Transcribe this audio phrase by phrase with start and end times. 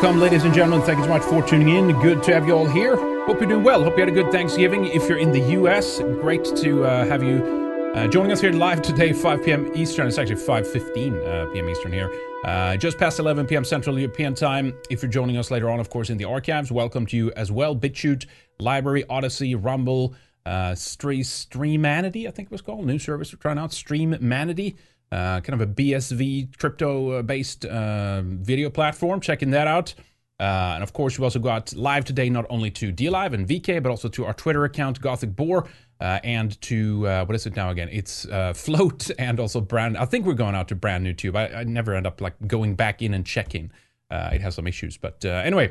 [0.00, 0.86] Welcome, ladies and gentlemen.
[0.86, 2.00] Thank you so much for tuning in.
[2.00, 2.94] Good to have you all here.
[3.26, 3.82] Hope you're doing well.
[3.82, 4.84] Hope you had a good Thanksgiving.
[4.84, 8.80] If you're in the U.S., great to uh, have you uh, joining us here live
[8.80, 9.72] today, 5 p.m.
[9.74, 10.06] Eastern.
[10.06, 11.68] It's actually 5:15 uh, p.m.
[11.68, 12.12] Eastern here.
[12.44, 13.64] Uh, just past 11 p.m.
[13.64, 14.72] Central European Time.
[14.88, 17.50] If you're joining us later on, of course, in the archives, welcome to you as
[17.50, 17.74] well.
[17.74, 18.26] BitChute,
[18.60, 20.14] LBRY, Odysee, Rumble,
[20.46, 24.76] uh, Streamanity, I think it was called, new service we're trying out, Streamanity
[25.10, 29.20] uh, kind of a BSV crypto based uh, video platform.
[29.20, 29.94] Checking that out.
[30.40, 33.82] Uh, and of course, we also got live today not only to DLive and VK,
[33.82, 35.68] but also to our Twitter account, Gothic Boar,
[36.00, 37.88] uh, and to uh, what is it now again?
[37.90, 39.96] It's uh, Flote and also brand.
[39.96, 41.36] I think we're going out to BrandNewTube.
[41.36, 43.72] I, I never end up like going back in and checking.
[44.10, 45.70] Uh, it has some issues, but uh, anyway,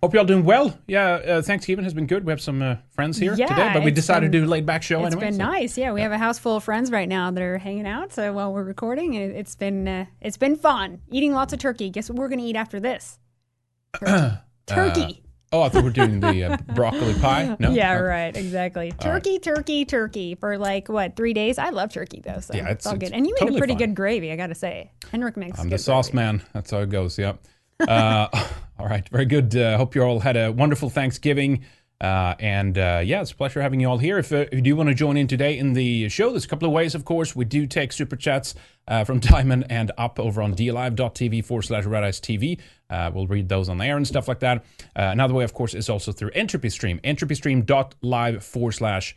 [0.00, 0.78] hope you're all doing well.
[0.86, 2.24] Yeah, uh, Thanksgiving has been good.
[2.24, 4.52] We have some uh, friends here Yeah, today, but we decided been- to do a
[4.52, 5.30] laid back show It's anyway.
[5.30, 5.76] been so- nice.
[5.76, 8.12] Yeah, we have a house full of friends right now that are hanging out.
[8.12, 11.90] So while we're recording, it, it's been uh, it's been fun eating lots of turkey.
[11.90, 13.18] Guess what we're gonna eat after this?
[14.00, 14.38] Turkey.
[14.66, 15.22] turkey.
[15.54, 17.56] Oh, I thought we were doing the uh, broccoli pie.
[17.58, 18.02] No, yeah, Okay.
[18.02, 18.36] right.
[18.36, 18.92] Exactly.
[19.00, 21.58] Turkey, turkey, turkey for like what three days?
[21.58, 23.12] I love turkey though, so Yeah, it's- it's, all it's good.
[23.12, 24.92] And you made a pretty good gravy, I gotta say.
[25.10, 25.58] Henrik makes.
[25.58, 26.24] I'm good the sauce gravy.
[26.24, 26.42] man.
[26.54, 27.18] That's how it goes.
[27.18, 27.42] Yep.
[27.88, 28.28] Uh,
[28.78, 29.08] all right.
[29.08, 29.54] Very good.
[29.56, 31.64] Uh, hope you all had a wonderful Thanksgiving.
[32.02, 34.18] Uh, and uh, yeah, it's a pleasure having you all here.
[34.18, 36.48] If, uh, if you do want to join in today in the show, there's a
[36.48, 37.36] couple of ways, of course.
[37.36, 38.56] We do take super chats
[38.88, 42.58] uh, from Diamond and up over on dlive.tv forward slash red ice TV.
[42.90, 44.64] Uh, we'll read those on the air and stuff like that.
[44.96, 49.14] Uh, another way, of course, is also through Entropy Stream, entropystream.live forward slash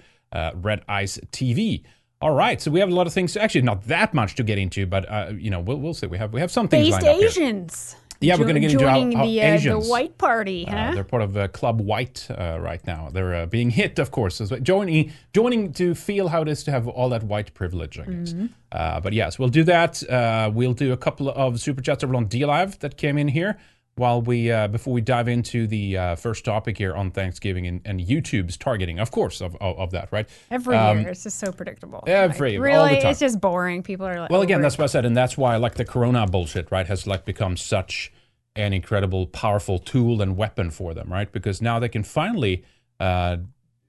[0.54, 1.84] red ice TV.
[2.22, 3.36] All right, so we have a lot of things.
[3.36, 6.08] Actually, not that much to get into, but uh, you know, we'll, we'll see.
[6.08, 7.96] We have we have some things Based lined up here.
[8.26, 10.92] Yeah, we're going to get into how, the, uh, the white party, uh, huh?
[10.96, 13.10] they're part of uh, Club White uh, right now.
[13.12, 14.60] They're uh, being hit, of course, as well.
[14.60, 18.00] joining joining to feel how it is to have all that white privilege.
[18.00, 18.34] I guess.
[18.34, 18.48] Mm-hmm.
[18.72, 20.08] Uh, but yes, we'll do that.
[20.10, 23.30] Uh, we'll do a couple of super chats over on D Live that came in
[23.30, 23.58] here
[23.98, 27.82] while we uh, before we dive into the uh, first topic here on Thanksgiving and,
[27.86, 30.28] and YouTube's targeting, of course, of of, of that, right?
[30.52, 32.04] Every Um, year, it's just so predictable.
[32.06, 33.12] every- Like, all the really, time.
[33.12, 33.84] it's just boring.
[33.84, 36.28] People are like, Well, again, that's what I said, and that's why like the Corona
[36.28, 38.12] bullshit, right, has like become such
[38.58, 41.32] an incredible, powerful tool and weapon for them, right?
[41.32, 42.64] Because now they can finally
[43.00, 43.38] uh,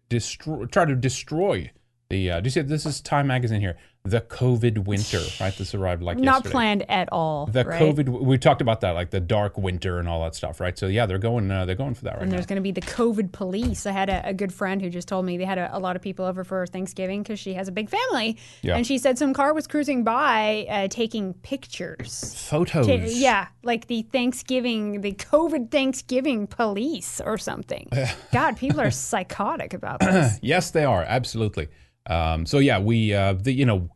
[0.09, 1.71] destroy, try to destroy
[2.11, 2.31] the.
[2.31, 2.61] Uh, do you see?
[2.63, 3.77] This is Time Magazine here.
[4.11, 5.57] The COVID winter, right?
[5.57, 6.51] This arrived like not yesterday.
[6.53, 7.47] planned at all.
[7.47, 7.81] The right?
[7.81, 8.09] COVID.
[8.09, 10.79] We talked about that, like the dark winter and all that stuff, right?
[10.79, 11.51] So yeah, they're going.
[11.51, 12.37] Uh, they're going for that right And now.
[12.37, 13.87] there's going to be the COVID police.
[13.87, 15.97] I had a, a good friend who just told me they had a, a lot
[15.97, 18.37] of people over for Thanksgiving because she has a big family.
[18.63, 18.77] Yeah.
[18.77, 22.35] And she said some car was cruising by uh, taking pictures.
[22.49, 22.87] Photos.
[22.87, 27.89] Ta- yeah, like the Thanksgiving, the COVID Thanksgiving police or something.
[28.33, 30.39] God, people are psychotic about this.
[30.47, 31.69] Yes, they are absolutely.
[32.09, 33.89] Um, so yeah, we uh, the you know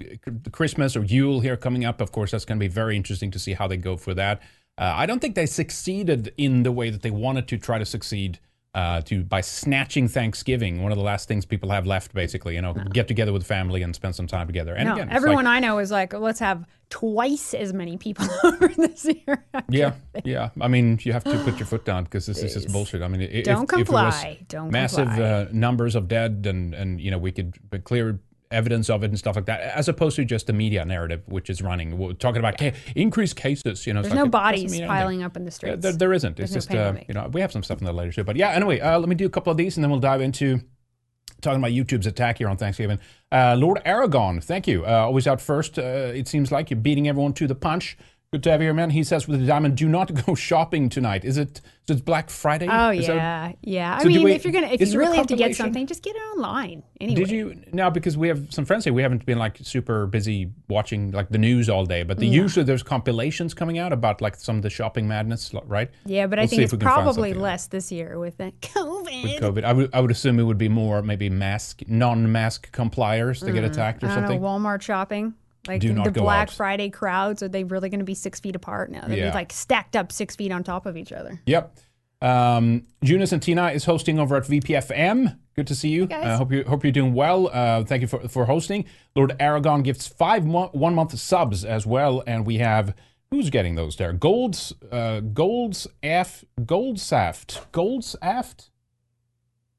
[0.53, 2.01] Christmas or Yule here coming up.
[2.01, 4.43] Of course, that's going to be very interesting to see how they go for that.
[4.79, 7.85] Uh, I don't think they succeeded in the way that they wanted to try to
[7.85, 8.41] succeed.
[8.73, 12.63] Uh, to by snatching Thanksgiving, one of the last things people have left, basically, you
[12.63, 14.75] know, get together with family and spend some time together.
[14.77, 18.27] And no, again, everyone like, I know is like, let's have twice as many people
[18.45, 19.45] over this year.
[19.69, 19.95] yeah,
[20.25, 20.51] yeah.
[20.61, 23.03] I mean, you have to put your foot down because this is just bullshit.
[23.03, 24.39] I mean, i- if, Don't if it comply.
[24.49, 25.25] Don't massive comply.
[25.25, 28.21] uh, numbers of dead and and you know we could clear
[28.51, 31.49] evidence of it and stuff like that, as opposed to just the media narrative which
[31.49, 33.87] is running, We're talking about ca- increased cases.
[33.87, 35.83] You know, There's like, no bodies piling up in the streets.
[35.83, 36.37] there, there isn't.
[36.37, 38.25] There's It's no just uh, you know we have some stuff in the later too.
[38.25, 40.21] But yeah, anyway, uh, let me do a couple of these and then we'll dive
[40.21, 40.61] into
[41.41, 42.99] talking about YouTube's attack here on Thanksgiving.
[43.33, 44.85] Uh, Lord Aragon, thank you.
[44.85, 45.79] Uh, always out first.
[45.79, 45.83] Uh,
[46.15, 47.97] it seems like you're beating everyone to the punch.
[48.33, 48.91] Good to have you here, man.
[48.91, 51.25] He says with the diamond, do not go shopping tonight.
[51.25, 51.61] Is it?
[51.89, 52.69] Is it Black Friday?
[52.71, 53.97] Oh Is that- yeah, yeah.
[53.97, 56.05] I So mean, we- if you're gonna, if you really have to get something, just
[56.05, 56.85] get it online.
[57.01, 57.17] Anyway.
[57.25, 58.93] Did you now because we have some friends here?
[58.93, 62.63] We haven't been like super busy watching like the news all day, but the, usually
[62.65, 65.91] there's compilations coming out about like some of the shopping madness, right?
[66.05, 68.37] Yeah, but I We'll think it's if we can find probably less this year with
[68.37, 69.23] the COVID.
[69.25, 69.65] with COVID.
[69.65, 73.65] I would I would assume it would be more maybe mask non-mask compliers to get
[73.65, 74.41] attacked or Mm, I something.
[74.41, 75.35] know, Walmart shopping.
[75.69, 76.55] Like Do the, not the go Black out.
[76.55, 79.07] Friday crowds, are they really going to be six feet apart now?
[79.07, 79.31] They'll Yeah.
[79.31, 81.41] be like stacked up six feet on top of each other.
[81.47, 81.77] Yep.
[82.23, 85.39] Um, Junus and Tina is hosting over at VPFM.
[85.57, 86.07] Good to see you.
[86.07, 86.25] guys.
[86.25, 87.49] Uh, hope you hope you're doing well.
[87.53, 88.85] Uh, thank you for, for hosting.
[89.17, 92.95] Lord Aragon gives five mo- one month subs as well, and we have
[93.31, 94.13] who's getting those there?
[94.13, 98.69] Golds, uh, Golds F, Goldsaft, Goldsaft.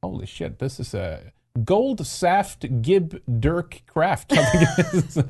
[0.04, 0.57] Holy shit!
[0.60, 1.31] This is a
[1.63, 4.33] Gold Saft Gib Dirk Craft.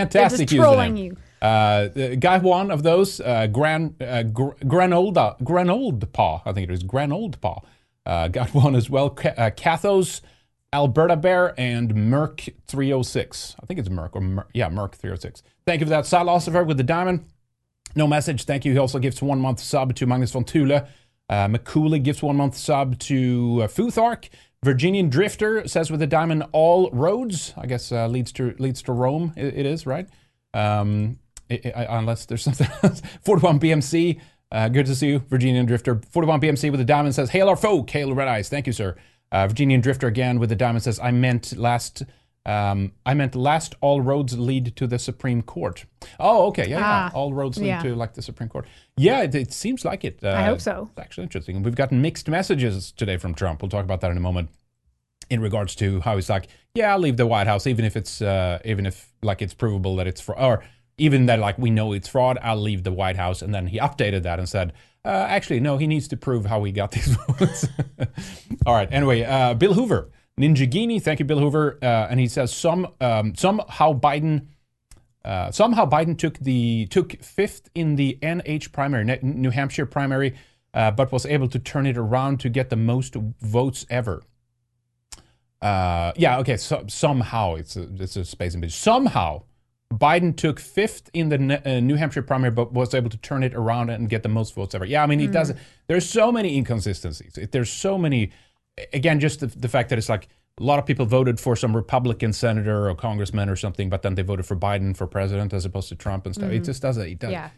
[0.00, 0.38] I think it is.
[0.38, 1.04] They're Fantastic just trolling username.
[1.04, 1.16] you.
[1.46, 6.72] Uh, guy one of those, uh, Gran, uh, Gr- Granolda, Granold Paw, I think it
[6.72, 7.60] is Granold Paw.
[8.06, 9.10] Uh, got one as well.
[9.10, 10.22] Ca- uh, Cathos,
[10.72, 13.56] Alberta Bear, and Merc 306.
[13.62, 15.42] I think it's Merc, or Mer- yeah, Merc 306.
[15.66, 16.06] Thank you for that.
[16.06, 17.26] Sal Ossifer with the diamond.
[17.94, 18.44] No message.
[18.44, 18.72] Thank you.
[18.72, 20.86] He also gives one month sub to Magnus von Thule.
[21.28, 24.28] Uh, McCooley gives one month sub to uh, Futhark.
[24.64, 27.52] Virginian Drifter says with a diamond, all roads.
[27.56, 29.34] I guess uh, leads to leads to Rome.
[29.36, 30.08] It, it is right.
[30.54, 31.18] Um,
[31.50, 33.02] i i unless there's something else.
[33.24, 34.20] 41 BMC.
[34.50, 36.00] Uh, good to see you, Virginian Drifter.
[36.10, 38.96] 41 BMC with a diamond says, "Hail our folk, hail Red Ice." Thank you, sir.
[39.30, 42.02] Uh, Virginian Drifter again with a diamond says, "I meant last."
[42.46, 45.86] Um, I meant last all roads lead to the Supreme Court.
[46.20, 47.10] Oh, okay, yeah, yeah.
[47.12, 47.82] Ah, all roads lead yeah.
[47.82, 48.66] to like the Supreme Court.
[48.96, 50.18] Yeah, it, it seems like it.
[50.22, 50.90] Uh, I hope so.
[50.90, 51.62] It's actually interesting.
[51.62, 53.62] We've gotten mixed messages today from Trump.
[53.62, 54.50] We'll talk about that in a moment.
[55.30, 58.20] In regards to how he's like, yeah, I'll leave the White House, even if it's,
[58.20, 60.64] uh, even if like it's provable that it's fraud, or
[60.98, 62.38] even that like we know it's fraud.
[62.42, 64.74] I'll leave the White House, and then he updated that and said,
[65.04, 67.68] uh, actually, no, he needs to prove how he got these votes.
[68.66, 68.88] All right.
[68.90, 73.34] Anyway, uh, Bill Hoover, Ninjagini, thank you, Bill Hoover, uh, and he says some um,
[73.34, 74.46] somehow Biden.
[75.24, 80.34] Uh, somehow Biden took the took fifth in the NH primary, New Hampshire primary,
[80.74, 84.22] uh, but was able to turn it around to get the most votes ever.
[85.62, 86.56] Uh, yeah, okay.
[86.58, 88.74] So somehow it's a, it's a space image.
[88.74, 89.44] Somehow
[89.90, 93.54] Biden took fifth in the uh, New Hampshire primary, but was able to turn it
[93.54, 94.84] around and get the most votes ever.
[94.84, 95.58] Yeah, I mean he doesn't.
[95.86, 97.38] There's so many inconsistencies.
[97.38, 98.32] It- There's so many.
[98.92, 100.28] Again, just the, the fact that it's like
[100.58, 104.14] a lot of people voted for some Republican senator or congressman or something, but then
[104.14, 106.50] they voted for Biden for president as opposed to Trump and stuff.
[106.50, 107.06] It just doesn't.
[107.06, 107.50] It does, Yeah.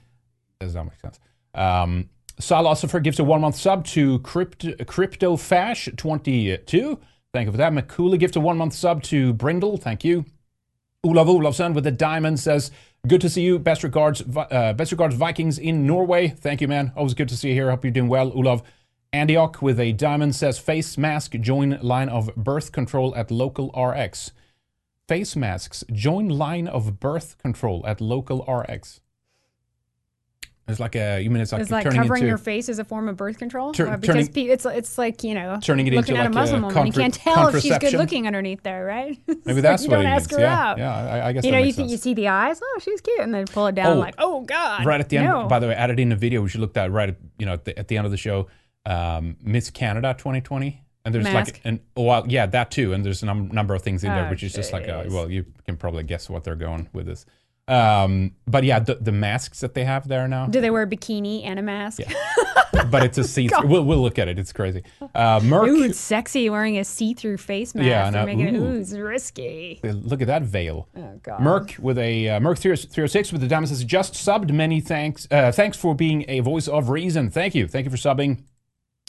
[0.60, 1.18] does not make sense.
[1.54, 6.98] Um, Sal Ossifer gives a one month sub to Crypto, Crypto Fash 22.
[7.32, 7.72] Thank you for that.
[7.72, 9.78] McCooley gives a one month sub to Brindle.
[9.78, 10.24] Thank you.
[11.04, 12.70] Olav Olafsson with the diamond says,
[13.06, 13.58] Good to see you.
[13.60, 16.28] Best regards, uh, best regards, Vikings in Norway.
[16.28, 16.92] Thank you, man.
[16.96, 17.70] Always good to see you here.
[17.70, 18.32] Hope you're doing well.
[18.32, 18.62] Olav
[19.12, 24.32] Antioch with a diamond says, Face mask, join line of birth control at local RX.
[25.08, 29.00] Face masks, join line of birth control at local RX.
[30.68, 32.84] It's like a, you mean it's like It's like covering into, your face as a
[32.84, 33.72] form of birth control.
[33.72, 36.32] Tur- Uh, because turning- pe- it's it's like you know Turning it looking into at
[36.32, 36.86] like a a Muslim woman.
[36.88, 39.16] You can't tell if she's good looking underneath there, right?
[39.44, 40.40] Maybe that's you what don't ask means.
[40.40, 40.78] her yeah, out.
[40.78, 40.92] yeah.
[40.92, 42.58] I, I guess You know, you think you see the eyes.
[42.60, 44.84] Oh, she's cute, and then pull it down Oh, like, oh god.
[44.84, 45.28] right at the end.
[45.28, 45.46] No.
[45.46, 47.52] By the way, added in the video, we should look at right at you know
[47.52, 48.48] at the, at the end of the show,
[48.86, 51.54] um, Miss Canada 2020, and there's Mask.
[51.54, 54.10] like an oh well, yeah that too, and there's a num- number of things in
[54.10, 55.10] there, Oh, which is just like jeez.
[55.10, 57.26] well, you can probably guess what they're going with this.
[57.68, 60.86] Um, but yeah, the, the masks that they have there now, Do they wear a
[60.86, 61.98] bikini and a mask?
[61.98, 62.12] Yeah.
[62.92, 63.50] but it's a see.
[63.64, 64.38] we'll we'll look at it.
[64.38, 64.84] It's crazy.
[65.14, 67.86] Uh, Merc, Ooh, it's sexy wearing a see-through face mask.
[67.86, 68.24] Yeah, know.
[68.24, 68.66] making it, Ooh.
[68.66, 69.80] ooh, it's risky.
[69.82, 70.88] look at that veil.
[70.96, 71.40] Oh god.
[71.40, 74.52] Merc with a uh, Merc 306 with the diamond says just subbed.
[74.52, 75.26] Many thanks.
[75.28, 77.30] Uh, thanks for being a voice of reason.
[77.30, 77.66] Thank you.
[77.66, 78.44] Thank you for subbing.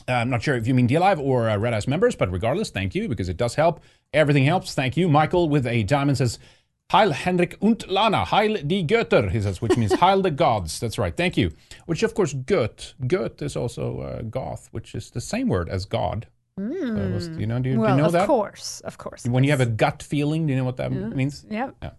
[0.10, 2.32] Uh, I'm not sure if you mean D Live or uh, Red Ice members, but
[2.32, 3.82] regardless, thank you because it does help.
[4.14, 4.74] Everything helps.
[4.74, 5.10] Thank you.
[5.10, 6.40] Michael with a diamond says
[6.92, 10.80] Heil Henrik und Lana, Heil die Götter, he says, which means Heil the gods.
[10.82, 11.16] That's right.
[11.16, 11.52] Thank you.
[11.86, 12.94] Which, of course, Göt.
[13.02, 16.28] Göt is also uh, goth, which is the same word as God.
[16.58, 16.64] So
[17.14, 18.22] was- you know, do you, do you know of that?
[18.22, 19.26] Of course, of course.
[19.26, 21.46] When you have a gut feeling, do you know what that means?
[21.52, 21.76] Yep.
[21.84, 21.90] Yeah.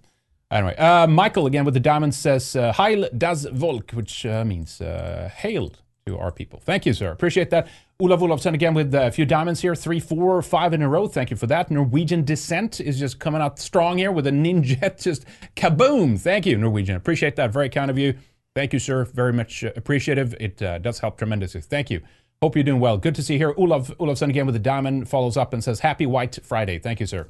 [0.50, 4.80] Anyway, uh, Michael again with the diamond says uh, Heil das Volk, which uh, means
[4.80, 5.70] uh, hail
[6.06, 6.58] to our people.
[6.64, 7.10] Thank you, sir.
[7.12, 7.68] Appreciate that.
[8.00, 11.08] Olav Olafsson again with uh, a few diamonds here, three, four, five in a row.
[11.08, 11.68] Thank you for that.
[11.68, 15.24] Norwegian Descent is just coming out strong here with a ninja, just
[15.56, 16.16] kaboom.
[16.16, 16.94] Thank you, Norwegian.
[16.94, 17.52] Appreciate that.
[17.52, 18.14] Very kind of you.
[18.54, 19.04] Thank you, sir.
[19.06, 20.32] Very much uh, appreciative.
[20.38, 21.60] It uh, does help tremendously.
[21.60, 22.00] Thank you.
[22.40, 22.98] Hope you're doing well.
[22.98, 23.54] Good to see you here.
[23.56, 26.78] Olav Olafsson again with a diamond follows up and says, Happy White Friday.
[26.78, 27.26] Thank you, sir.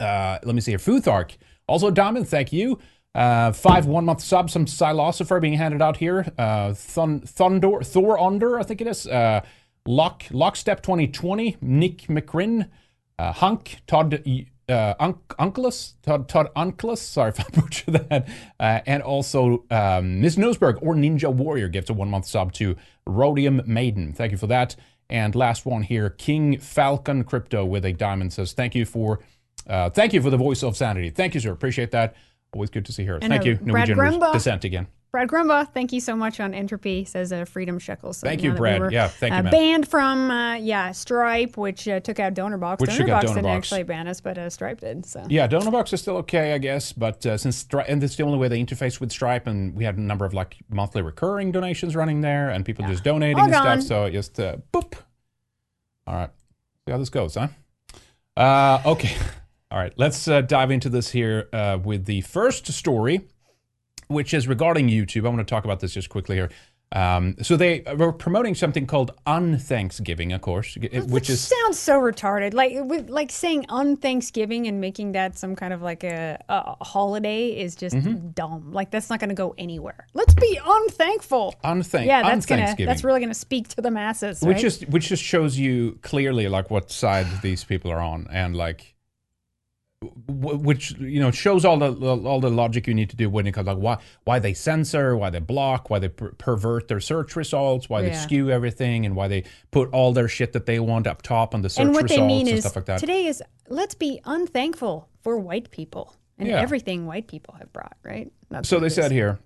[0.00, 0.80] Uh, let me see here.
[0.80, 1.36] Futhark,
[1.68, 2.28] also a diamond.
[2.28, 2.80] Thank you.
[3.14, 6.26] Uh, five one month subs, some Philosopher being handed out here.
[6.36, 9.06] Uh, Thun- Thunder, Thor Under, I think it is.
[9.06, 9.42] Uh,
[9.86, 12.68] Lock, Lockstep 2020, Nick McCrin,
[13.18, 14.22] uh, Hunk, Todd
[14.68, 14.94] uh,
[15.38, 18.28] Unclus, Todd, Todd Unclus, sorry if I butchered that,
[18.58, 22.76] uh, and also um, Miss Noseberg or Ninja Warrior gives a one month sub to
[23.06, 24.12] Rhodium Maiden.
[24.12, 24.76] Thank you for that.
[25.08, 29.20] And last one here, King Falcon Crypto with a diamond says, "Thank you for,
[29.68, 31.10] uh, thank you for the voice of sanity.
[31.10, 31.52] Thank you, sir.
[31.52, 32.16] Appreciate that.
[32.52, 33.16] Always good to see her.
[33.16, 34.32] And, Thank you, Norwegian Grumba.
[34.32, 34.88] descent again.
[35.16, 38.18] Brad Grumba, thank you so much on Entropy, says uh, Freedom Shekels.
[38.18, 38.80] So Thank you, Brad.
[38.82, 39.50] We were, Yeah, thank you, uh.
[39.50, 42.80] Banned from, uh, yeah, Stripe, which uh, took out DonorBox.
[42.80, 43.56] Which took DonorBox out didn't DonorBox.
[43.56, 45.06] actually ban us, but uh, Stripe did.
[45.06, 48.24] So Yeah, DonorBox is still okay, I guess, but uh, since Stri- and it's the
[48.24, 51.50] only way they interface with Stripe, and we had a number of like monthly recurring
[51.50, 53.80] donations running there, and people just donating All and gone.
[53.80, 53.88] stuff.
[53.88, 54.98] So it just uh, boop.
[56.06, 56.30] All right,
[56.84, 57.48] see how this goes, huh?
[58.36, 59.16] Uh, okay,
[59.70, 59.94] all right.
[59.96, 63.22] Let's uh, dive into this here uh, with the first story,
[64.08, 65.26] which is regarding YouTube.
[65.26, 66.50] I want to talk about this just quickly here.
[66.92, 70.76] Um, so they were promoting something called Unthanksgiving, of course,
[71.08, 72.54] which is sounds so retarded.
[72.54, 77.48] Like with, like saying unthanksgiving and making that some kind of like a, a holiday
[77.48, 78.28] is just Mm-hmm.
[78.30, 78.72] dumb.
[78.72, 80.06] Like that's not going to go anywhere.
[80.14, 81.54] Let's be unthankful.
[81.64, 82.06] unthank.
[82.06, 84.40] yeah, that's gonna that's really gonna speak to the masses.
[84.42, 84.60] which right?
[84.62, 88.94] just which just shows you clearly like what side these people are on and like
[90.28, 91.90] which you know shows all the
[92.28, 95.16] all the logic you need to do when it comes like why why they censor
[95.16, 99.16] why they block why they per- pervert their search results why they skew everything and
[99.16, 101.94] why they put all their shit that they want up top on the search and
[101.94, 105.38] what results they mean and is stuff like that today is let's be unthankful for
[105.38, 106.60] white people and Yeah.
[106.60, 107.96] everything white people have brought.
[108.02, 108.30] Right.
[108.50, 109.38] That's so they said here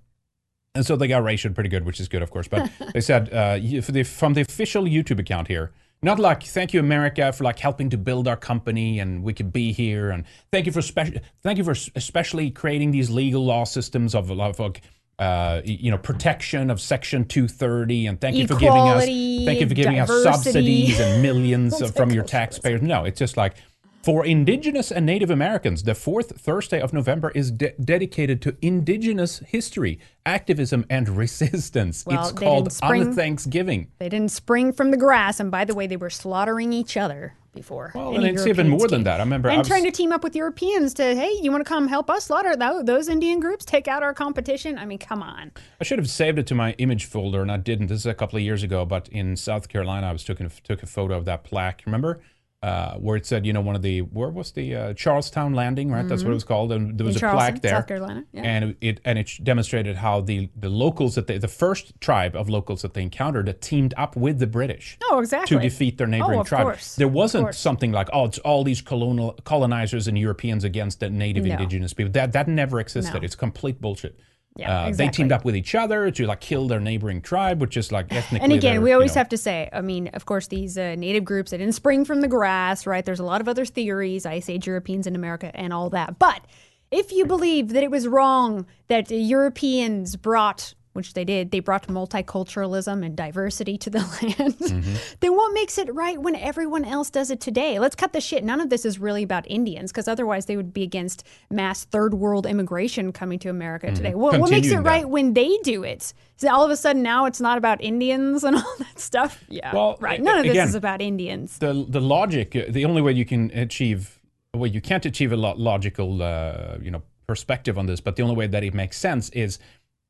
[0.75, 3.33] and so they got rated pretty good which is good of course but they said
[3.33, 7.45] uh, for the, from the official youtube account here not like thank you america for
[7.45, 10.83] like helping to build our company and we could be here and thank you for
[10.83, 14.83] special thank you for especially creating these legal law systems of, of like
[15.19, 19.69] uh, you know protection of section 230 and thank you for giving us thank you
[19.69, 22.81] for giving us subsidies and millions of, from your taxpayers.
[22.81, 23.57] No it's just like
[24.03, 29.41] for Indigenous and Native Americans, the fourth Thursday of November is de- dedicated to Indigenous
[29.41, 32.05] history, activism, and resistance.
[32.07, 33.89] Well, it's called spring- On Thanksgiving.
[33.99, 37.35] They didn't spring from the grass, and by the way, they were slaughtering each other
[37.53, 37.91] before.
[37.95, 39.21] Well, and it's even more than that.
[39.21, 41.63] I remember I and was- trying to team up with Europeans to, hey, you want
[41.65, 44.79] to come help us slaughter those Indian groups, take out our competition?
[44.79, 45.51] I mean, come on.
[45.81, 47.89] I should have saved it to my image folder, and I didn't.
[47.89, 50.83] This is a couple of years ago, but in South Carolina, I was taking took
[50.83, 51.83] a photo of that plaque.
[51.85, 52.23] Remember?
[52.63, 55.91] Uh, where it said, you know, one of the where was the uh, Charlestown Landing,
[55.91, 56.07] right?
[56.07, 57.25] That's what it was called, and there was Mm-hmm.
[57.25, 58.43] In a Charleston, plaque there, South Carolina, yeah.
[58.43, 62.51] and it and it demonstrated how the the locals that they, the first tribe of
[62.51, 65.57] locals that they encountered that teamed up with the British Oh, exactly.
[65.57, 66.65] to defeat their neighboring Oh, of tribe.
[66.65, 66.97] course.
[66.97, 71.47] There wasn't something like, oh, it's all these colonial colonizers and Europeans against the native
[71.47, 71.53] No.
[71.53, 72.13] indigenous people.
[72.13, 73.15] That that never existed.
[73.21, 73.25] No.
[73.25, 74.21] It's complete bullshit.
[74.61, 77.79] Yeah, uh, They teamed up with each other to like kill their neighboring tribe, which
[77.79, 78.45] is like ethnically.
[78.45, 80.97] And again, we you always know- have to say, I mean, of course, these uh,
[80.97, 83.05] native groups, they didn't spring from the grass, right?
[83.05, 86.19] There's a lot of other theories, Ice Age Europeans in America and all that.
[86.19, 86.43] But
[86.91, 91.87] if you believe that it was wrong that Europeans brought, which they did, they brought
[91.89, 94.95] multiculturalism and diversity to the land, Mm-hmm.
[95.21, 97.79] then what makes it right when everyone else does it today?
[97.79, 98.45] Let's cut the shit.
[98.45, 102.15] None of this is really about Indians, because otherwise they would be against mass third
[102.15, 104.15] world immigration coming to America today.
[104.15, 104.83] What, what makes it Mm-hmm.
[104.85, 104.91] That.
[104.91, 106.13] right when they do it?
[106.37, 109.43] So all of a sudden now it's not about Indians and all that stuff.
[109.49, 110.21] Yeah, Well, right.
[110.21, 111.59] None of this again, is about Indians.
[111.59, 112.55] the the logic.
[112.57, 114.21] uh, The only way you can achieve,
[114.55, 118.01] well, you can't achieve a lo- logical, uh, you know, perspective on this.
[118.01, 119.59] But the only way that it makes sense is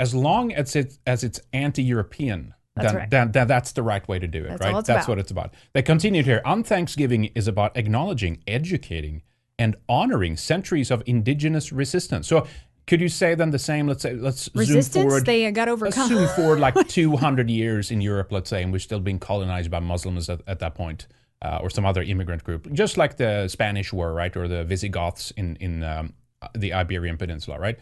[0.01, 2.55] as long as it as it's anti-European.
[2.75, 3.11] That's then, right.
[3.11, 4.77] then, then that's the right way to do it, That's right?
[4.77, 5.09] it's that's about.
[5.09, 5.55] what it's about.
[5.75, 6.41] They continued here.
[6.45, 9.23] On Thanksgiving is about acknowledging, educating,
[9.59, 12.27] and honoring centuries of indigenous resistance.
[12.29, 12.47] So,
[12.87, 13.87] could you say then the same?
[13.87, 15.27] Let's say, let's zoom Resistance forward.
[15.27, 16.11] they got overcome.
[16.11, 19.81] Assume forward like 200 years in Europe, let's say, and we're still being colonized by
[19.81, 21.07] Muslims at, at that point,
[21.43, 25.33] uh, or some other immigrant group, just like the Spanish were, right, or the Visigoths
[25.33, 26.15] in in um,
[26.55, 27.79] the Iberian Peninsula, right?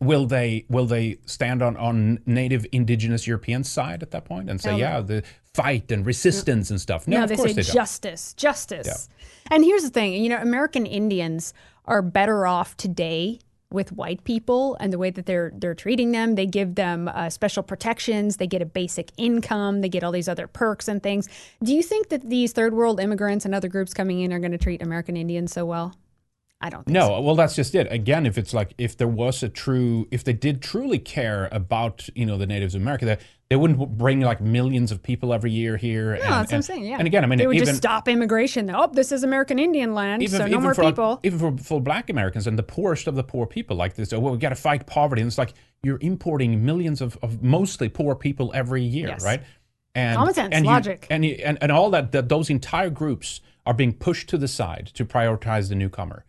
[0.00, 4.60] Will they will they stand on on native indigenous European side at that point and
[4.60, 4.84] say, Hell no.
[4.84, 5.22] yeah, the
[5.54, 7.08] fight and resistance and stuff?
[7.08, 9.08] No, No, of they course say they justice, justice.
[9.50, 11.52] And here's the thing, you know, American Indians
[11.86, 13.40] are better off today
[13.70, 16.36] with white people and the way that they're they're treating them.
[16.36, 18.36] They give them uh, special protections.
[18.36, 19.80] They get a basic income.
[19.80, 21.28] They get all these other perks and things.
[21.62, 24.52] Do you think that these third world immigrants and other groups coming in are going
[24.52, 25.94] to treat American Indians so well?
[26.60, 27.08] I don't think so.
[27.08, 27.86] No, well, that's just it.
[27.92, 32.08] Again, if it's like if there was a true, if they did truly care about
[32.16, 35.52] you know the natives of America, they, they wouldn't bring like millions of people every
[35.52, 36.16] year here.
[36.16, 36.84] No, and, that's what I'm saying.
[36.86, 36.98] Yeah.
[36.98, 38.70] And again, I mean, they would even just stop immigration.
[38.74, 41.20] Oh, this is American Indian land, even, so no even more for people.
[41.22, 44.12] even for full black Americans and the poorest of the poor people, like this.
[44.12, 47.40] Oh, well, we got to fight poverty, and it's like you're importing millions of, of
[47.40, 49.24] mostly poor people every year, Yes.
[49.24, 49.42] right?
[49.94, 51.06] And Common sense, and you- logic.
[51.08, 54.48] and, you- and and all that, that those entire groups are being pushed to the
[54.48, 56.24] side to prioritize the newcomer,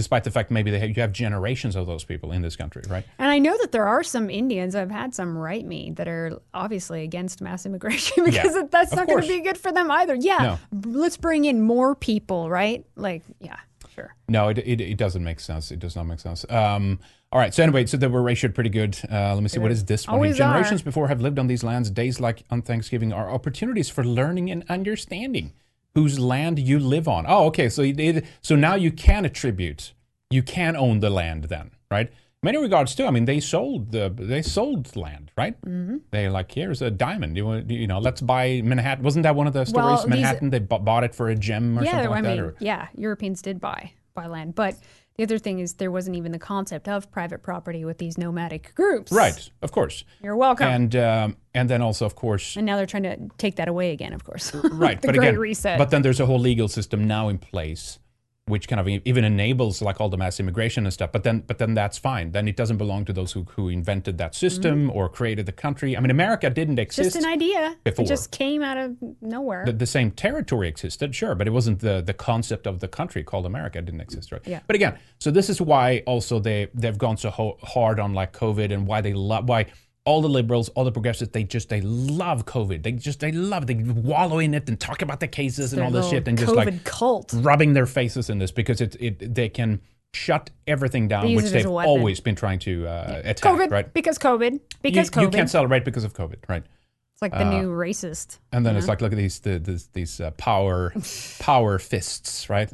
[0.00, 2.82] despite the fact maybe they have, you have generations of those people in this country,
[2.88, 3.04] right?
[3.18, 4.74] And I know that there are some Indians.
[4.74, 8.96] I've had some write me that are obviously against mass immigration because Yeah, that's of
[8.96, 10.14] not going to be good for them either.
[10.14, 12.86] Yeah, let's bring in more people, right?
[12.96, 13.58] Like, yeah,
[13.94, 14.14] sure.
[14.26, 15.70] No, it, it, it doesn't make sense.
[15.70, 16.46] It does not make sense.
[16.48, 16.98] Um,
[17.30, 17.52] all right.
[17.52, 18.96] So anyway, so they were ratioed pretty good.
[19.12, 19.60] Uh, let me see.
[19.60, 20.14] What is this one?
[20.14, 20.84] Always Generations are.
[20.84, 21.90] before have lived on these lands.
[21.90, 25.52] Days like on Thanksgiving are opportunities for learning and understanding
[25.94, 27.24] whose land you live on.
[27.28, 27.68] Oh, okay.
[27.68, 28.26] So did.
[28.40, 29.92] So now you can attribute.
[30.30, 32.10] You can own the land then, right?
[32.42, 33.04] Many regards too.
[33.04, 35.60] I mean, they sold the they sold land, right?
[35.62, 35.96] Mm-hmm.
[36.10, 37.36] They like here's a diamond.
[37.36, 37.98] You want you know?
[37.98, 39.04] Let's buy Manhattan.
[39.04, 39.84] Wasn't that one of the stories?
[39.84, 40.50] Well, these- Manhattan.
[40.50, 42.28] they bu- bought it for a gem or yeah, something like I that.
[42.36, 44.74] mean, or- yeah, Europeans did buy buy land, but
[45.16, 48.74] the other thing is there wasn't even the concept of private property with these nomadic
[48.74, 49.12] groups.
[49.12, 49.50] Right.
[49.60, 50.04] Of course.
[50.22, 50.66] You're welcome.
[50.66, 53.92] And um, and then also, of course, and now they're trying to take that away
[53.92, 54.54] again, of course.
[54.72, 55.78] right the but Great again Reset.
[55.78, 57.98] but then there's a whole legal system now in place
[58.46, 61.58] which kind of even enables like all the mass immigration and stuff but then but
[61.58, 65.08] then that's fine then it doesn't belong to those who, who invented that system or
[65.08, 67.18] created the country i mean america didn't exist Mm-hmm.
[67.20, 67.76] just an idea.
[67.84, 68.04] before.
[68.04, 69.64] It just came out of nowhere.
[69.66, 73.22] the, the same territory existed, sure, but it wasn't the the concept of the country
[73.22, 74.42] called America it didn't exist, right?
[74.44, 74.60] Yeah.
[74.66, 78.32] But again, so this is why also they they've gone so ho- hard on like
[78.32, 79.66] COVID and why they love why
[80.10, 82.82] all the liberals, all the progressives, they just they love COVID.
[82.82, 83.66] They just they love it.
[83.66, 83.74] they
[84.12, 86.56] wallow in it and talk about the cases and all this shit and just COVID
[86.56, 87.32] like cult.
[87.48, 89.80] rubbing their faces in this because it it they can
[90.12, 93.94] shut everything down, They which they've always been trying to uh, attack, COVID, right?
[93.94, 95.32] because COVID, You, because you COVID.
[95.32, 96.64] can't celebrate because of COVID, right?
[97.12, 98.38] it's like the new racist.
[98.50, 100.92] And then it's like, look at these the, the, these uh, power
[101.38, 102.70] power fists, right?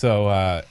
[0.00, 0.62] So uh,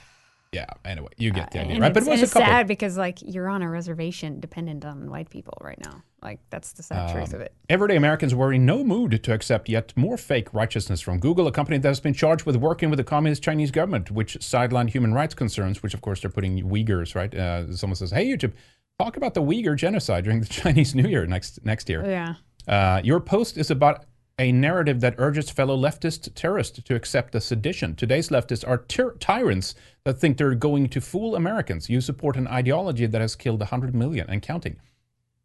[0.52, 0.66] yeah.
[0.84, 1.88] Anyway, you get the idea, And right?
[1.90, 2.46] it's, But it was a it's couple.
[2.48, 6.02] sad because like you're on a reservation dependent on white people right now.
[6.22, 7.54] Like that's the sad Um, truth of it.
[7.68, 11.52] Everyday Americans were in no mood to accept yet more fake righteousness from Google, a
[11.52, 15.14] company that has been charged with working with the communist Chinese government, which sidelined human
[15.14, 17.34] rights concerns, which of course they're putting Uyghurs, right?
[17.34, 18.52] Uh, someone says, "Hey, YouTube,
[18.98, 22.34] talk about the Uyghur genocide during the Chinese New Year next next year." Yeah.
[22.68, 24.04] Uh, your post is about
[24.42, 27.94] a narrative that urges fellow leftist terrorists to accept the sedition.
[27.94, 31.88] Today's leftists are tyr- tyrants that think they're going to fool Americans.
[31.88, 34.80] You support an ideology that has killed 100 million and counting.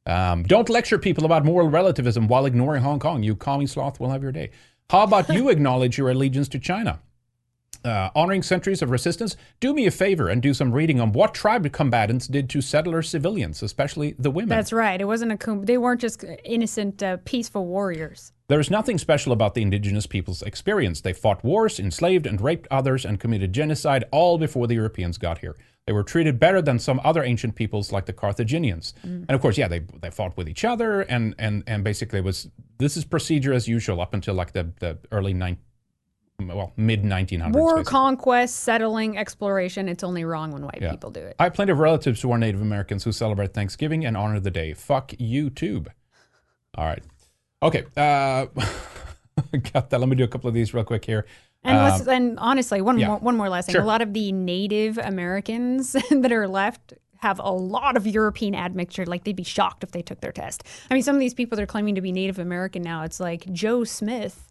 [0.07, 3.21] Um, don't lecture people about moral relativism while ignoring Hong Kong.
[3.21, 4.49] You commie sloth will have your day.
[4.89, 6.99] How about you acknowledge your allegiance to China?
[7.83, 11.33] Uh, honoring centuries of resistance, do me a favor and do some reading on what
[11.33, 14.49] tribe combatants did to settler civilians, especially the women.
[14.49, 14.99] That's right.
[14.99, 15.63] It wasn't a coup.
[15.63, 18.33] They weren't just innocent, uh, peaceful warriors.
[18.47, 21.01] There is nothing special about the indigenous people's experience.
[21.01, 25.39] They fought wars, enslaved and raped others, and committed genocide all before the Europeans got
[25.39, 25.55] here.
[25.85, 28.93] They were treated better than some other ancient peoples like the Carthaginians.
[29.03, 32.25] And of course, yeah, they, they fought with each other, and, and, and basically it
[32.25, 35.57] was this is procedure as usual up until like the, the early nine,
[36.45, 37.53] well mid 1900s.
[37.53, 37.83] War, basically.
[37.91, 39.89] conquest, settling, exploration.
[39.89, 40.91] It's only wrong when white Yeah.
[40.91, 41.35] people do it.
[41.39, 44.51] I have plenty of relatives who are Native Americans who celebrate Thanksgiving and honor the
[44.51, 44.73] day.
[44.73, 45.87] Fuck YouTube.
[46.75, 47.03] All right.
[47.63, 47.85] Okay.
[47.95, 48.45] Uh,
[49.73, 49.99] got that.
[49.99, 51.25] Let me do a couple of these real quick here.
[51.63, 53.07] And, Um, and honestly, one yeah.
[53.07, 53.73] more one more last thing.
[53.73, 53.81] Sure.
[53.81, 59.07] A lot of the Native Americans that are left have a lot of European admixture.
[59.07, 60.63] Like they'd be shocked if they took their test.
[60.91, 63.19] I mean, some of these people that are claiming to be Native American now, it's
[63.19, 64.46] like Joe Smith.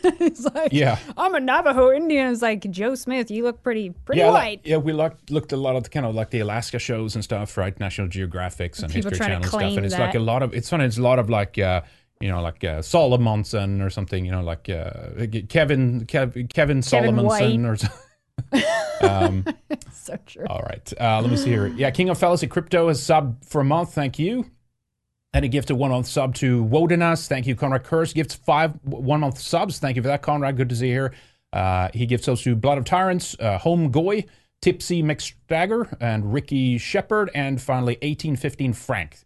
[0.20, 0.98] it's like, Yeah.
[1.16, 2.32] I'm a Navajo Indian.
[2.32, 3.30] It's like Joe Smith.
[3.30, 4.34] You look pretty pretty yeah, white.
[4.34, 7.14] like- yeah, we looked looked a lot of the kind of like the Alaska shows
[7.14, 7.78] and stuff, right?
[7.78, 10.84] National Geographics and People History Channel stuff, and it's like a lot of it's funny.
[10.84, 11.82] It's a lot of like uh,
[12.20, 17.68] you know like uh, Solomonson or something, you know like uh, Kevin Kev, Kevin Solomonson
[17.68, 17.98] or something.
[19.02, 19.44] um,
[19.92, 20.46] so true.
[20.48, 20.92] All right.
[21.00, 21.66] Uh, let me see here.
[21.66, 23.94] Yeah, King of Fallacy Crypto has sub for a month.
[23.94, 24.50] Thank you.
[25.34, 27.26] And a gift of one month sub to Wodenas.
[27.26, 27.54] Thank you.
[27.54, 29.78] Conrad Kurz gifts five one month subs.
[29.78, 30.56] Thank you for that, Conrad.
[30.56, 31.14] Good to see you here.
[31.52, 34.24] Uh, he gives those to Blood of Tyrants, uh, Home Goy,
[34.60, 39.18] Tipsy McStagger, and Ricky Shepard, and finally 1815 Frank.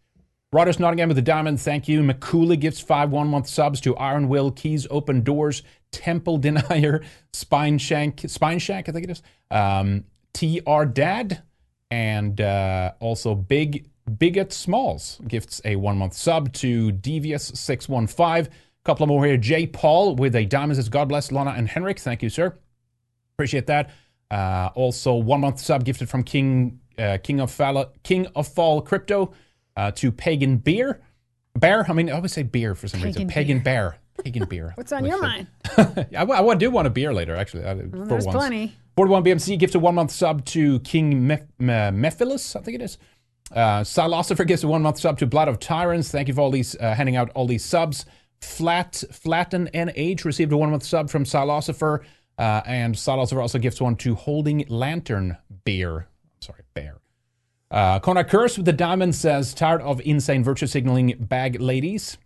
[0.55, 2.03] Rodders Nottingham with the diamond, thank you.
[2.03, 7.79] McCooley gives five one month subs to Iron Will, Keys Open Doors, Temple Denier, Spine
[7.79, 9.23] Shank, Spine Shank, I think it is.
[9.51, 11.43] Um, TR Dad,
[11.91, 18.49] and uh, also Big Bigot Smalls gifts a one month sub to Devious615.
[18.85, 19.37] Couple of more here.
[19.37, 19.67] J.
[19.67, 21.99] Paul with a diamond says, God bless Lana and Henrik.
[21.99, 22.57] Thank you, sir.
[23.35, 23.91] Appreciate that.
[24.31, 28.81] Uh, also, one month sub gifted from King uh, King of Fall, King of Fall
[28.81, 29.33] Crypto
[29.77, 31.01] uh, to Pagan Beer.
[31.55, 31.87] Bear?
[31.89, 33.29] I mean, I always say beer for some reason.
[33.29, 33.99] Pagan Pagan Bear.
[34.23, 34.73] Pagan Beer.
[34.77, 35.47] What's on your mind?
[35.77, 37.63] I, I, do want a beer later, actually.
[37.63, 38.37] for There's once.
[38.37, 38.75] plenty.
[38.97, 42.99] 41 BMC gives a one month sub to King Meph- Mephilus, I think it is.
[43.53, 46.11] Uh, Silosopher gives a one month sub to Blood of Tyrants.
[46.11, 48.05] Thank you for all these, uh, handing out all these subs.
[48.41, 52.05] Flat Flatten NH received a one month sub from Silosopher.
[52.39, 55.97] Uh, and Silosopher also gives one to Holding Lantern Beer.
[55.97, 56.99] I'm sorry, Bear.
[57.71, 62.19] Uh, Conrad Kurz with the diamond says, tired of insane virtue signaling bag ladies.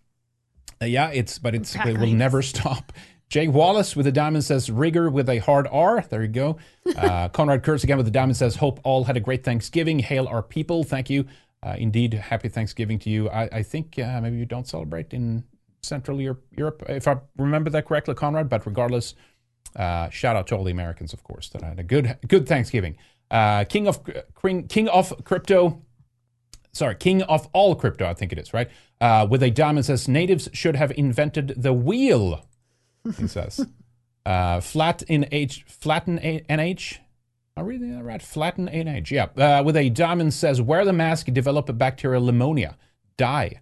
[0.82, 2.92] Uh, yeah, it's but it's it will never stop.
[3.30, 6.04] Jay Wallace with a diamond says rigor with a hard R.
[6.10, 6.58] There you go.
[6.96, 10.00] Uh, Conrad Kurtz again with the diamond says hope all had a great Thanksgiving.
[10.00, 10.82] Hail our people.
[10.82, 11.24] Thank you.
[11.62, 13.30] Uh, indeed, happy Thanksgiving to you.
[13.30, 15.44] I, I think uh, maybe you don't celebrate in
[15.80, 18.48] Central Europe, Europe, if I remember that correctly, Conrad.
[18.48, 19.14] But regardless,
[19.76, 22.96] uh, shout out to all the Americans, of course, that had a good good Thanksgiving.
[23.30, 24.00] Uh, King of
[24.42, 25.82] King, King of Crypto
[26.72, 28.70] sorry, king of all crypto, I think it is, right?
[29.00, 32.46] Uh, with a diamond says natives should have invented the wheel.
[33.18, 33.66] He says,
[34.26, 36.98] uh, flat in H, flatten NH.
[37.56, 38.22] Am I reading that right?
[38.22, 39.10] Flatten NH.
[39.10, 39.26] Yeah.
[39.36, 42.76] Uh, with a diamond says wear the mask, develop a bacterial pneumonia,
[43.16, 43.60] die.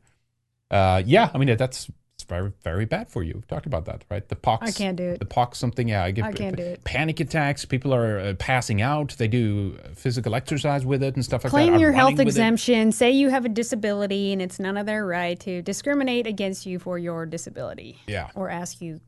[0.71, 3.33] Uh, yeah, I mean that's it's very very bad for you.
[3.35, 4.29] We've talked about that, right?
[4.29, 4.69] The pox.
[4.69, 5.21] I can't do it.
[5.21, 5.89] The pox something.
[5.89, 6.83] Yeah, I get I can't do it.
[6.85, 7.65] panic attacks.
[7.65, 9.15] People are uh, passing out.
[9.19, 11.57] They do physical exercise with it and stuff like that.
[11.57, 12.91] Claim I'm your health exemption.
[12.91, 16.81] Say you have a disability, and it's none of their right to discriminate against you
[16.81, 17.99] for your disability.
[18.09, 18.31] Yeah.
[18.35, 19.01] Or ask you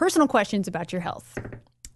[0.00, 1.36] personal questions about your health.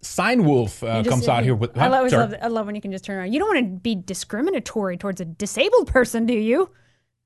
[0.03, 1.77] Sign Wolf uh, just- comes out here with.
[1.79, 3.33] I always love, I love when you can just turn around.
[3.33, 6.69] You don't want to be discriminatory towards a disabled person, do you?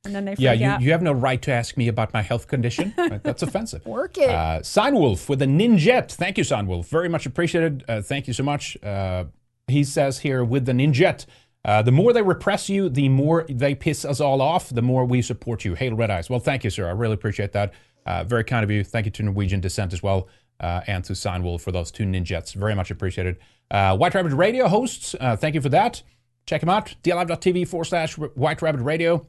[0.05, 0.81] And then they Yeah, you, out.
[0.81, 2.95] you have no right to ask me about my health condition.
[3.25, 3.85] That's offensive.
[3.85, 4.31] Work it.
[4.31, 4.61] Uh,
[4.93, 6.13] Wolf with a ninjet.
[6.13, 6.87] Thank you, Sign Wolf.
[6.89, 7.85] Very much appreciated.
[7.89, 8.81] Uh, thank you so much.
[8.81, 9.25] Uh,
[9.67, 11.27] he says here with the ninjet.
[11.65, 15.05] Uh, the more they repress you, the more they piss us all off, the more
[15.05, 15.75] we support you.
[15.75, 16.31] Hail Red Ice.
[16.31, 16.87] Well, thank you, sir.
[16.87, 17.73] I really appreciate that.
[18.07, 18.85] Uh, very kind of you.
[18.85, 20.29] Thank you to Norwegian Descent as well,
[20.61, 22.55] uh, and to Sign Wolf for those two ninjets.
[22.55, 23.39] Very much appreciated.
[23.71, 26.03] Uh, White Rabbit Radio hosts, uh, thank you for that.
[26.47, 26.95] Check him out.
[27.03, 29.27] DLive.tv forward slash White Rabbit Radio.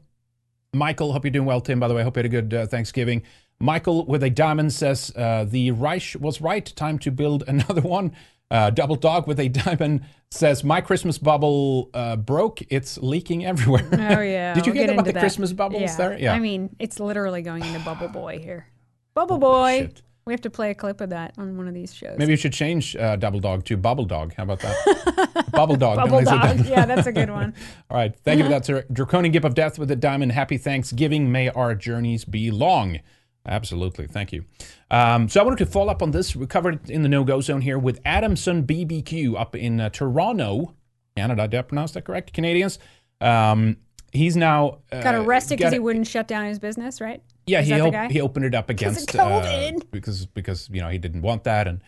[0.72, 1.80] Michael, hope you're doing well, Tim.
[1.80, 3.22] By the way, hope you had a good uh, Thanksgiving.
[3.58, 6.64] Michael with a diamond says uh, the Reich was right.
[6.64, 8.12] Time to build another one.
[8.50, 12.62] Uh, Double Dog with a diamond says my Christmas bubble uh, broke.
[12.68, 13.88] It's leaking everywhere.
[13.92, 14.54] Oh yeah.
[14.54, 15.20] Did you we'll get, about the that.
[15.20, 15.96] Christmas bubbles yeah.
[15.96, 16.18] there?
[16.18, 16.32] Yeah.
[16.32, 18.66] I mean, it's literally going into Bubble Boy here.
[19.14, 19.78] Bubble Boy.
[19.82, 20.02] shit.
[20.24, 22.18] We have to play a clip of that on one of these shows.
[22.18, 24.34] Maybe you should change uh, Double Dog to Bubble Dog.
[24.34, 25.46] How about that?
[25.52, 25.96] Bubble Dog.
[25.96, 26.66] Bubble Don't they say Dog.
[26.66, 27.54] Yeah, that's a good one.
[27.90, 28.14] All right.
[28.24, 28.84] Thank you for that, sir.
[28.92, 30.32] Draconian Gift of Death with a diamond.
[30.32, 31.32] Happy Thanksgiving.
[31.32, 33.00] May our journeys be long.
[33.46, 34.06] Absolutely.
[34.06, 34.44] Thank you.
[34.90, 36.36] Um, so I wanted to follow up on this.
[36.36, 39.88] We covered it in the no go zone here with Adamson BBQ up in uh,
[39.88, 40.74] Toronto,
[41.16, 41.48] Canada.
[41.48, 42.34] Did I pronounce that correct?
[42.34, 42.78] Canadians.
[43.20, 43.78] Um,
[44.12, 47.22] he's now uh, Got arrested because he wouldn't shut down his business, right?
[47.46, 50.98] Yeah, Is he op- he opened it up against uh, because because you know he
[50.98, 51.82] didn't want that, and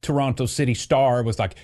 [0.00, 1.56] Toronto City Star was like,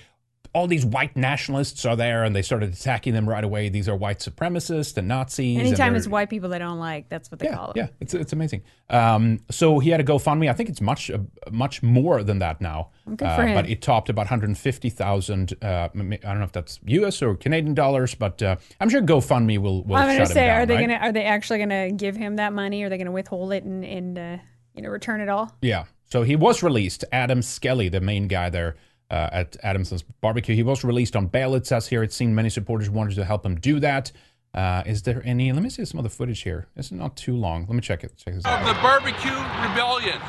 [0.53, 3.69] all these white nationalists are there, and they started attacking them right away.
[3.69, 5.59] These are white supremacists and Nazis.
[5.59, 7.77] Anytime they're- it's white people they don't like, that's what they yeah, call it.
[7.77, 8.63] yeah, it's it's amazing.
[8.89, 10.49] Um, so he had a GoFundMe.
[10.49, 11.19] I think it's much uh,
[11.51, 12.89] much more than that now.
[13.15, 13.53] Good Uh, for him.
[13.53, 14.27] But it topped about
[14.73, 15.53] 150,000.
[15.61, 17.21] Uh, I don't know if that's U.S.
[17.21, 20.65] or Canadian dollars, but uh, I'm sure GoFundMe will will I'm gonna say, down, are
[20.65, 20.81] they right?
[20.87, 22.83] gonna are they actually gonna give him that money?
[22.83, 24.37] Or are they gonna withhold it and and uh,
[24.73, 25.55] you know return it all?
[25.61, 25.85] Yeah.
[26.05, 27.05] So he was released.
[27.11, 28.75] Adam Skelly, the main guy there
[29.09, 31.55] uh, at Adamson's barbecue, he was released on bail.
[31.55, 32.03] It says here.
[32.03, 34.11] It seen many supporters wanted to help him do that.
[34.53, 35.51] Uh, is there any?
[35.51, 36.67] Let me see some of the footage here.
[36.75, 37.61] It's not too long.
[37.67, 38.17] Let me check it.
[38.17, 38.65] Check this of out.
[38.65, 39.31] the barbecue
[39.69, 40.19] rebellion.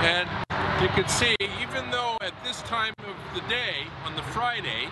[0.00, 0.28] And
[0.80, 4.88] you can see, even though at this time of the day, on the Friday,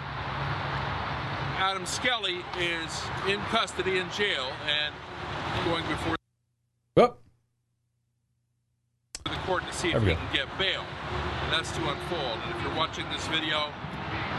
[1.56, 4.94] Adam Skelly is in custody in jail and
[5.64, 6.16] going before
[9.26, 10.84] Oh, the court to see if we he can get bail.
[11.44, 12.38] And that's to unfold.
[12.44, 13.72] And if you're watching this video,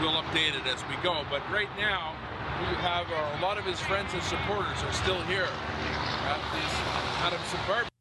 [0.00, 1.24] we'll update it as we go.
[1.28, 2.14] But right now,
[2.60, 6.72] we have uh, a lot of his friends and supporters are still here at this
[7.24, 7.95] Adamson barbecue.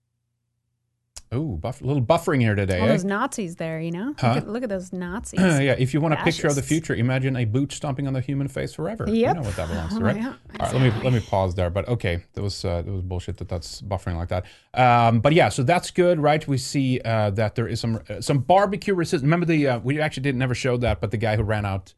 [1.36, 2.80] Oh, buff- a little buffering here today.
[2.80, 2.92] All eh?
[2.92, 4.16] those Nazis there, you know.
[4.18, 4.30] Huh?
[4.34, 5.40] Look, at, look at those Nazis.
[5.40, 8.22] yeah, if you want a picture of the future, imagine a boot stomping on the
[8.22, 9.06] human face forever.
[9.08, 9.36] You Yep.
[9.36, 10.16] know what that belongs to, right?
[10.16, 11.70] yeah, All right, let me let me pause there.
[11.70, 14.46] But okay, that was uh, that was bullshit that that's buffering like that.
[14.74, 16.46] Um, but yeah, so that's good, right?
[16.48, 19.24] We see uh, that there is some uh, some barbecue resistance.
[19.24, 21.94] Remember the uh, we actually didn't never show that, but the guy who ran out,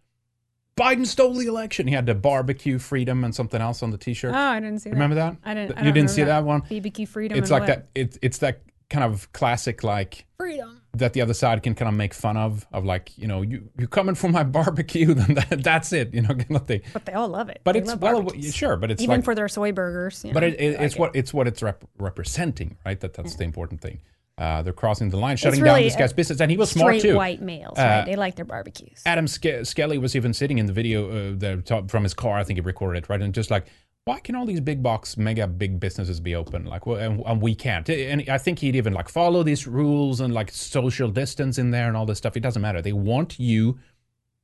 [0.78, 1.88] Biden stole the election.
[1.88, 4.32] He had the barbecue freedom and something else on the T-shirt.
[4.34, 4.96] Oh, I didn't see that.
[4.96, 5.38] Remember that?
[5.44, 5.78] I didn't.
[5.78, 6.82] I You didn't see remember that one?
[6.84, 7.38] BBQ freedom.
[7.38, 7.68] It's like what?
[7.68, 7.88] that.
[7.96, 10.82] It's it's that kind of classic like Freedom.
[10.94, 13.70] that the other side can kind of make fun of, of like, you know, you
[13.78, 16.82] you coming for my barbecue, then that, that's it, you know, kind of thing.
[16.94, 17.62] But they all love it.
[17.64, 18.56] But They it's well, barbecues.
[18.56, 20.24] sure, but it's even like, for their soy burgers.
[20.24, 23.00] You but know, it, it, I it's like what it's what it's rep- representing, right?
[23.00, 24.00] That that's the important thing.
[24.40, 27.00] Uh, they're crossing the line, shutting really down this guy's business, and he was smart
[27.00, 27.16] straight too.
[27.18, 28.06] white males, Uh, right?
[28.06, 29.02] They like their barbecues.
[29.04, 32.38] Adam Ske- Skelly was even sitting in the video uh, the top, from his car.
[32.38, 33.20] I think he recorded it, right?
[33.20, 33.66] And just like,
[34.08, 36.66] why can all these big box, mega big businesses be open?
[36.66, 37.88] Like, well, and, and we can't.
[37.90, 41.90] And I think he'd even like follow these rules and like social distance in there
[41.90, 42.38] and all this stuff.
[42.38, 42.82] It doesn't matter.
[42.82, 43.80] They want you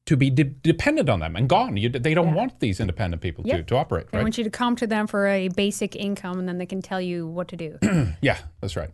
[0.06, 1.78] to be de- dependent on them and gone.
[1.78, 4.24] You, they don't want these independent people to, to operate, They right?
[4.24, 7.00] want you to come to them for a basic income, and then they can tell
[7.00, 7.80] you what to do.
[8.22, 8.90] yeah, that's right.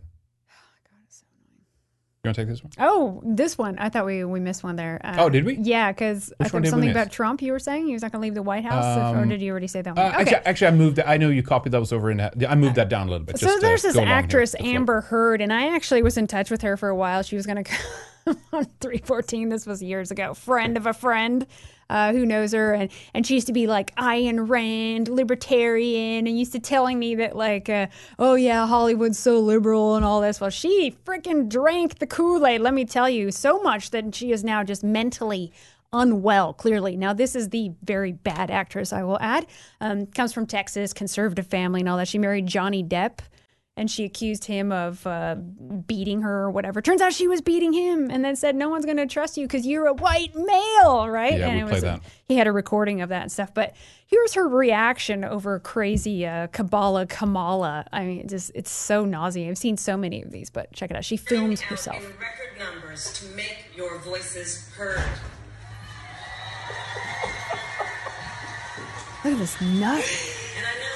[2.22, 2.70] You want to take this one?
[2.78, 3.78] oh, this one.
[3.78, 5.00] I thought we we missed one there.
[5.02, 5.54] Uh, Oh, did we?
[5.56, 7.40] Yeah, because I think something about Trump.
[7.40, 9.30] You were saying he was not going to leave the White House, if- or Um,
[9.30, 10.04] did you already say that one?
[10.04, 10.96] Uh, actually, actually, I moved.
[10.96, 12.20] That, I know you copied those over in.
[12.20, 13.38] I moved that down a little bit.
[13.38, 14.74] So there's this actress with the flow.
[14.74, 17.22] Amber Heard, and I actually was in touch with her for a while.
[17.22, 17.70] She was going to
[18.52, 19.48] on 314.
[19.48, 20.34] This was years ago.
[20.34, 21.46] Friend of a friend
[21.88, 26.38] uh, who knows her, and and she used to be like Ayn Rand, libertarian, and
[26.38, 27.88] used to telling me that like, uh,
[28.18, 30.40] oh yeah, Hollywood's so liberal and all this.
[30.40, 32.60] Well, she freaking drank the Kool Aid.
[32.60, 35.52] Let me tell you, so much that she is now just mentally
[35.92, 36.96] unwell, clearly.
[36.96, 39.46] Now, this is the very bad actress, I will add.
[39.80, 42.06] Um, comes from Texas, conservative family and all that.
[42.06, 43.18] She married Johnny Depp
[43.80, 45.36] and she accused him of uh,
[45.86, 46.82] beating her or whatever.
[46.82, 49.46] Turns out she was beating him and then said, No one's going to trust you
[49.46, 51.38] because you're a white male, right?
[51.38, 52.00] Yeah, and we it play was, that.
[52.28, 53.54] He had a recording of that and stuff.
[53.54, 53.74] But
[54.06, 57.86] here's her reaction over crazy uh, Kabbalah Kamala.
[57.90, 59.48] I mean, it just it's so nauseating.
[59.48, 61.06] I've seen so many of these, but check it out.
[61.06, 61.96] She films herself.
[61.96, 65.02] in record numbers to make your voices heard.
[69.24, 70.04] Look at this nut.
[70.58, 70.90] And I know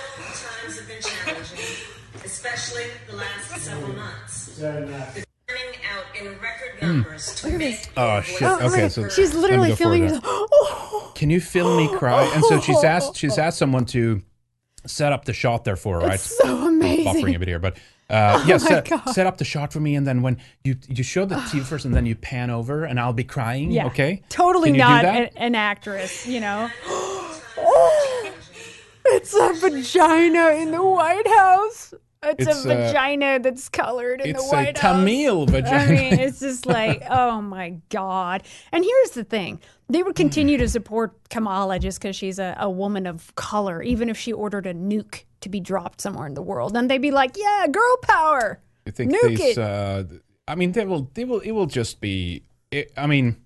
[0.64, 1.63] times have been challenging,
[2.24, 4.58] especially the last several months.
[4.60, 8.40] But turning out in record numbers to make Oh, your shit.
[8.40, 8.92] voices Okay, heard.
[8.92, 10.14] so She's literally go filming there.
[10.16, 10.24] herself.
[10.52, 12.24] Oh, Can you film me cry?
[12.34, 14.22] And so she's asked she's asked someone to
[14.86, 16.20] set up the shot there for her, right?
[16.20, 17.04] so amazing.
[17.06, 17.76] Buffering a bit here, but
[18.10, 19.04] uh, yeah, my set, God.
[19.10, 21.84] set up the shot for me, and then when you you show the TV first,
[21.86, 23.70] and then you pan over, and I'll be crying.
[23.70, 23.86] Yeah.
[23.86, 25.32] Okay, Totally Can you do not that?
[25.34, 26.68] a- an actress, you know.
[26.86, 28.30] oh,
[29.06, 31.94] it's a vagina in the White House.
[32.26, 34.96] It's, It's, a uh, vagina that's colored in it's the a White House.
[34.96, 35.76] Tamil vagina.
[35.76, 38.42] I mean, it's just like, oh my God.
[38.72, 42.70] And here's the thing they would continue to support Kamala just because she's a, a
[42.70, 46.42] woman of color, even if she ordered a nuke to be dropped somewhere in the
[46.42, 46.76] world.
[46.76, 48.60] And they'd be like, yeah, girl power.
[48.86, 49.56] I think Nuke these.
[49.56, 49.58] it.
[49.58, 50.04] Uh,
[50.46, 51.10] I mean, they will.
[51.14, 51.40] They will.
[51.40, 52.42] It will just be.
[52.70, 53.36] It, I mean,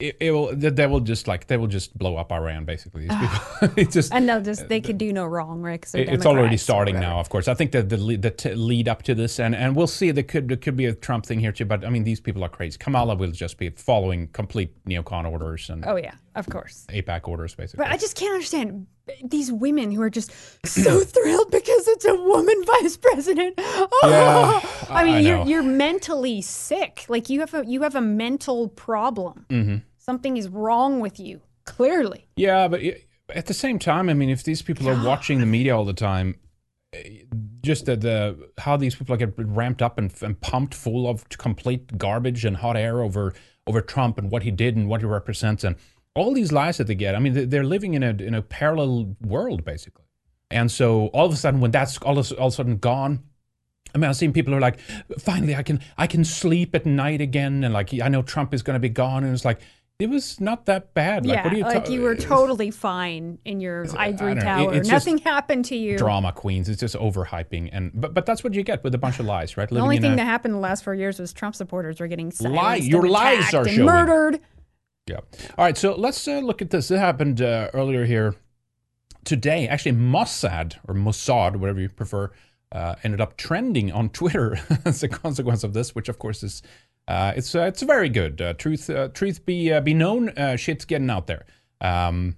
[0.00, 0.54] it, it will.
[0.54, 2.64] They will just like they will just blow up Iran.
[2.64, 3.70] Basically, these people.
[3.76, 4.12] it just.
[4.14, 5.84] And they'll just, they could do no wrong, right?
[5.94, 7.18] it- it's already starting now.
[7.18, 9.74] Of course, I think that the lead, the t- lead up to this, and and
[9.74, 10.12] we'll see.
[10.12, 11.64] There could there could be a Trump thing here too.
[11.64, 12.78] But I mean, these people are crazy.
[12.78, 16.86] Kamala will just be following complete neocon orders and Oh, yeah, of course.
[16.90, 17.84] AIPAC orders, basically.
[17.84, 18.86] But I just can't understand
[19.24, 20.30] these women who are just
[20.64, 23.54] so thrilled because it's a woman vice president.
[23.58, 27.04] Oh, Yeah, I mean, I you're you're mentally sick.
[27.08, 29.44] Like you have a you have a mental problem.
[29.48, 29.76] Mm-hmm.
[30.08, 31.42] Something is wrong with you.
[31.66, 32.80] Clearly, Yeah, but
[33.34, 35.92] at the same time, I mean, if these people are watching the media all the
[35.92, 36.36] time,
[36.94, 37.24] eh,
[37.60, 41.98] just the, the how these people get ramped up and, and pumped full of complete
[41.98, 43.34] garbage and hot air over
[43.66, 45.76] over Trump and what he did and what he represents and
[46.14, 47.14] all these lies that they get.
[47.14, 50.06] I mean, they- they're living in a in a parallel world basically,
[50.50, 53.24] and so all of a sudden, when that's all of, all of a sudden gone.
[53.94, 54.78] I mean, I've seen people who are like,
[55.18, 58.62] finally, I can I can sleep at night again, and like I know Trump is
[58.62, 59.60] going to be gone, and it's like
[59.98, 61.26] it was not that bad.
[61.26, 64.32] Like, yeah, what are you like ta- you were totally fine in your ivory.
[64.32, 64.72] It- tower.
[64.74, 65.98] it's Nothing happened to you.
[65.98, 66.68] drama queens.
[66.68, 69.56] It's just overhyping, and but but that's what you get with a bunch of lies,
[69.56, 69.68] right?
[69.68, 72.06] The Living only thing a- that happened the last four years was Trump supporters were
[72.06, 73.86] getting Lie- your lies are showing.
[73.86, 74.40] murdered.
[75.08, 75.16] Yeah.
[75.56, 75.76] All right.
[75.76, 76.90] So let's uh, look at this.
[76.92, 78.36] It happened uh, earlier here
[79.24, 79.66] today.
[79.66, 82.30] Actually, Mossad or Mossad, whatever you prefer,
[82.70, 86.62] uh, ended up trending on Twitter as a consequence of this, which of course is
[87.08, 88.40] uh, it's uh, it's very good.
[88.40, 90.28] Uh, truth uh, truth be uh, be known.
[90.30, 91.46] Uh, shit's getting out there.
[91.80, 92.36] Um,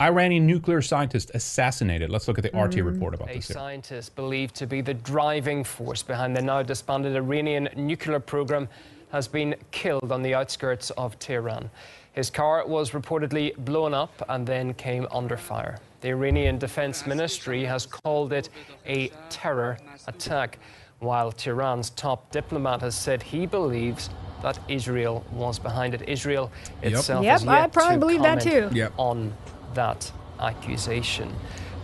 [0.00, 2.08] Iranian nuclear scientist assassinated.
[2.10, 3.48] Let's look at the RT report about A this.
[3.48, 3.54] Here.
[3.54, 8.68] scientist believed to be the driving force behind the now disbanded Iranian nuclear program
[9.10, 11.68] has been killed on the outskirts of Tehran.
[12.12, 15.78] His car was reportedly blown up and then came under fire.
[16.00, 18.48] The Iranian Defense Ministry has called it
[18.86, 20.58] a terror attack,
[21.00, 24.10] while Tehran's top diplomat has said he believes
[24.42, 26.08] that Israel was behind it.
[26.08, 26.50] Israel
[26.82, 28.76] itself Yep, has yet I probably to believe that comment too.
[28.78, 28.92] Yep.
[28.96, 29.32] on
[29.74, 31.34] that accusation.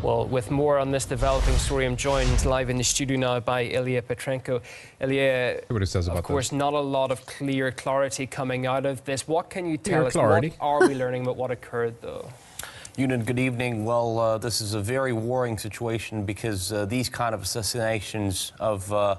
[0.02, 3.62] Well, with more on this developing story, I'm joined live in the studio now by
[3.64, 4.60] Ilya Petrenko.
[5.00, 6.58] Ilya, what it says about of course, this.
[6.58, 9.26] not a lot of clear clarity coming out of this.
[9.26, 10.12] What can you tell Clear us?
[10.12, 10.48] clarity.
[10.58, 12.28] What are we learning about what occurred, though?
[12.96, 13.84] Ewan, good evening.
[13.84, 18.90] Well, uh, this is a very worrying situation because uh, these kind of assassinations of
[18.90, 19.16] uh,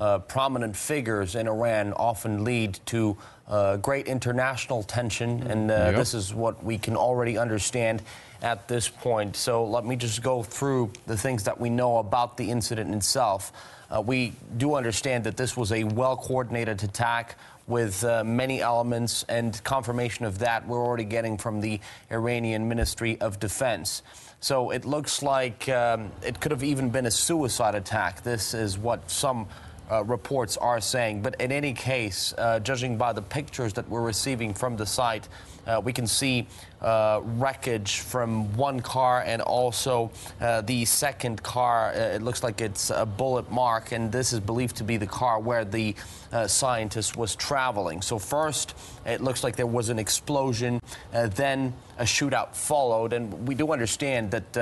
[0.00, 3.16] uh, prominent figures in Iran often lead to
[3.46, 5.94] uh, great international tension, and uh, Yep.
[5.94, 8.02] this is what we can already understand
[8.42, 9.36] at this point.
[9.36, 13.52] So let me just go through the things that we know about the incident itself.
[13.94, 17.36] Uh, we do understand that this was a well coordinated attack
[17.70, 21.80] with uh, many elements, and confirmation of that we're already getting from the
[22.10, 24.02] Iranian Ministry of Defense.
[24.40, 28.22] So it looks like um, it could have even been a suicide attack.
[28.22, 29.46] This is what some
[29.90, 31.22] uh, reports are saying.
[31.22, 35.28] But in any case, uh, judging by the pictures that we're receiving from the site,
[35.66, 36.48] uh, we can see
[36.82, 41.90] uh, wreckage from one car and also uh, the second car.
[41.90, 45.06] Uh, it looks like it's a bullet mark, and this is believed to be the
[45.06, 45.94] car where the
[46.32, 48.00] uh, scientist was traveling.
[48.02, 50.80] So, first, it looks like there was an explosion,
[51.12, 54.56] uh, then a shootout followed, and we do understand that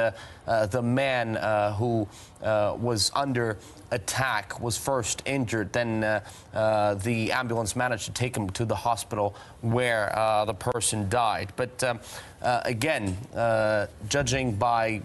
[0.46, 1.34] uh, the man
[1.74, 2.08] who
[2.42, 3.58] was under
[3.90, 5.72] attack was first injured.
[5.72, 6.20] Then uh,
[6.54, 11.52] uh, the ambulance managed to take him to the hospital where uh, the person died.
[11.56, 12.00] But um,
[12.42, 15.02] uh, again, uh, judging by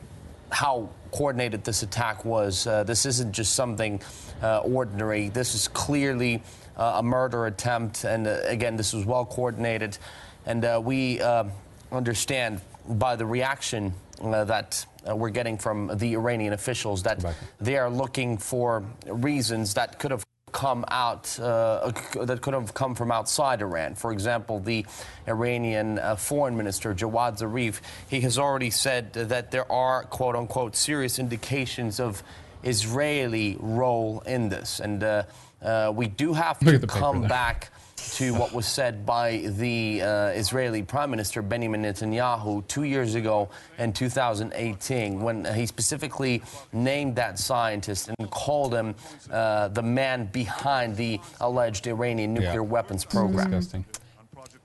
[0.50, 4.02] how coordinated this attack was, uh, this isn't just something
[4.42, 5.30] uh, ordinary.
[5.30, 6.42] This is clearly
[6.78, 9.98] uh, a murder attempt, and uh, again, this was well coordinated.
[10.46, 11.46] And uh, we uh,
[11.92, 17.24] understand by the reaction uh, that uh, we're getting from the Iranian officials that
[17.60, 22.96] they are looking for reasons that could have come out uh, that could have come
[22.96, 23.96] from outside Iran.
[23.96, 24.86] For example, the
[25.28, 30.78] Iranian uh, foreign minister Javad Zarif, he has already said that there are quote unquote
[30.78, 32.24] serious indications of
[32.64, 35.24] Israeli role in this, and uh,
[35.62, 37.73] uh, we do have Look to at the paper come back
[38.12, 43.50] to what was said by the uh, Israeli Prime Minister Benjamin Netanyahu two years ago
[43.78, 48.96] in 2018, when he specifically named that scientist and called him
[49.32, 52.60] uh, the man behind the alleged Iranian nuclear Yeah.
[52.60, 53.50] weapons program.
[53.52, 53.86] Disgusting.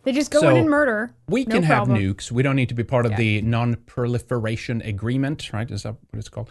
[0.05, 1.11] They just go So, in and murder.
[1.29, 1.99] We No can have problem.
[1.99, 2.31] nukes.
[2.31, 5.71] We don't need to be part of the non-proliferation agreement, right?
[5.71, 6.49] Is that what it's called?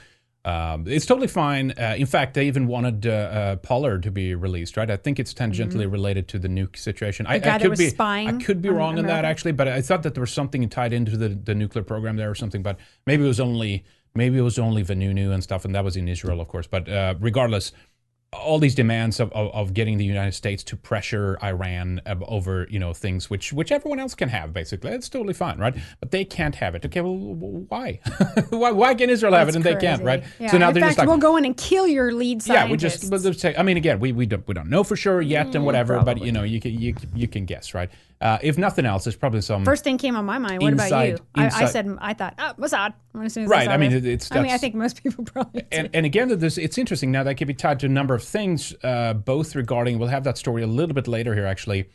[0.47, 1.71] Um, it's totally fine.
[1.71, 4.89] Uh, in fact, they even wanted uh, uh, Pollard to be released, right?
[4.89, 7.25] I think it's tangentially related to the nuke situation.
[7.25, 7.43] I, Mm-hmm.
[7.43, 9.51] guy I that could was be spying I could be on wrong on that actually,
[9.51, 12.36] but I thought that there was something tied into the, the nuclear program there or
[12.36, 12.63] something.
[12.63, 13.83] But maybe it was only
[14.15, 16.65] maybe it was only Vanunu and stuff, and that was in Israel, of course.
[16.65, 17.73] But uh, regardless,
[18.34, 22.78] all these demands of, of, of getting the United States to pressure Iran over you
[22.78, 26.26] know things which which everyone else can have basically it's totally fine right but they
[26.26, 28.00] can't have it okay well why
[28.50, 30.52] why why can Israel have That's it and they can't right Yeah.
[30.52, 32.70] so now in they're fact, just like we'll go in and kill your lead yeah
[32.70, 33.10] we just
[33.40, 36.02] say I mean again we, we don't we don't know for sure yet and whatever
[36.02, 39.16] but you know you can you, you can guess right uh, if nothing else there's
[39.16, 40.62] probably some First thing came on my mind.
[40.62, 41.18] What about you?
[41.36, 42.94] Inside- I, I said I thought oh, Mossad.
[43.22, 45.63] As as Right, I mean, it- it's- I mean, I think most people probably.
[45.72, 48.16] and, and again, that this it's interesting now that could be tied to a number
[48.17, 51.89] of things, uh, both regarding we'll have that story a little bit later here actually,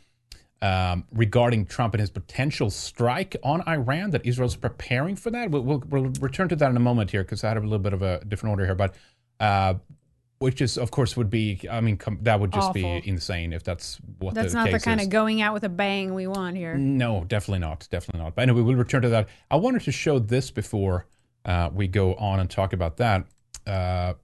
[0.61, 4.09] um, regarding Trump and his potential strike on Iran.
[4.11, 5.51] That Israel's preparing for that.
[5.51, 7.77] We'll, we'll, we'll return to that in a moment here because I had a little
[7.79, 8.95] bit of a different order here, but.
[9.39, 9.75] Uh,
[10.39, 11.61] which is, of course, would be.
[11.71, 14.79] I mean, com- that would just be insane if that's what That's the not the
[14.79, 15.07] kind is.
[15.07, 16.75] of going out with a bang we want here.
[16.75, 17.87] No, definitely not.
[17.89, 18.35] Definitely not.
[18.35, 19.29] But anyway, we'll return to that.
[19.49, 21.07] I wanted to show this before
[21.45, 23.25] uh, we go on and talk about that.
[23.65, 24.15] Uh,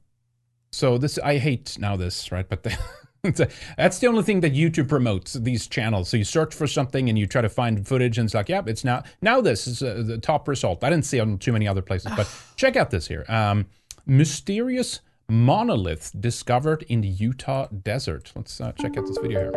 [0.71, 2.47] so this, I hate now this, right?
[2.47, 2.63] But
[3.23, 6.09] the, that's the only thing that YouTube promotes these channels.
[6.09, 8.67] So you search for something and you try to find footage, and it's like, yep,
[8.67, 10.83] it's now now this is uh, the top result.
[10.83, 13.25] I didn't see it on too many other places, but check out this here.
[13.27, 13.65] Um,
[14.05, 18.31] mysterious monolith discovered in the Utah desert.
[18.35, 19.51] Let's uh, check out this video here.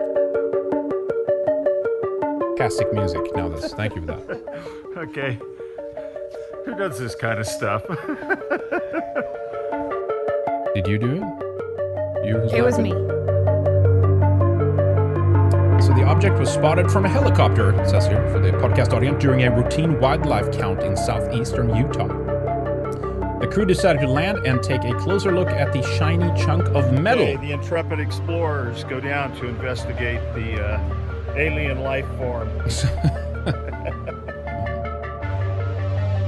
[2.59, 3.35] Castic music.
[3.35, 3.73] Now this.
[3.73, 4.69] Thank you for that.
[4.93, 5.39] Okay.
[6.67, 7.83] Who does this kind of stuff?
[10.75, 11.23] Did you do it?
[12.27, 12.93] You It was me.
[15.83, 19.23] So the object was spotted from a helicopter, it says here for the podcast audience,
[19.23, 22.09] during a routine wildlife count in southeastern Utah.
[23.41, 26.91] The crew decided to land and take a closer look at the shiny chunk of
[26.91, 27.25] metal.
[27.25, 32.49] Okay, the intrepid explorers go down to investigate the uh, alien life form.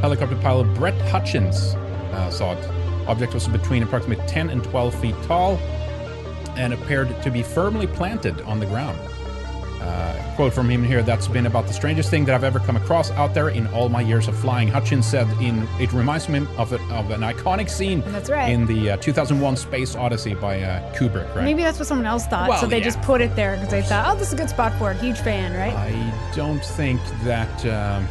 [0.02, 1.76] Helicopter pilot Brett Hutchins
[2.12, 2.83] uh, saw it.
[3.06, 5.56] Object was between approximately 10 and 12 feet tall
[6.56, 8.98] and appeared to be firmly planted on the ground.
[9.80, 12.76] Uh, quote from him here that's been about the strangest thing that I've ever come
[12.76, 14.66] across out there in all my years of flying.
[14.66, 18.00] Hutchins said in it reminds me of, a, of an iconic scene
[18.30, 18.48] right.
[18.48, 21.44] in the uh, 2001 Space Odyssey by uh, Kubrick, right?
[21.44, 23.70] Maybe that's what someone else thought, Well, so they yeah, just put it there because
[23.70, 24.96] they thought, oh, this is a good spot for it.
[24.96, 25.74] Huge fan, right?
[25.74, 28.08] I don't think that um,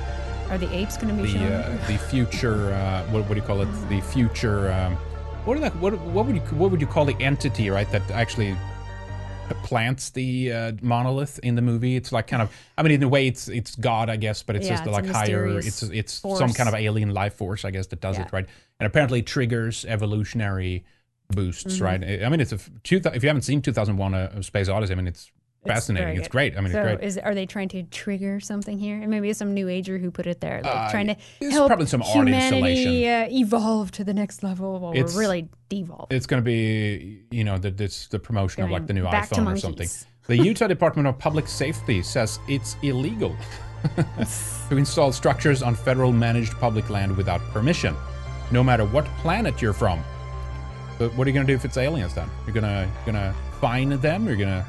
[0.53, 1.49] Are the apes going to be shown?
[1.49, 3.89] the uh, the future uh, what, what do you call it?
[3.89, 4.95] The future um,
[5.45, 8.11] what, are that, what what would you what would you call the entity right that
[8.11, 8.55] actually
[9.63, 11.95] plants the uh, monolith in the movie?
[11.95, 14.55] It's like kind of I mean in a way it's it's God I guess, but
[14.55, 15.57] it's Yeah, just it's like higher.
[15.57, 18.25] It's it's some kind of alien life force I guess that does Yeah.
[18.25, 18.45] it right,
[18.79, 20.85] and apparently triggers evolutionary
[21.29, 21.83] boosts Mm-hmm.
[21.83, 22.23] right.
[22.23, 25.07] I mean it's a two, if you haven't seen 2001 uh, Space Odyssey, I mean
[25.07, 25.31] it's
[25.65, 26.17] fascinating.
[26.17, 26.57] It's great.
[26.57, 27.07] I mean so it's great.
[27.07, 28.99] Is, are they trying to trigger something here?
[28.99, 31.53] And maybe it's some new ager who put it there, like Uh, trying to it's
[31.53, 35.49] help probably some art humanity uh, evolve to the next level while It's- we're really
[35.69, 36.13] devolved.
[36.13, 39.13] It's going to be, you know, the, this, the promotion of like the new Going
[39.13, 39.89] to iPhone or something.
[40.27, 43.35] The Utah Department of Public Safety says it's illegal
[44.69, 47.95] to install structures on federal managed public land without permission,
[48.51, 50.01] no matter what planet you're from.
[50.97, 52.29] But what are you going to do if it's aliens then?
[52.45, 54.25] You're going to you're gonna fine them?
[54.27, 54.65] You're going to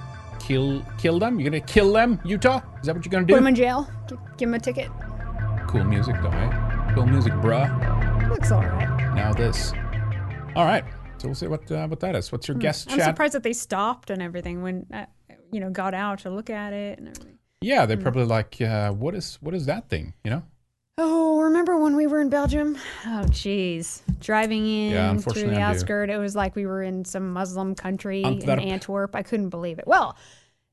[0.47, 1.41] kill kill them?
[1.41, 2.61] You're to kill them, Utah?
[2.81, 3.35] Is that what you're to do?
[3.35, 3.47] Put do?
[3.47, 3.89] in jail.
[4.09, 4.91] G- give him a ticket.
[5.69, 6.93] Cool music though, eh?
[6.95, 8.29] Cool music, bruh.
[8.29, 9.15] Looks all right.
[9.15, 9.73] Now this.
[10.55, 10.85] All right.
[11.19, 12.31] So we'll see what uh, what that is.
[12.31, 12.93] What's your guest Hmm.
[12.93, 13.07] I'm chat?
[13.07, 15.07] surprised that they stopped and everything when uh,
[15.51, 17.39] you know got out to look at it and everything.
[17.61, 20.13] Yeah, they're probably like, uh, what is what is that thing?
[20.25, 20.43] You know?
[20.97, 22.79] Oh, remember when we were in Belgium?
[23.05, 24.03] Oh, jeez.
[24.21, 28.23] Driving in Yeah, through the outskirt, it was like we were in some Muslim country
[28.23, 28.61] Antwerp.
[28.61, 29.17] in Antwerp.
[29.17, 29.89] I couldn't believe it.
[29.89, 30.17] Well,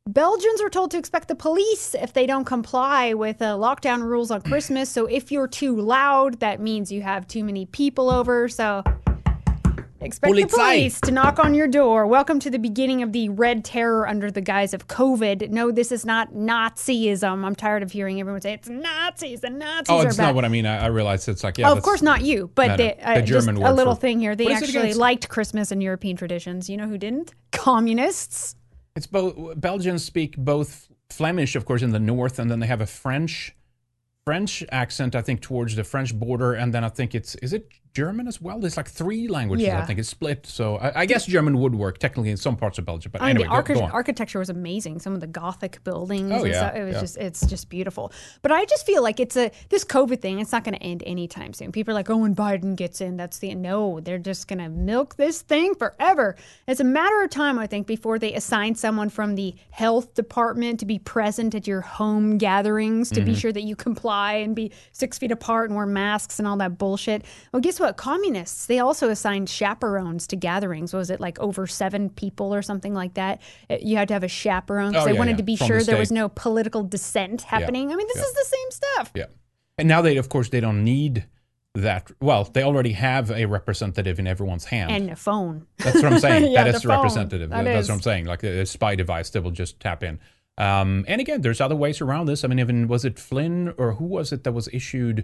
[0.08, 4.30] Belgians are told to expect the police if they don't comply with uh, lockdown rules
[4.30, 4.90] on Christmas.
[4.90, 8.48] So if you're too loud, that means you have too many people over.
[8.48, 8.84] So
[10.02, 10.50] expect the Polizei.
[10.50, 12.08] police to knock on your door.
[12.08, 15.50] Welcome to the beginning of the red terror under the guise of COVID.
[15.50, 17.46] No, this is not Nazism.
[17.46, 19.42] I'm tired of hearing everyone say it's Nazis.
[19.42, 20.28] The Nazis Oh, it's bad.
[20.28, 20.66] not what I mean.
[20.66, 21.70] I, I realize it's like, yeah.
[21.70, 24.36] Oh, of course not you, but no, they, uh, the just a little thing here.
[24.36, 26.70] They What is it actually liked Christmas and European traditions.
[26.70, 27.34] You know who didn't?
[27.52, 28.56] Communists.
[28.96, 32.82] It's both Belgians speak both Flemish, of course, in the north, and then they have
[32.82, 33.56] a French
[34.26, 37.70] French accent, I think, towards the French border, and then I think it's is it
[37.94, 38.60] German as well.
[38.60, 39.68] There's like three languages.
[39.70, 40.46] I think it's split.
[40.46, 43.12] So I, I guess German would work technically in some parts of Belgium.
[43.12, 43.92] But I anyway, the go, archi- go on.
[43.92, 45.00] architecture was amazing.
[45.00, 46.32] Some of the Gothic buildings.
[46.32, 46.74] Oh, yeah.
[46.74, 47.02] It was yeah.
[47.02, 48.12] just, it's just beautiful.
[48.42, 50.40] But I just feel like it's a this COVID thing.
[50.40, 51.72] It's not going to end anytime soon.
[51.72, 54.00] People are like, oh, when Biden gets in, that's the no.
[54.00, 56.36] They're just going to milk this thing forever.
[56.68, 60.80] It's a matter of time, I think, before they assign someone from the health department
[60.80, 63.26] to be present at your home gatherings to Mm-hmm.
[63.26, 66.58] be sure that you comply and be six feet apart and wear masks and all
[66.58, 67.24] that bullshit.
[67.52, 67.98] Well, guess what?
[67.98, 70.94] Communists they also assigned chaperones to gatherings.
[70.94, 73.42] Was it like over seven people or something like that?
[73.70, 75.38] Uh, You had to have a chaperone because Oh, they yeah, wanted yeah.
[75.38, 77.92] to be From sure the there was no political dissent happening.
[77.92, 78.24] I mean, this Yeah.
[78.24, 79.12] is the same stuff.
[79.16, 79.26] Yeah.
[79.78, 81.26] And now they, of course, they don't need
[81.74, 82.12] that.
[82.20, 84.92] Well, they already have a representative in everyone's hand.
[84.92, 85.66] And a phone.
[85.78, 86.52] That's what I'm saying.
[86.52, 87.50] Yeah, that is representative.
[87.50, 87.90] That That's is.
[87.90, 88.26] what I'm saying.
[88.26, 90.20] Like a, a spy device that will just tap in.
[90.58, 92.44] Um, and again, there's other ways around this.
[92.44, 95.24] I mean, even was it Flynn or who was it that was issued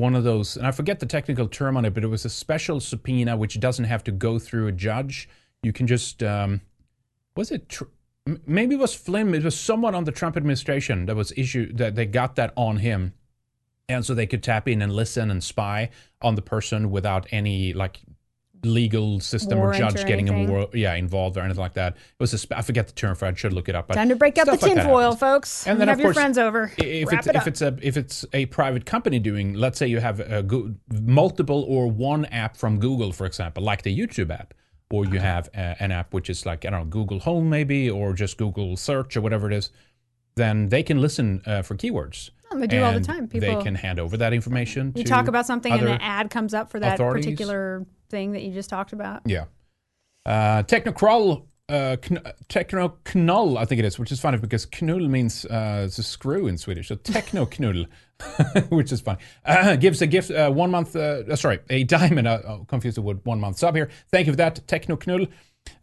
[0.00, 0.56] one of those?
[0.56, 3.60] And I forget the technical term on it, but it was a special subpoena which
[3.60, 5.28] doesn't have to go through a judge.
[5.62, 6.62] You can just um,
[7.36, 7.68] was it?
[7.68, 7.84] Tr-
[8.46, 9.34] maybe it was Flynn.
[9.34, 12.78] It was someone on the Trump administration that was issued that they got that on
[12.78, 13.14] him
[13.90, 15.90] and so they could tap in and listen and spy
[16.22, 18.00] on the person without any like
[18.62, 21.94] legal system or judge or getting invo- yeah involved or anything like that.
[21.94, 23.32] It was a sp- I forget the term for it.
[23.32, 23.88] I should look it up.
[23.88, 25.66] But Time to break up the stuff like tinfoil, folks.
[25.66, 26.72] And then have of your friends over.
[26.78, 29.86] If Wrap it's it if it's a if it's a private company doing, let's say
[29.86, 34.30] you have a go- multiple or one app from Google, for example, like the YouTube
[34.30, 34.54] app,
[34.90, 37.88] or you have a, an app which is like I don't know Google Home maybe,
[37.90, 39.70] or just Google Search or whatever it is,
[40.36, 42.30] then they can listen uh, for keywords.
[42.52, 43.26] Oh, they do all the And time.
[43.28, 44.92] they can hand over that information.
[44.96, 48.52] you talk about something and an ad comes up for that particular thing that you
[48.52, 49.22] just talked about.
[49.24, 49.44] Yeah.
[50.26, 55.44] Uh, Technocrawl, uh, kn- Technoknull, I think it is, which is funny because knull means
[55.46, 56.88] uh, it's a screw in Swedish.
[56.88, 57.86] So Technoknull,
[58.70, 62.28] which is funny, uh, gives a gift, uh, one month, uh, uh, sorry, a diamond,
[62.28, 63.88] uh, oh, confused the word one month sub here.
[64.10, 65.28] Thank you for that, Technoknull.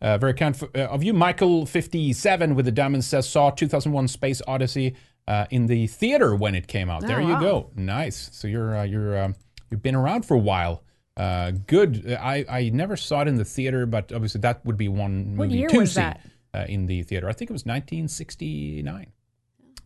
[0.01, 1.13] Uh, very kind f- uh, of you.
[1.13, 4.95] Michael57 with the diamond says, saw 2001 Space Odyssey
[5.28, 7.05] uh, in the theater when it came out.
[7.05, 7.39] there Oh, you wow.
[7.39, 7.71] go.
[7.75, 8.30] Nice.
[8.34, 9.36] So you're, uh, you're, um,
[9.69, 10.84] you've been around for a while.
[11.18, 12.15] Uh, good.
[12.20, 15.49] I, I never saw it in the theater, but obviously that would be one What
[15.49, 16.22] movie to see that?
[16.53, 17.28] Uh, in the theater.
[17.28, 19.11] I think it was 1969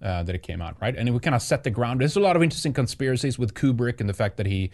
[0.01, 0.95] uh, that it came out, right?
[0.95, 2.01] And it would kind of set the ground.
[2.01, 4.71] There's a lot of interesting conspiracies with Kubrick and the fact that he,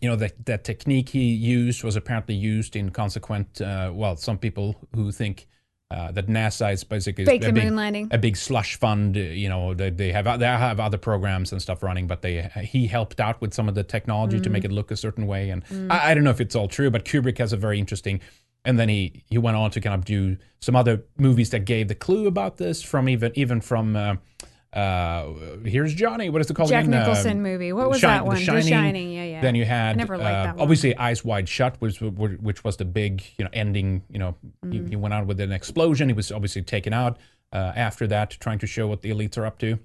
[0.00, 3.60] you know, that that technique he used was apparently used in consequent.
[3.60, 5.46] Uh, well, some people who think
[5.90, 8.08] uh, that NASA is basically Fake a the big, moon landing.
[8.10, 9.16] a big slush fund.
[9.16, 12.42] uh, You know, they, they have they have other programs and stuff running, but they
[12.62, 14.66] he helped out with some of the technology to make Mm.
[14.66, 15.50] it look a certain way.
[15.50, 18.20] And I, I don't know if it's all true, but Kubrick has a very interesting.
[18.64, 21.86] And then he he went on to kind of do some other movies that gave
[21.86, 23.94] the clue about this from even even from.
[23.96, 24.16] Uh,
[24.72, 25.32] uh,
[25.64, 26.28] here's Johnny.
[26.28, 26.68] What is it called?
[26.68, 27.00] Jack again?
[27.00, 27.72] Nicholson Um, movie.
[27.72, 28.36] What was Shine- that one?
[28.36, 28.68] The Shining.
[28.68, 29.40] Shining, yeah, yeah.
[29.40, 30.62] Then you had I never liked uh, that one.
[30.62, 34.02] obviously Eyes Wide Shut, which which was the big you know ending.
[34.10, 34.36] You know,
[34.70, 34.88] he, Mm.
[34.90, 36.08] he went out with an explosion.
[36.08, 37.18] He was obviously taken out
[37.52, 39.78] uh, after that, trying to show what the elites are up to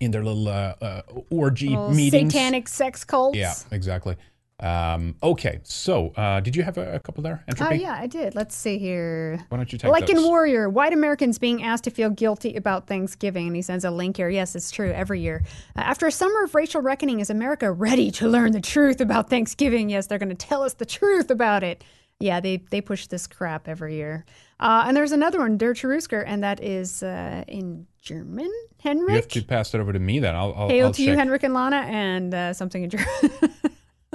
[0.00, 2.32] in their little uh, uh, orgy Little meetings.
[2.32, 3.36] satanic sex cults.
[3.36, 4.16] Yeah, exactly.
[4.58, 7.44] Um, okay, so uh, did you have a, a couple there?
[7.46, 7.76] Oh Entropy?
[7.78, 8.34] yeah, I did.
[8.34, 9.44] Let's see here.
[9.50, 10.22] Why don't you take Like in?
[10.22, 14.16] Warrior, white Americans being asked to feel guilty about Thanksgiving, and he sends a link
[14.16, 14.30] here.
[14.30, 15.42] Yes, it's true every year.
[15.76, 19.28] Uh, after a summer of racial reckoning, is America ready to learn the truth about
[19.28, 19.90] Thanksgiving?
[19.90, 21.84] Yes, they're going to tell us the truth about it.
[22.18, 24.24] Yeah, they they push this crap every year.
[24.58, 28.50] Uh, and there's another one, Der Cherusker, and that is uh, in German.
[28.80, 29.10] Henrik.
[29.10, 30.34] You have to pass it over to me then.
[30.34, 31.14] I'll, I'll, Hail I'll to you.
[31.14, 33.06] Henrik and Lana, and uh, something in German.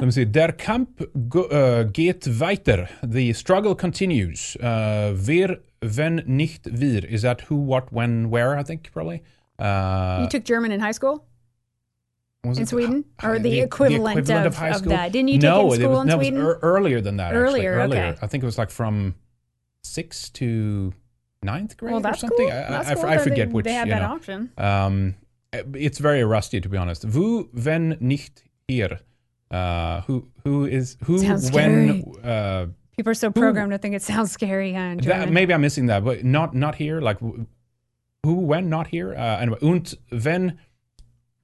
[0.01, 0.25] Let me see.
[0.25, 1.01] Der Kampf
[1.35, 2.89] uh, geht weiter.
[3.03, 4.55] The struggle continues.
[4.55, 7.05] Uh, wer, wenn nicht wir.
[7.05, 8.57] Is that who, what, when, where?
[8.57, 9.21] I think probably.
[9.59, 11.27] Uh, you took German in high school?
[12.43, 13.05] was in it Sweden?
[13.21, 14.89] Or the equivalent of- high of school?
[14.89, 15.11] that.
[15.11, 16.41] Didn't you take no, it in it was, in no, it was Sweden?
[16.63, 17.35] earlier than that.
[17.35, 17.67] actually.
[17.67, 18.03] Earlier, earlier.
[18.05, 18.19] okay.
[18.23, 19.13] I think it was like from
[19.83, 20.93] sixth to
[21.43, 22.49] ninth grade Well, or something.
[22.49, 22.51] cool.
[22.51, 23.65] I, I, cool I forget they, which.
[23.65, 24.15] They you that know.
[24.15, 24.51] option.
[24.57, 25.15] Um,
[25.53, 27.05] it's very rusty, to be honest.
[27.05, 28.99] Wo, wenn nicht hier?
[29.51, 32.03] Uh, who, who is who Sounds when?
[32.23, 34.73] Uh, People are so programmed to think it sounds scary.
[34.73, 37.01] Huh, that, maybe I'm missing that, but not not here.
[37.01, 39.13] Like who, when, not here.
[39.15, 40.59] Uh, anyway, und wenn,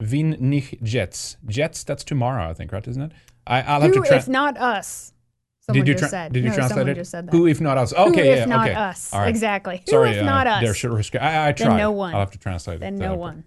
[0.00, 1.36] wenn nicht Jets.
[1.46, 1.84] Jets.
[1.84, 2.86] That's tomorrow, I think, right?
[2.86, 3.12] Isn't it?
[3.46, 4.08] I, I'll have Who, to.
[4.08, 5.12] Tra- if not us?
[5.60, 6.32] Someone did you just tra- said.
[6.32, 6.94] did you no, translate someone it?
[6.94, 7.32] just said that.
[7.32, 7.92] Who if not us?
[7.92, 8.74] Who Okay, if yeah, not okay.
[8.78, 9.12] us?
[9.12, 9.28] Right.
[9.28, 9.82] Exactly.
[9.86, 10.62] Who Sorry, if not uh, us?
[10.62, 11.76] there should risk- I, I Then tried.
[11.78, 12.14] no one.
[12.14, 12.98] I'll have to translate Then it.
[12.98, 13.44] no uh, one.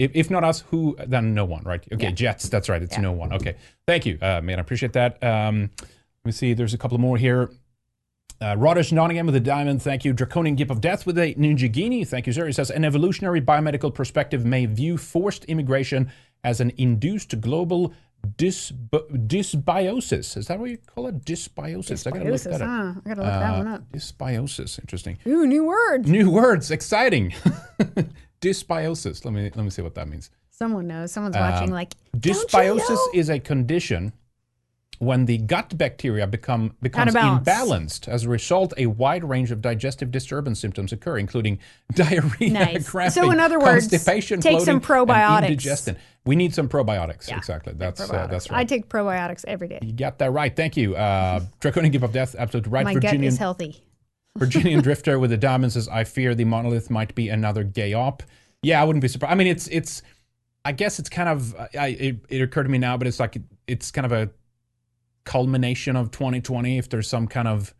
[0.00, 0.96] If, if not us, who?
[1.06, 1.84] Then no one, right?
[1.92, 2.10] Okay, Yeah.
[2.12, 2.48] Jets.
[2.48, 2.82] That's right.
[2.82, 3.02] It's Yeah.
[3.02, 3.32] no one.
[3.34, 3.54] Okay,
[3.86, 4.58] thank you, uh, man.
[4.58, 5.22] I appreciate that.
[5.22, 5.90] Um, let
[6.24, 6.54] me see.
[6.54, 7.50] There's a couple more here.
[8.40, 9.82] Uh, Rodish Nottingham with a diamond.
[9.82, 10.14] Thank you.
[10.14, 12.08] Draconian Gift of Death with a Ninjagini.
[12.08, 12.46] Thank you, sir.
[12.46, 16.10] He says an evolutionary biomedical perspective may view forced immigration
[16.42, 17.92] as an induced global
[18.38, 18.72] dys-
[19.26, 20.36] dysbiosis.
[20.38, 21.22] Is that what you call it?
[21.24, 22.06] Dysbiosis.
[22.06, 22.96] I gotta look Dysbiosis, that up.
[23.04, 23.92] I gotta look that one Uh, up.
[23.92, 24.78] Dysbiosis.
[24.78, 25.18] Interesting.
[25.26, 26.08] Ooh, new word.
[26.08, 26.70] New words.
[26.70, 27.34] Exciting.
[28.40, 29.24] dysbiosis.
[29.24, 30.30] Let me let me see what that means.
[30.50, 31.12] Someone knows.
[31.12, 31.70] Someone's Um, watching.
[31.72, 34.12] Like "Don't you Dysbiosis know?" is a condition
[34.98, 38.06] when the gut bacteria become becomes imbalanced.
[38.06, 41.58] As a result, a wide range of digestive disturbance symptoms occur, including
[41.94, 42.90] diarrhea, Nice.
[42.90, 45.48] cramping, So in other words, constipation, take some bloating, and probiotics.
[45.48, 45.96] indigestion.
[46.26, 47.28] We need some probiotics.
[47.28, 47.72] Yeah, exactly.
[47.74, 48.30] That's uh, probiotics.
[48.30, 49.78] that's I take probiotics every day.
[49.80, 50.54] you got that right.
[50.54, 50.94] Thank you.
[50.94, 52.34] Uh, Draconian Gift of Death.
[52.38, 52.84] Absolutely right.
[52.84, 53.82] My gut is healthy.
[54.36, 58.22] Virginian Drifter with the diamond says, "I fear the monolith might be another gay op."
[58.62, 59.32] Yeah, I wouldn't be surprised.
[59.32, 60.02] I mean, it's it's.
[60.64, 61.54] I guess it's kind of.
[61.78, 64.30] I, it, it occurred to me now, but it's like it's kind of a
[65.24, 66.78] culmination of 2020.
[66.78, 67.74] If there's some kind of.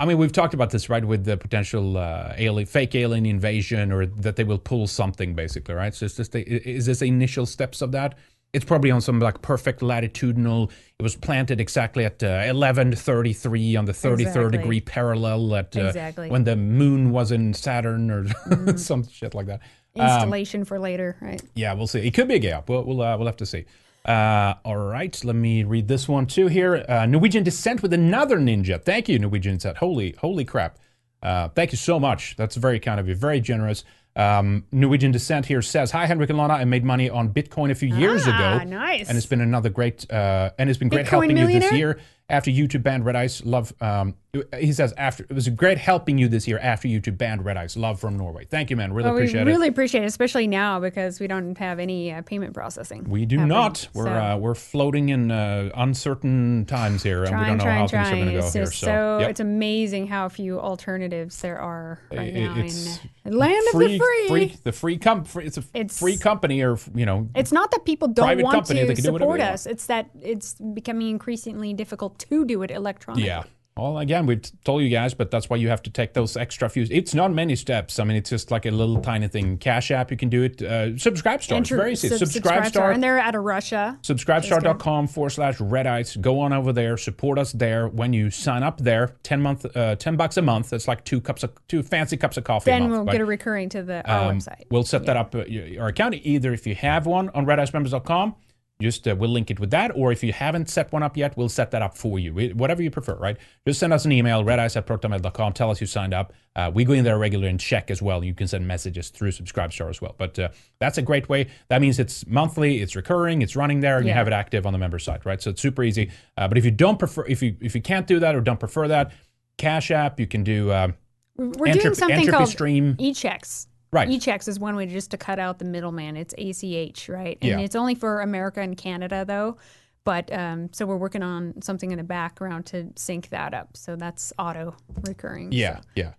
[0.00, 3.90] I mean, we've talked about this, right, with the potential uh, alien, fake alien invasion,
[3.90, 5.92] or that they will pull something, basically, right?
[5.92, 8.16] So, is this the, is this initial steps of that?
[8.54, 10.70] It's probably on some like perfect latitudinal.
[10.98, 14.58] It was planted exactly at uh, 1133 on the 33rd Exactly.
[14.58, 16.30] degree parallel at uh, Exactly.
[16.30, 19.60] When the moon was in Saturn or some shit like that.
[19.96, 21.42] Um, Installation for later, right?
[21.54, 22.00] yeah, we'll see.
[22.00, 22.68] It could be a gap.
[22.68, 23.64] We'll we'll, uh, we'll have to see.
[24.04, 26.84] Uh, all right, let me read this one too here.
[26.88, 28.82] Uh, Norwegian Descent with another ninja.
[28.82, 29.78] Thank you, Norwegian Descent.
[29.78, 30.78] Holy holy crap!
[31.22, 32.36] Uh, thank you so much.
[32.36, 33.14] That's very kind of you.
[33.14, 33.84] Very generous.
[34.18, 36.54] Um, Norwegian Descent here says, "Hi, Henrik and Lana.
[36.54, 39.08] I made money on Bitcoin a few years Ah, ago, nice.
[39.08, 41.98] and it's been another great uh, and it's been great Bitcoin helping you this year."
[42.30, 43.72] After YouTube banned Red Ice, love.
[43.80, 44.14] Um,
[44.58, 47.56] he says after it was great helping you this year after you to banned Red
[47.56, 47.76] Ice.
[47.76, 48.44] Love from Norway.
[48.44, 48.92] Thank you, man.
[48.92, 49.44] Really Well, we appreciate it.
[49.46, 53.04] really appreciate it, especially now because we don't have any uh, payment processing.
[53.08, 53.48] We do happening.
[53.56, 53.88] not.
[53.94, 57.78] We're So, uh, we're floating in uh, uncertain times here, and we don't know trying,
[57.80, 58.66] how things are going to go It's here.
[58.66, 59.30] So, so yep.
[59.30, 64.00] it's amazing how few alternatives there are right now it's in the land free, of
[64.00, 64.56] the free.
[64.62, 67.84] the free com- free, It's a It's- free company, or you know, It's not that
[67.86, 69.64] people don't want company, to can do whatever support us.
[69.66, 73.26] It's that it's becoming increasingly difficult to do it electronically.
[73.26, 73.44] yeah.
[73.78, 76.68] Well, again, we've told you guys, but that's why you have to take those extra
[76.68, 76.86] few.
[76.90, 77.98] It's not many steps.
[77.98, 79.56] I mean, it's just like a little tiny thing.
[79.58, 80.60] Cash app, you can do it.
[80.60, 82.08] Uh, subscribe Star, it's Enter- very easy.
[82.08, 82.90] sub- Subscribe Star.
[82.90, 83.96] and they're out of Russia.
[84.02, 88.62] subscribestar.com forward slash red ice go on over there support us there when you sign
[88.62, 91.82] up there 10 month uh, 10 bucks a month that's like two cups of two
[91.82, 93.12] fancy cups of coffee Then month, we'll right?
[93.12, 94.64] get a recurring to the our Um, website.
[94.70, 98.34] We'll set that up, uh, your, your account, either if you have one on redicemembers.com,
[98.80, 99.90] just uh, we'll link it with that.
[99.96, 102.32] Or if you haven't set one up yet, we'll set that up for you.
[102.32, 103.36] We- Whatever you prefer, right?
[103.66, 105.52] Just send us an email, redice at protonmail.com.
[105.54, 106.32] Tell us you signed up.
[106.54, 108.22] Uh, we go in there regularly and check as well.
[108.22, 110.14] You can send messages through Subscribestar as well.
[110.16, 110.48] But uh,
[110.78, 111.48] that's a great way.
[111.68, 114.72] That means it's monthly, it's recurring, it's running there, and you have it active on
[114.72, 115.42] the member site, right?
[115.42, 116.10] So it's super easy.
[116.36, 118.60] Uh, but if you don't prefer, if you if you can't do that or don't
[118.60, 119.12] prefer that,
[119.56, 120.70] Cash App, you can do.
[120.70, 120.92] Uh,
[121.36, 122.94] We're Entropy- doing something Entropy called Stream.
[122.98, 123.66] e-checks.
[123.90, 124.08] Right.
[124.10, 126.16] E-checks is one way just to cut out the middleman.
[126.16, 127.38] It's ACH, right?
[127.40, 127.58] And Yeah.
[127.60, 129.56] it's only for America and Canada though.
[130.04, 133.76] But um, so we're working on something in the background to sync that up.
[133.76, 134.74] So that's auto
[135.06, 135.52] recurring.
[135.52, 136.12] yeah, So yeah,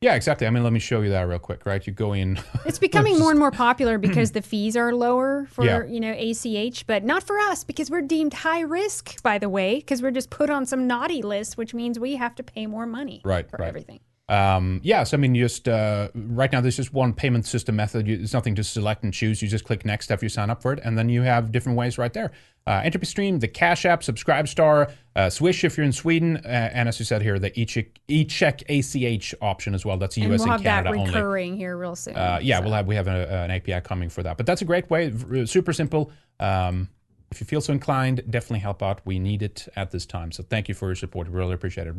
[0.00, 0.46] yeah, exactly.
[0.46, 1.84] I mean, let me show you that real quick, right?
[1.86, 2.38] You go in.
[2.66, 5.84] It's becoming more and more popular because the fees are lower for Yeah.
[5.84, 9.22] you know ACH, but not for us because we're deemed high risk.
[9.22, 12.34] By the way, because we're just put on some naughty list, which means we have
[12.36, 13.68] to pay more money Right, for right.
[13.68, 14.00] everything.
[14.28, 18.08] Um, yeah, so I mean, just uh, right now, there's just one payment system method.
[18.08, 19.40] You, it's nothing to select and choose.
[19.40, 21.78] You just click next after you sign up for it, and then you have different
[21.78, 22.32] ways right there.
[22.66, 26.88] Uh, Entropy Stream, the Cash App, Subscribestar, uh, Swish if you're in Sweden, uh, and
[26.88, 29.96] as you said here, the e-check, e-check ACH option as well.
[29.96, 31.06] That's US and we'll and have that only.
[31.06, 32.16] recurring here real soon.
[32.16, 32.64] Uh, yeah, so.
[32.64, 34.36] we'll have we have a, an API coming for that.
[34.36, 35.12] But that's a great way,
[35.46, 36.10] super simple.
[36.40, 36.88] Um,
[37.30, 39.00] if you feel so inclined, definitely help out.
[39.04, 40.32] We need it at this time.
[40.32, 41.28] So thank you for your support.
[41.28, 41.94] We really appreciate it.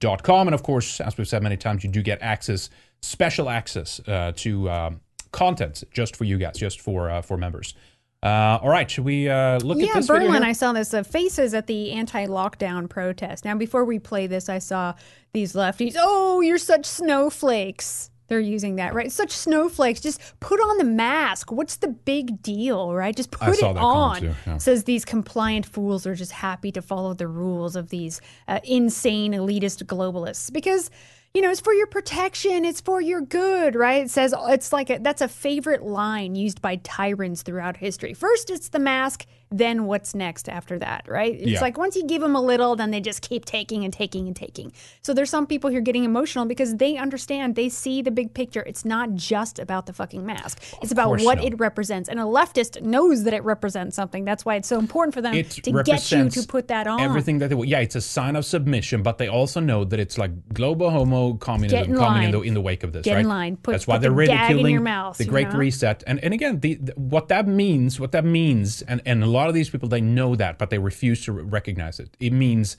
[0.00, 0.48] RedIceMembers.com.
[0.48, 2.70] And of course, as we've said many times, you do get access,
[3.02, 5.00] special access uh, to um,
[5.32, 7.74] content just for you guys, just for uh, for members.
[8.22, 10.42] Uh, all right, should we uh, look at yeah, this video Berlin.
[10.42, 13.46] I saw this uh, faces at the anti-lockdown protest.
[13.46, 14.92] Now, before we play this, I saw
[15.32, 15.96] these lefties.
[15.98, 18.10] Oh, you're such snowflakes.
[18.30, 19.10] They're using that, right?
[19.10, 20.00] Such snowflakes.
[20.00, 21.50] Just put on the mask.
[21.50, 23.14] What's the big deal, right?
[23.14, 24.20] Just I put saw it that on.
[24.20, 24.56] too, yeah.
[24.58, 29.32] Says these compliant fools are just happy to follow the rules of these uh, insane
[29.32, 30.92] elitist globalists because
[31.34, 34.90] you know it's for your protection it's for your good right it says it's like
[34.90, 39.84] a, that's a favorite line used by tyrants throughout history first it's the mask then
[39.86, 41.60] what's next after that right it's Yeah.
[41.60, 44.36] like once you give them a little then they just keep taking and taking and
[44.36, 44.72] taking
[45.02, 48.62] so there's some people here getting emotional because they understand they see the big picture
[48.66, 52.80] it's not just about the fucking mask it's about what it represents and a leftist
[52.82, 56.10] knows that it represents something that's why it's so important for them it to get
[56.12, 57.68] you to put that on Everything that they want.
[57.68, 61.34] Yeah, it's a sign of submission, but they also know that it's like global homo
[61.34, 63.02] communism in coming in the in the wake of this.
[63.04, 63.20] Get right?
[63.20, 63.56] in line.
[63.56, 65.58] Put- That's why they're the gag in ridiculing your mouth, the Great know?
[65.58, 66.04] Reset.
[66.06, 69.39] And and again, the, the- what that means, what that means, and and a lot
[69.48, 72.16] of these people they know that, but they refuse to recognize it.
[72.20, 72.76] It means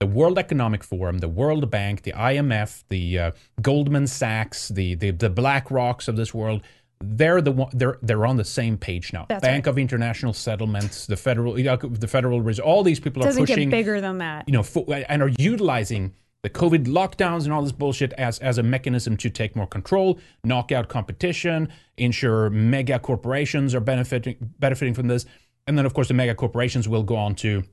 [0.00, 3.30] the World Economic Forum, the World Bank, the IMF, the uh,
[3.60, 6.62] Goldman Sachs, the the the BlackRocks of this world.
[7.00, 7.70] They're the one.
[7.72, 9.26] They're they're on the same page now.
[9.28, 12.64] That's Bank of International Settlements, the federal, the Federal Reserve.
[12.64, 15.30] All these people are doesn't pushing get bigger than that you know, fo- and are
[15.38, 19.66] utilizing the COVID lockdowns and all this bullshit as as a mechanism to take more
[19.66, 25.26] control, knock out competition, ensure mega corporations are benefiting benefiting from this,
[25.66, 27.64] and then of course the mega corporations will go on to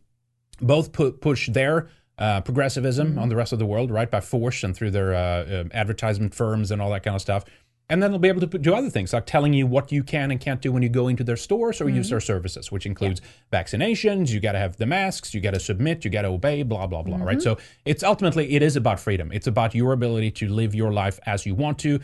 [0.61, 4.63] both pu- push their uh, progressivism on the rest of the world, right, by force
[4.63, 7.45] and through their uh, um, advertisement firms and all that kind of stuff.
[7.91, 10.29] And then they'll be able to do other things like telling you what you can
[10.29, 13.19] and can't do when you go into their stores or use their services, which includes
[13.51, 14.29] vaccinations.
[14.29, 15.33] You got to have the masks.
[15.33, 16.05] You got to submit.
[16.05, 16.61] You got to obey.
[16.61, 17.17] Blah blah blah.
[17.17, 17.41] Right.
[17.41, 19.31] So it's ultimately it is about freedom.
[19.31, 21.99] It's about your ability to live your life as you want to,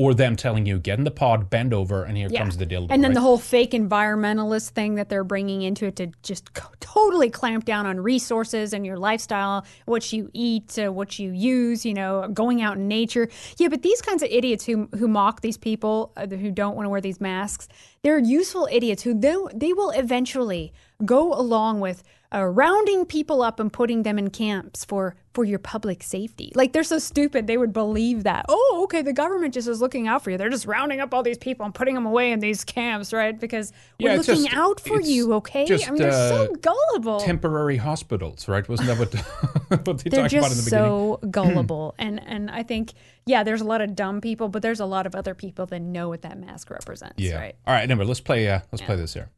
[0.00, 2.86] or them telling you get in the pod, bend over, and here comes the dildo.
[2.88, 3.16] And then right?
[3.16, 7.66] the whole fake environmentalist thing that they're bringing into it to just co- totally clamp
[7.66, 12.26] down on resources and your lifestyle, what you eat, uh, what you use, you know,
[12.32, 13.28] going out in nature.
[13.58, 16.86] Yeah, but these kinds of idiots who who mock these people uh, who don't want
[16.86, 17.68] to wear these masks,
[18.00, 20.72] they're useful idiots who they, they will eventually
[21.04, 25.58] go along with uh, rounding people up and putting them in camps for for your
[25.60, 26.50] public safety.
[26.56, 28.44] Like they're so stupid they would believe that.
[28.48, 30.36] Oh, okay, the government just is looking out for you.
[30.38, 33.38] They're just rounding up all these people and putting them away in these camps, right?
[33.38, 35.66] Because we're Yeah, looking just- out for you, okay?
[35.66, 37.20] just, I mean, they're so uh, gullible.
[37.20, 38.68] temporary hospitals, right?
[38.68, 39.14] Wasn't that what,
[39.86, 40.70] what they they're talked about in the just beginning?
[40.70, 42.92] so gullible, and and I think
[43.26, 45.80] yeah, there's a lot of dumb people, but there's a lot of other people that
[45.80, 47.36] know what that mask represents, Yeah.
[47.38, 47.54] right?
[47.66, 47.88] All right.
[47.88, 48.48] Anyway, let's play.
[48.48, 49.30] Uh, let's play this here.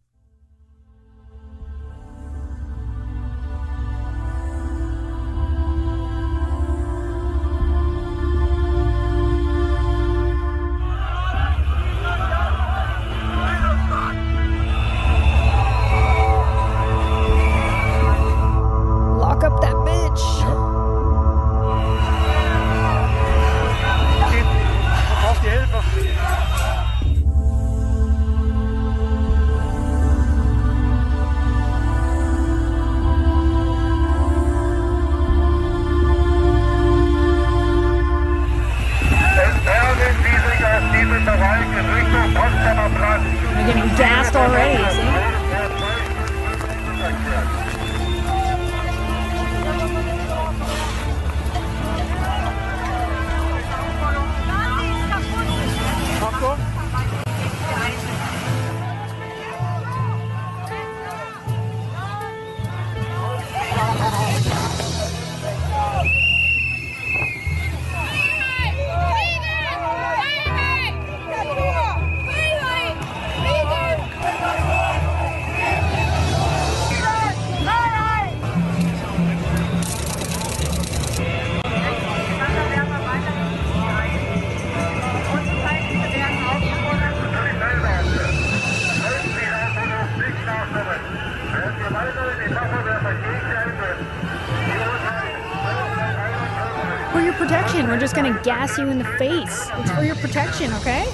[98.42, 99.68] Gas you in the face.
[99.74, 101.10] It's for your protection, okay?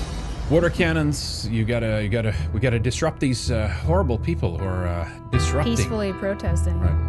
[0.51, 1.49] Water cannons.
[1.49, 5.76] You gotta, you gotta, we gotta disrupt these uh, horrible people who are uh, disrupting.
[5.76, 6.81] Peacefully protesting.
[6.81, 7.09] Right.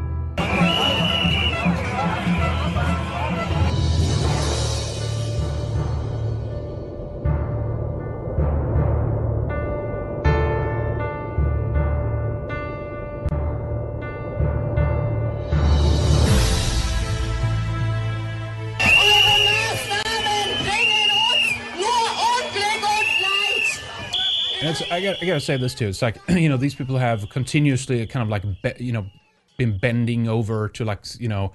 [25.22, 25.88] I got, I gotta say this too.
[25.88, 29.06] It's like you know these people have continuously kind of like be, you know
[29.58, 31.52] been bending over to like you know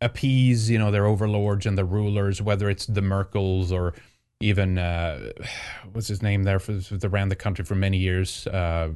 [0.00, 3.94] appease you know their overlords and the rulers, whether it's the Merkels or
[4.40, 5.30] even uh,
[5.92, 8.90] what's his name there for, that ran the country for many years, uh,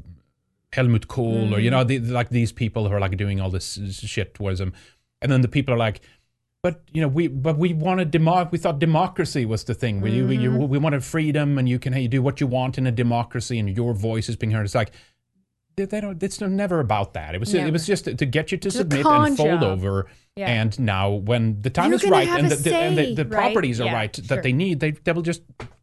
[0.73, 3.79] Helmut Kohl, or you know the, like these people who are like doing all this
[3.93, 4.73] shit towards them,
[5.23, 6.01] and then the people are like.
[6.63, 10.01] But you know we but we wanted demo- we thought democracy was the thing.
[10.01, 12.87] We, we, you, we wanted freedom and you can hey, do what you want in
[12.87, 14.65] a democracy and your voice is being heard.
[14.65, 14.91] It's like
[15.77, 16.21] they, they don't.
[16.21, 17.37] It's never about that.
[17.37, 19.63] It was it was just to get you to submit and fold job.
[19.63, 20.09] over.
[20.35, 20.49] Yeah.
[20.49, 23.31] And now when the time You're is right and the, the, and the, the right?
[23.31, 24.25] properties are Yeah, right sure.
[24.27, 25.43] that they need, they they will just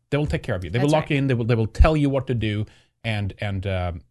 [0.09, 0.69] they will take care of you.
[0.69, 1.11] They will lock right.
[1.11, 1.27] in.
[1.27, 2.65] They will they will tell you what to do
[3.03, 3.65] and and.
[3.65, 4.01] Um,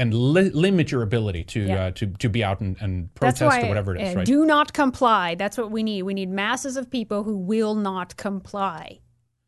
[0.00, 1.84] and li- limit your ability to Yeah.
[1.84, 4.26] uh, to to be out and, and protest why or whatever it is, uh, right?
[4.26, 5.34] do not comply.
[5.34, 6.02] That's what we need.
[6.04, 9.00] We need masses of people who will not comply.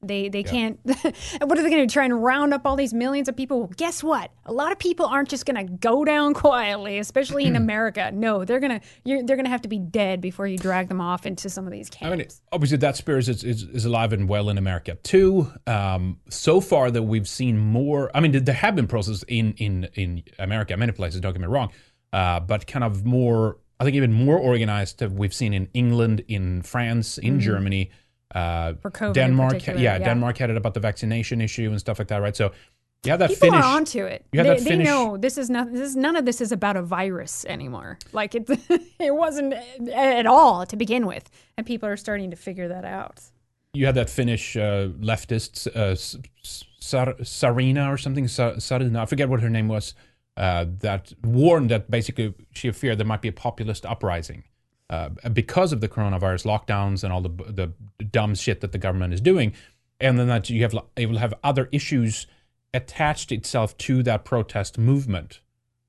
[0.05, 0.80] They they can't.
[0.84, 3.61] what are they going to try and round up all these millions of people?
[3.61, 4.32] Well, guess what?
[4.46, 8.11] A lot of people aren't just going to go down quietly, especially in America.
[8.12, 11.00] No, they're gonna you're, they're going to have to be dead before you drag them
[11.00, 12.12] off into some of these camps.
[12.12, 15.53] I mean, obviously that spirit is, is, is alive and well in America too.
[15.68, 18.11] Um, so far that we've seen more.
[18.12, 21.20] I mean, there have been processes in in in America, many places.
[21.20, 21.70] Don't get me wrong,
[22.12, 23.59] uh, but kind of more.
[23.78, 24.98] I think even more organized.
[24.98, 27.90] That we've seen in England, in France, in Germany.
[28.34, 28.74] Uh.
[28.80, 29.98] For COVID Denmark, yeah, yeah.
[29.98, 32.36] Denmark had it about the vaccination issue and stuff like that, right?
[32.36, 32.50] So
[33.04, 34.24] you have that People are onto it.
[34.32, 35.72] you have they, that they know this is not.
[35.72, 37.98] This is none of this is about a virus anymore.
[38.12, 38.48] Like it,
[38.98, 39.54] it wasn't
[39.92, 43.20] at all to begin with, and people are starting to figure that out.
[43.74, 45.94] you had that Finnish uh, leftist uh,
[46.80, 49.94] Sar- Sarina or something, Sa- Sarina, I forget what her name was,
[50.36, 54.44] uh, that warned that basically she feared there might be a populist uprising
[54.93, 57.30] uh, because of the coronavirus lockdowns and all the
[57.61, 59.53] the dumb shit that the government is doing,
[59.99, 62.26] and then that you have it will have other issues
[62.74, 65.40] attached itself to that protest movement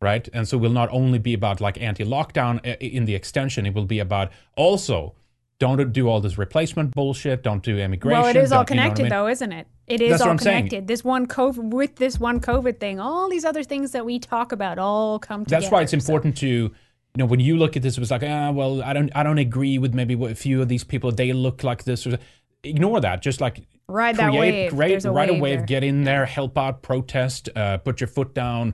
[0.02, 0.28] right?
[0.34, 3.86] And so it will not only be about like anti-lockdown in the extension, it will
[3.86, 5.16] be about also
[5.60, 8.22] don't do all this replacement bullshit, don't do immigration.
[8.22, 9.10] Well, it is all don't- you know I connected, mean?
[9.12, 9.68] though, isn't it?
[9.88, 10.68] It is That's all I'm saying.
[10.68, 10.88] connected.
[10.88, 14.52] This one COVID with this one COVID thing, all these other things that we talk
[14.52, 15.62] about all come together.
[15.62, 16.72] That's why it's So- important to
[17.16, 19.24] you know when you look at this, it was like ah well I don't I
[19.24, 22.18] don't agree with maybe what a few of these people they look like this or
[22.64, 23.22] ignore that.
[23.22, 24.72] Just like Ride that create wave.
[24.72, 25.66] great There's a ride a wave wave, there.
[25.68, 28.74] get in there, help out, protest, uh, put your foot down.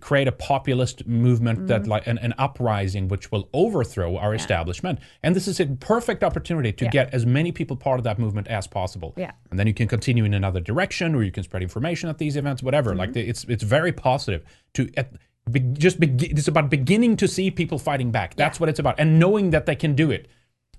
[0.00, 1.66] Create a populist movement Mm-hmm.
[1.68, 6.24] that like an, an uprising which will overthrow our establishment, and this is a perfect
[6.24, 6.90] opportunity to Yeah.
[6.90, 9.14] get as many people part of that movement as possible.
[9.16, 9.30] Yeah.
[9.50, 12.34] and then you can continue in another direction, or you can spread information at these
[12.36, 12.90] events, whatever.
[12.90, 12.98] Mm-hmm.
[12.98, 14.42] Like the, it's it's very positive
[14.74, 15.12] to at,
[15.50, 16.36] be, just begin.
[16.36, 18.34] It's about beginning to see people fighting back.
[18.34, 20.28] That's what it's about, and knowing that they can do it.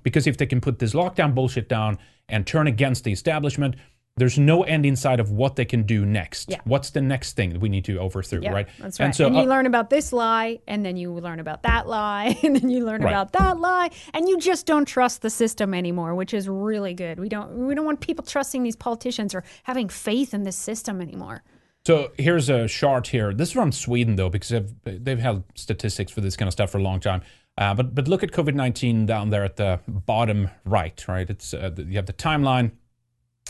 [0.03, 1.97] Because if they can put this lockdown bullshit down
[2.29, 3.75] and turn against the establishment,
[4.15, 6.49] there's no end in sight of what they can do next.
[6.49, 6.59] Yeah.
[6.63, 8.67] What's the next thing that we need to overthrow, Yeah, right?
[8.79, 9.05] That's right.
[9.05, 11.87] And so and you uh, learn about this lie, and then you learn about that
[11.87, 13.11] lie, and then you learn Right.
[13.11, 17.19] about that lie, and you just don't trust the system anymore, which is really good.
[17.19, 21.01] We don't we don't want people trusting these politicians or having faith in this system
[21.01, 21.43] anymore.
[21.87, 23.33] So here's a chart here.
[23.33, 26.69] This is from Sweden though, because they've, they've held statistics for this kind of stuff
[26.69, 27.21] for a long time.
[27.57, 31.07] Uh, but but look at COVID nineteen down there at the bottom right.
[31.07, 32.71] Right, it's uh, you have the timeline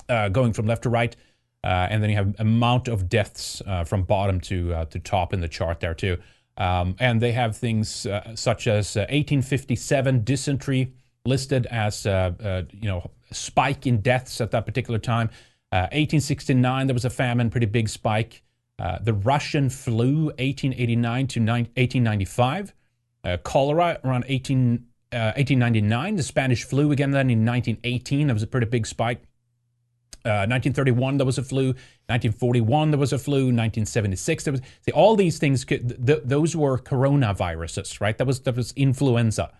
[0.07, 1.15] uh, going from left to right,
[1.63, 5.33] uh, and then you have amount of deaths uh, from bottom to uh, to top
[5.33, 6.17] in the chart there too.
[6.57, 10.93] Um, and they have things such as uh, 1857 dysentery
[11.25, 15.31] listed as you know spike in deaths at that particular time.
[15.72, 18.43] Uh, 1869 there was a famine, pretty big spike.
[18.80, 22.74] Uh, the Russian flu 1889 to 1895.
[23.24, 26.15] Uh, cholera around 18, 1899.
[26.15, 29.24] The Spanish flu again then in 1918 there was a pretty big spike.
[30.24, 31.68] 1931 there was a flu.
[32.07, 33.45] 1941 there was a flu.
[33.45, 34.61] 1976 there was.
[34.82, 35.63] See, all these things.
[35.63, 38.18] Could, th- those were coronaviruses, right?
[38.18, 39.51] That was that was influenza.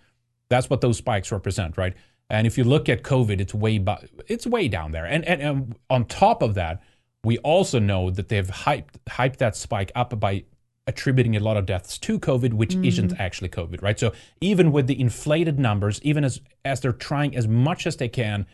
[0.49, 1.93] That's what those spikes represent, right?
[2.30, 3.84] And if you look at COVID, it's way
[4.28, 5.05] it's way down there.
[5.05, 6.82] And, and and on top of that,
[7.23, 10.43] we also know that they've hyped hyped that spike up by
[10.88, 12.88] attributing a lot of deaths to COVID, which mm.
[12.88, 13.99] isn't actually COVID, right?
[13.99, 18.09] So even with the inflated numbers, even as as they're trying as much as they
[18.09, 18.45] can,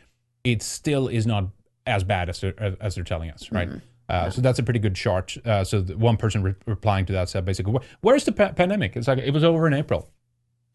[0.43, 1.49] it still is not
[1.85, 3.69] as bad as they're, as they're telling us, right?
[3.69, 3.77] Mm-hmm.
[4.09, 4.29] Uh, yeah.
[4.29, 5.37] So that's a pretty good chart.
[5.45, 9.07] Uh, so one person re- replying to that said basically, "Where's the pa- pandemic?" It's
[9.07, 10.09] like it was over in April.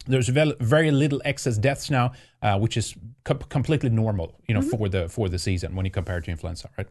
[0.09, 2.95] There's very, very little excess deaths now, uh, which is
[3.25, 4.71] co- completely normal, you know, mm-hmm.
[4.71, 6.89] for the for the season when you compare it to influenza, right?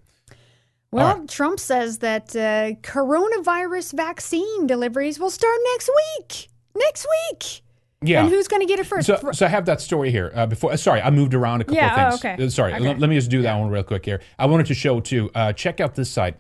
[0.92, 1.30] Well, right.
[1.30, 6.50] Trump says that uh, coronavirus vaccine deliveries will start next week.
[6.76, 7.62] Next week.
[8.02, 8.22] Yeah.
[8.22, 9.08] And who's going to get it first?
[9.08, 10.32] So, so I have that story here.
[10.34, 12.26] Uh, before, uh, sorry, I moved around a couple yeah, of things.
[12.26, 12.46] Oh, okay.
[12.46, 12.88] Uh, sorry, okay.
[12.88, 14.22] L- let me just do that one real quick here.
[14.38, 15.32] I wanted to show too.
[15.34, 16.38] Uh, check out this site,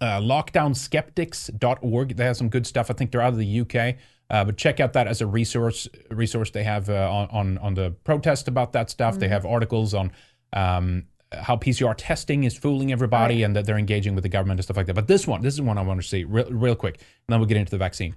[0.00, 2.16] uh, lockdownskeptics.org.
[2.16, 2.90] They have some good stuff.
[2.90, 3.96] I think they're out of the UK.
[4.30, 5.88] Uh, but check out that as a resource.
[6.10, 9.14] Resource they have uh, on, on on the protest about that stuff.
[9.14, 9.20] Mm-hmm.
[9.20, 10.12] They have articles on
[10.52, 13.42] um, how PCR testing is fooling everybody right.
[13.42, 14.94] and that they're engaging with the government and stuff like that.
[14.94, 17.40] But this one, this is one I want to see real, real quick, and then
[17.40, 18.14] we'll get into the vaccine.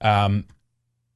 [0.00, 0.46] Um,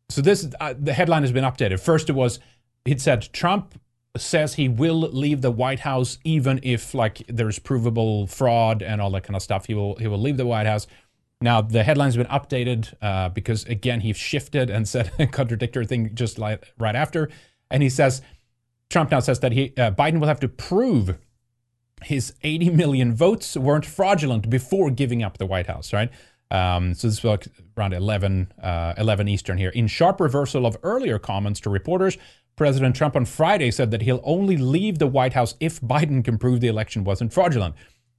[0.09, 1.81] so this uh, the headline has been updated.
[1.81, 2.39] First, it was
[2.85, 3.81] it said Trump
[4.17, 9.11] says he will leave the White House even if like there's provable fraud and all
[9.11, 9.67] that kind of stuff.
[9.67, 10.87] He will he will leave the White House.
[11.41, 16.15] Now the headline's been updated uh, because again he shifted and said a contradictory thing
[16.15, 17.29] just like right after,
[17.71, 18.23] and he says
[18.89, 21.19] Trump now says that he uh, Biden will have to prove
[22.03, 26.11] his 80 million votes weren't fraudulent before giving up the White House, right?
[26.51, 29.71] Um, so this is like around 11, uh, 11 Eastern here.
[29.71, 32.17] In sharp reversal of earlier comments to reporters,
[32.55, 36.39] President Trump on Friday said that he'll only leave the White House if Biden can
[36.39, 37.75] prove the election wasn't fraudulent.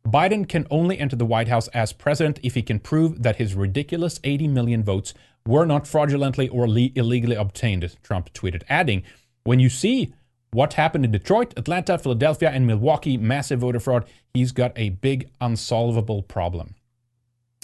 [0.08, 3.56] Biden can only enter the White House as president if he can prove that his
[3.56, 5.14] ridiculous 80 million votes
[5.46, 9.04] were not fraudulently or le- illegally obtained, Trump tweeted, adding,
[9.44, 10.14] When you see
[10.52, 15.30] what happened in Detroit, Atlanta, Philadelphia, and Milwaukee, massive voter fraud, he's got a big
[15.42, 16.76] unsolvable problem.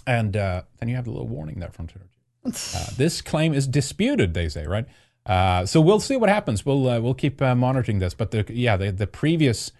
[0.05, 2.07] And uh, then you have a little warning there from Twitter.
[2.75, 4.85] Uh, this claim is disputed, they say, right?
[5.25, 6.65] Uh, so we'll see what happens.
[6.65, 8.13] We'll uh, we'll keep uh, monitoring this.
[8.13, 9.71] But the, yeah, the the previous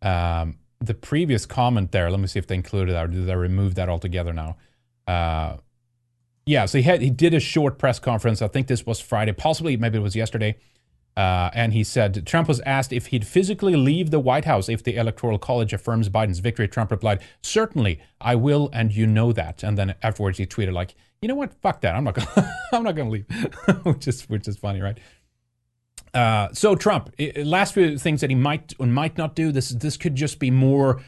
[0.00, 2.10] um, the previous comment there.
[2.10, 4.56] Let me see if they included that or did they remove that altogether now?
[5.06, 5.56] Uh,
[6.46, 8.40] yeah, so he had he did a short press conference.
[8.40, 10.56] I think this was Friday, possibly maybe it was yesterday.
[11.16, 14.84] Uh, and he said Trump was asked if he'd physically leave the White House if
[14.84, 16.68] the Electoral College affirms Biden's victory.
[16.68, 20.94] Trump replied, "Certainly, I will, and you know that." And then afterwards, he tweeted like,
[21.20, 21.54] "You know what?
[21.60, 21.96] Fuck that.
[21.96, 22.54] I'm not gonna.
[22.72, 23.26] I'm not gonna leave,"
[23.82, 24.96] which is which is funny, right?
[26.14, 29.52] Uh, so Trump, last few things that he might or might not do.
[29.52, 31.02] This this could just be more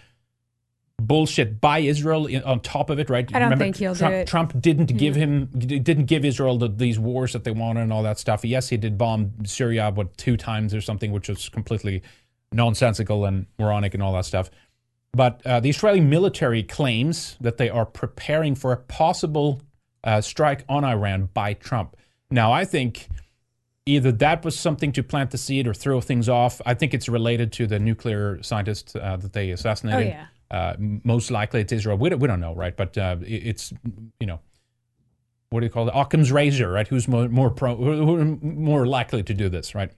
[1.01, 3.29] bullshit by Israel on top of it, right?
[3.35, 4.27] I don't Remember, think he'll Trump, do it.
[4.27, 8.03] Trump didn't give him didn't give Israel the, these wars that they wanted and all
[8.03, 8.45] that stuff.
[8.45, 12.03] Yes, he did bomb Syria what two times or something, which was completely
[12.53, 14.51] nonsensical and moronic and all that stuff.
[15.13, 19.61] But uh, the Israeli military claims that they are preparing for a possible
[20.05, 21.97] uh, strike on Iran by Trump.
[22.31, 23.09] Now, I think
[23.87, 26.61] either that was something to plant the seed or throw things off.
[26.67, 30.07] I think it's related to the nuclear scientist uh, that they assassinated.
[30.07, 30.27] Oh, yeah.
[30.51, 31.97] Uh, most likely it's Israel.
[31.97, 32.77] We don't, we don't know, right?
[32.77, 33.73] But uh, it's
[34.19, 34.41] you know
[35.51, 35.95] what do you call it?
[35.95, 36.87] Occam's razor, right?
[36.87, 39.91] Who's more more pro, more likely to do this, right?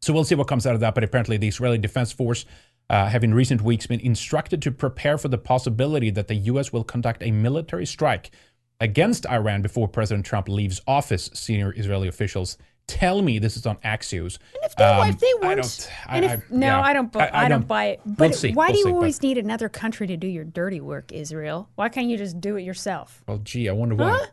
[0.00, 0.94] So we'll see what comes out of that.
[0.94, 2.44] But apparently, the Israeli Defense Force
[2.90, 6.72] uh, have in recent weeks been instructed to prepare for the possibility that the U.S.
[6.72, 8.32] will conduct a military strike
[8.80, 11.30] against Iran before President Trump leaves office.
[11.32, 14.38] Senior Israeli officials tell me this is on Axios.
[14.54, 16.92] And if they, um, if they weren't, I don't, I, if, I, no, yeah, I
[16.92, 17.16] don't.
[17.16, 18.00] I, I, don't buy it.
[18.04, 20.26] But we'll see, why we'll do you see, always but, need another country to do
[20.26, 21.68] your dirty work, Israel?
[21.74, 23.22] Why can't you just do it yourself?
[23.26, 24.10] Well, gee, I wonder why.
[24.10, 24.26] Huh?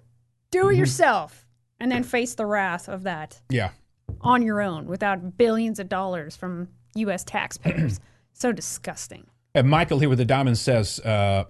[0.52, 0.80] Do it mm-hmm.
[0.80, 1.45] yourself,
[1.80, 3.41] and then face the wrath of that.
[3.50, 3.72] Yeah.
[4.22, 7.24] On your own, without billions of dollars from U.S.
[7.24, 8.00] taxpayers.
[8.34, 9.28] so disgusting.
[9.54, 11.00] And Michael here with the diamond says.
[11.00, 11.45] Uh,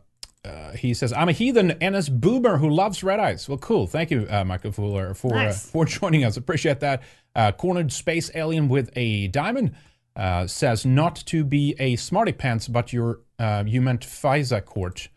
[0.46, 3.88] uh, he says, "I'm a heathen and NS boomer who loves Red Ice." Well, cool.
[3.88, 6.38] Thank you, uh, Michael Fuller, for uh, for joining us.
[6.38, 7.04] Appreciate that.
[7.36, 9.76] Uh, cornered space alien with a diamond
[10.16, 15.10] uh, says, "Not to be a smarty pants, but your uh, you meant FISA court."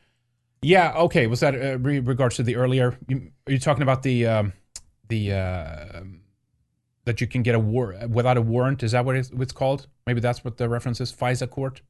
[0.62, 0.92] Yeah.
[0.94, 1.26] Okay.
[1.26, 2.98] Was that uh, re- regards to the earlier?
[3.08, 4.52] You, are you talking about the um,
[5.08, 6.02] the uh,
[7.04, 8.82] that you can get a war without a warrant?
[8.82, 9.86] Is that what it's, it's called?
[10.06, 11.12] Maybe that's what the reference is.
[11.12, 11.82] FISA court.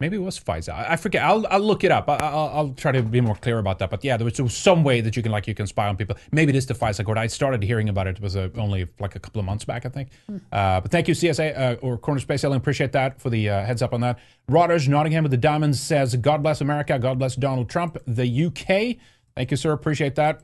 [0.00, 0.72] Maybe it was FISA.
[0.72, 1.24] I, I forget.
[1.24, 2.08] I'll I'll look it up.
[2.08, 3.90] I, I'll I'll try to be more clear about that.
[3.90, 5.88] But yeah, there was, there was some way that you can like you can spy
[5.88, 6.16] on people.
[6.30, 7.18] Maybe it is the FISA court.
[7.18, 8.16] I started hearing about it.
[8.16, 10.10] It was uh, only like a couple of months back, I think.
[10.52, 12.58] Uh, but thank you, CSA uh, or Corner Space Alien.
[12.58, 14.20] Appreciate that for the uh, heads up on that.
[14.48, 16.96] Rodgers Nottingham with the diamonds says, "God bless America.
[17.00, 18.98] God bless Donald Trump." The UK.
[19.34, 19.72] Thank you, sir.
[19.72, 20.42] Appreciate that.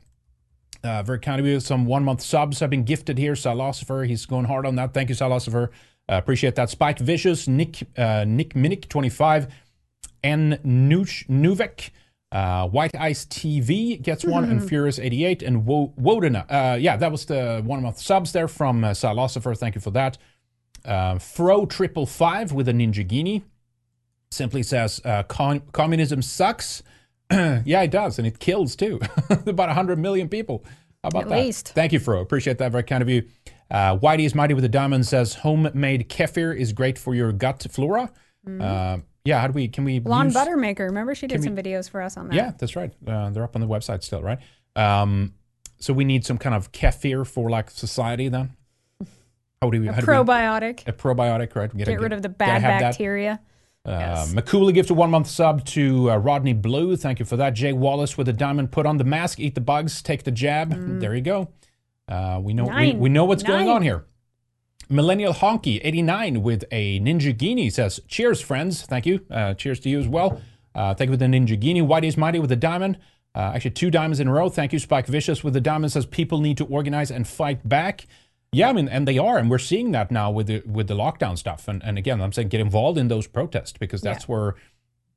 [0.83, 1.61] Uh, very kind of you.
[1.61, 3.33] Some one month subs have been gifted here.
[3.33, 4.93] Salosifer, he's going hard on that.
[4.93, 5.69] Thank you, Salosifer.
[6.07, 6.69] Uh, appreciate that.
[6.69, 9.47] Spike Vicious, Nick uh, Nick Minnick, 25,
[10.23, 11.89] N Nuch Nuvek,
[12.31, 16.45] uh, White Ice TV gets one, and Furious 88, and Wo- Wodena.
[16.49, 19.57] Uh, yeah, that was the one month subs there from uh, Salosifer.
[19.57, 20.17] Thank you for that.
[20.83, 23.41] Uh, Fro Triple Five with a Ninjaghini
[24.31, 26.83] simply says uh, com- communism sucks.
[27.31, 28.99] yeah, it does, and it kills too.
[29.29, 30.63] About 100 million people.
[31.03, 31.39] How about At that?
[31.39, 31.69] least.
[31.69, 32.19] Thank you, Fro.
[32.21, 32.71] Appreciate that.
[32.71, 33.23] Very kind of you.
[33.71, 37.65] Uh, Whitey is mighty with the diamond says homemade kefir is great for your gut
[37.71, 38.11] flora.
[38.47, 39.67] Uh, yeah, how do we?
[39.67, 39.97] Can we?
[39.99, 40.85] Blonde use- butter maker.
[40.85, 42.35] Remember, she did can we- some videos for us on that.
[42.35, 42.93] Yeah, that's right.
[43.07, 44.37] Uh, they're up on the website still, right?
[44.75, 45.33] Um,
[45.79, 48.55] so we need some kind of kefir for like society then.
[49.61, 49.87] How do we?
[49.87, 50.87] A how do we- probiotic.
[50.87, 51.73] a probiotic, right?
[51.73, 53.39] We gotta Get rid of the bad bacteria.
[53.83, 56.95] Uh, McCooley gives a one month sub to uh, Rodney Blue.
[56.97, 57.53] Thank you for that.
[57.53, 58.71] Jay Wallace with a diamond.
[58.71, 60.99] Put on the mask, eat the bugs, take the jab.
[60.99, 61.49] There you go.
[62.07, 64.05] Uh, we know we, we know what's going on here.
[64.89, 68.83] Millennial Honky 89 with a Ninjaghini says, Cheers, friends.
[68.83, 69.25] Thank you.
[69.31, 70.41] Uh, cheers to you as well.
[70.75, 71.81] Uh, thank you for the Ninjaghini.
[71.81, 72.99] Whitey's Mighty with a diamond.
[73.33, 74.49] Uh, actually, two diamonds in a row.
[74.49, 78.05] Thank you, Spike Vicious with the diamond says, People need to organize and fight back.
[78.51, 80.93] Yeah, I mean, and they are, and we're seeing that now with the with the
[80.93, 81.67] lockdown stuff.
[81.67, 84.55] And and again, I'm saying get involved in those protests because that's where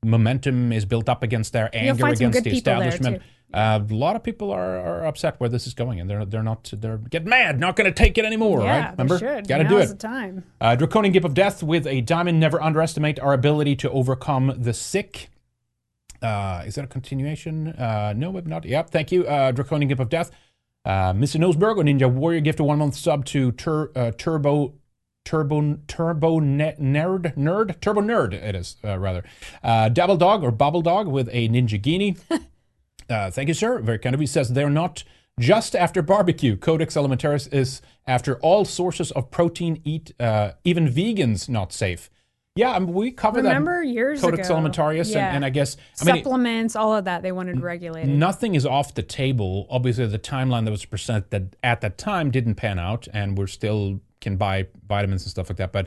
[0.05, 3.23] momentum is built up against their anger against the establishment.
[3.53, 6.43] Uh, a lot of people are, are upset where this is going, and they're they're
[6.43, 8.91] not they're getting mad, not going to take it anymore, yeah, right?
[8.99, 9.87] Remember, got to do it.
[9.87, 10.45] the time.
[10.61, 12.39] Uh, Draconian Gift of Death with a diamond.
[12.41, 15.31] Never underestimate our ability to overcome the sick.
[16.21, 17.69] Uh, is that a continuation?
[17.69, 18.67] Uh, no, maybe not.
[18.67, 18.91] Yep.
[18.91, 20.31] Thank you, uh, Draconian Gift of Death.
[20.85, 21.41] Uh, Mr.
[21.41, 24.75] Nosberg, a Ninja Warrior gift a one month sub to tur- uh, Turbo.
[25.25, 29.23] Turbo Turbo ne- Nerd Nerd Turbo Nerd it is uh, rather
[29.63, 32.17] uh, Dabble Dog or Bubble Dog with a Ninjaghini.
[33.09, 33.79] Uh, thank you, sir.
[33.81, 34.27] Very kind of you.
[34.27, 35.05] Says they're not
[35.41, 36.57] just after barbecue.
[36.57, 39.81] Codex Alimentarius is after all sources of protein.
[39.85, 42.11] Eat uh, even vegans not safe.
[42.57, 43.51] Yeah, I mean, we covered that.
[43.51, 43.91] Remember that.
[43.93, 44.59] years Codex ago?
[44.59, 45.29] Alimentarius, Yeah.
[45.29, 48.09] and, and I guess I mean, it- Supplements, all of that, they wanted regulated.
[48.11, 49.69] nothing is off the table.
[49.71, 53.47] Obviously, the timeline that was presented that at that time didn't pan out, and we're
[53.47, 55.71] still can buy vitamins and stuff like that.
[55.71, 55.87] But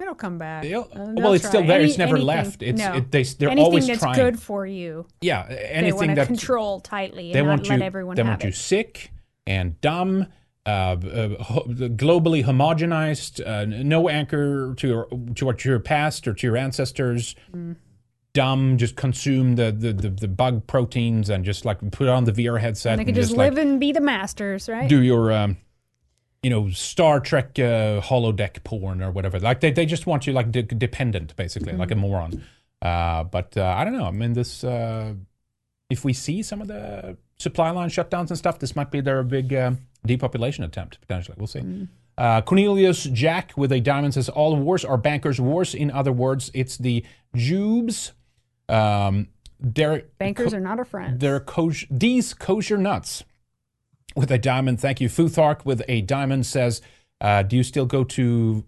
[0.00, 0.62] It'll come back.
[0.62, 1.78] They'll- Uh, well, it's still there.
[1.80, 2.62] Any- It's never anything- left.
[2.62, 2.96] It's- no.
[2.96, 4.16] it- they- they're anything always that's trying.
[4.16, 5.06] good for you.
[5.20, 8.42] yeah, They anything want to that control tightly they and want you everyone they want
[8.42, 9.12] you sick
[9.46, 10.26] and dumb
[10.66, 16.34] uh, uh, ho- globally homogenized uh, no anchor to your to what your past or
[16.34, 17.76] to your ancestors Mm.
[18.34, 22.32] dumb just consume the, the, the, the bug proteins and just like put on the
[22.32, 24.88] vr headset And they can and just, like live and be the masters, right?
[24.88, 25.56] do your um,
[26.42, 29.38] you know Star Trek uh, holodeck porn or whatever.
[29.40, 32.00] Like they, they just want you like de- dependent basically, like a Mm-hmm.
[32.00, 32.44] moron.
[32.82, 34.06] Uh, but uh, I don't know.
[34.06, 35.14] I mean, this uh,
[35.90, 39.22] if we see some of the supply line shutdowns and stuff, this might be their
[39.22, 41.36] big um depopulation attempt potentially.
[41.38, 41.60] We'll see.
[41.60, 41.88] Mm.
[42.16, 45.74] Uh, Cornelius Jack with a diamond says all wars are bankers' wars.
[45.74, 48.12] In other words, it's the Jubes.
[48.68, 49.28] Um,
[50.18, 51.18] Bankers are not our friends.
[51.20, 53.24] they're kosher, these kosher nuts
[54.16, 54.80] with a diamond.
[54.80, 55.08] Thank you.
[55.08, 56.80] Futhark with a diamond says,
[57.20, 58.64] uh, do you still go to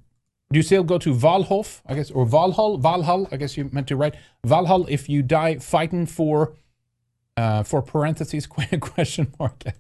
[0.53, 2.79] do you still go to Valhof, I guess, or Valhall?
[2.81, 4.17] Valhall, I guess you meant to write
[4.47, 6.55] Valhall if you die fighting for
[7.39, 8.47] uh, for parentheses
[8.81, 9.63] question mark.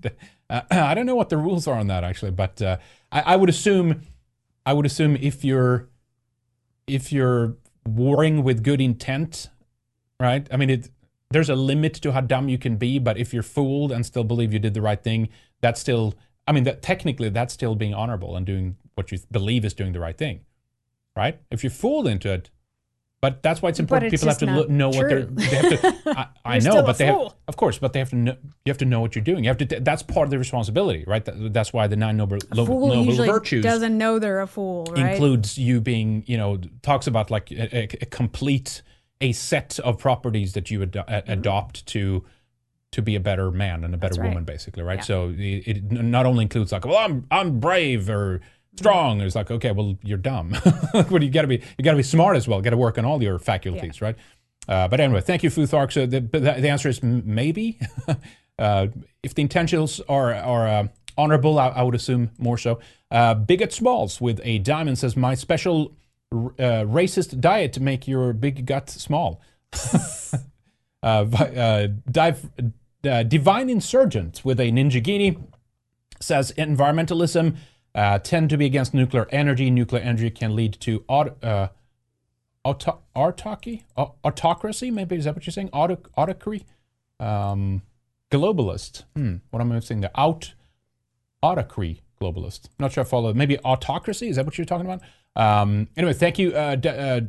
[0.51, 2.77] Uh, I don't know what the rules are on that actually, but uh,
[3.11, 4.03] I, I would assume
[4.67, 5.89] I would assume if you're
[6.87, 7.57] if you're
[7.87, 9.49] warring with good intent,
[10.21, 10.47] right?
[10.53, 10.91] I mean, it
[11.31, 14.25] there's a limit to how dumb you can be, but if you're fooled and still
[14.25, 15.31] believe you did the right thing,
[15.63, 16.15] that's still
[16.47, 19.93] I mean, that technically that's still being honorable and doing what you believe is doing
[19.93, 20.41] the right thing,
[21.17, 21.41] right?
[21.51, 22.51] If you're fooled into it,
[23.21, 24.13] but that's why it's important.
[24.13, 25.23] it's People have to lo- know what they're.
[25.23, 26.03] They have to.
[26.45, 28.37] I, I know, but they have, of course, but they have to know.
[28.65, 29.45] You have to know what you're doing.
[29.45, 29.65] You have to.
[29.81, 31.25] That's part of the responsibility, right?
[31.25, 34.49] That, that's why the nine noble, lo- fool noble usually virtues doesn't know they're a
[34.49, 35.13] fool, right?
[35.13, 38.83] includes you being, you know, talks about like a, a, a complete
[39.21, 41.31] a set of properties that you ad- a- mm-hmm.
[41.31, 42.25] adopt to
[42.93, 44.23] to be a better man and a better Mm-hmm.
[44.23, 44.29] Right.
[44.29, 44.99] woman, basically, right?
[44.99, 45.05] Yeah.
[45.05, 48.41] So it, it not only includes like, well, I'm I'm brave or
[48.77, 49.21] strong.
[49.21, 50.55] It's like, okay, well, you're dumb.
[51.09, 52.61] what you got to be, you got to be smart as well.
[52.61, 54.17] Got to work on all your faculties, right?
[54.69, 55.93] Uh, but anyway, thank you, Futhark.
[55.93, 57.79] So the, the, the answer is m- maybe.
[58.59, 58.87] uh,
[59.23, 60.89] if the intentions are, are uh,
[61.19, 62.79] honorable, I, I would assume more so.
[63.11, 65.97] Uh, Bigot Smalls with a diamond says, My special
[66.33, 69.41] r- uh, racist diet to make your big gut small.
[71.03, 72.49] uh, uh, dive,
[73.05, 75.43] uh, Divine Insurgent with a Ninjaghini
[76.21, 77.57] says environmentalism
[77.95, 79.71] uh, tend to be against nuclear energy.
[79.71, 81.69] Nuclear energy can lead to aut- uh,
[82.65, 84.91] auto- autarky, Au- autocracy.
[84.91, 85.71] Maybe is that what you're saying?
[85.73, 86.65] Auto- autocracy,
[87.21, 87.83] um,
[88.31, 89.05] globalist.
[89.15, 90.11] Hmm, what am I saying there?
[90.17, 90.55] Out
[91.43, 92.69] autocracy globalist.
[92.79, 93.35] Not sure I follow.
[93.35, 94.29] Maybe autocracy.
[94.29, 95.03] Is that what you're talking about?
[95.35, 97.21] Um, anyway, thank you, uh, D- uh,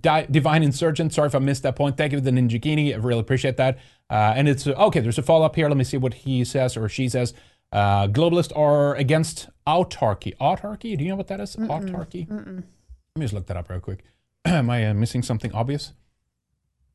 [0.00, 1.12] Di- Divine Insurgent.
[1.12, 1.96] Sorry if I missed that point.
[1.96, 2.92] Thank you for the Ninjaghini.
[2.94, 3.78] I really appreciate that.
[4.08, 5.00] Uh, and it's okay.
[5.00, 5.68] There's a follow up here.
[5.68, 7.34] Let me see what he says or she says.
[7.70, 10.36] Uh, globalists are against autarky.
[10.38, 10.96] Autarky?
[10.96, 11.56] Do you know what that is?
[11.56, 12.30] Autarky.
[12.30, 14.04] Let me just look that up real quick.
[14.44, 15.92] Am I uh, missing something obvious?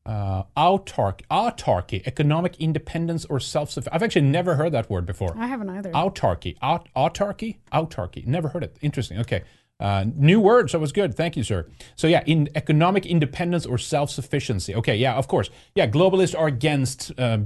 [0.06, 3.94] Uh, autarky, autarky, economic independence or self-sufficiency.
[3.94, 5.34] I've actually never heard that word before.
[5.38, 5.90] I haven't either.
[5.92, 8.26] Autarky, Aut- autarky, autarky.
[8.26, 8.76] Never heard it.
[8.80, 9.18] Interesting.
[9.18, 9.42] Okay,
[9.80, 10.70] uh, new word.
[10.70, 11.14] So it was good.
[11.14, 11.66] Thank you, sir.
[11.96, 14.74] So yeah, in economic independence or self-sufficiency.
[14.74, 15.50] Okay, yeah, of course.
[15.74, 17.36] Yeah, globalists are against eh,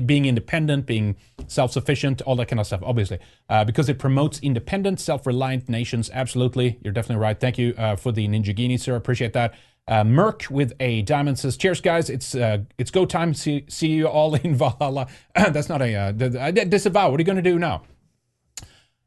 [0.00, 1.16] being independent, being
[1.46, 2.82] self-sufficient, all that kind of stuff.
[2.84, 3.18] Obviously,
[3.48, 6.10] uh, because it promotes independent, self-reliant nations.
[6.12, 7.38] Absolutely, you're definitely right.
[7.40, 8.96] Thank you uh, for the ninja Ninjaghini, sir.
[8.96, 9.54] Appreciate that.
[9.88, 12.08] Uh, Merc with a diamond says, "Cheers, guys!
[12.08, 13.34] It's uh, it's go time.
[13.34, 17.10] See see you all in Valhalla." That's not a uh, disavow.
[17.10, 17.82] What are you going to do now?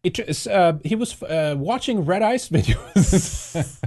[0.06, 3.80] It uh, he was uh, watching Red Ice videos.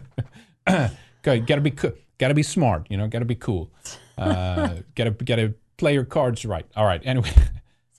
[0.68, 2.86] okay, gotta be co- gotta be smart.
[2.90, 3.70] You know, gotta be cool.
[4.16, 6.66] Uh, gotta gotta play your cards right.
[6.76, 7.00] All right.
[7.04, 7.30] Anyway,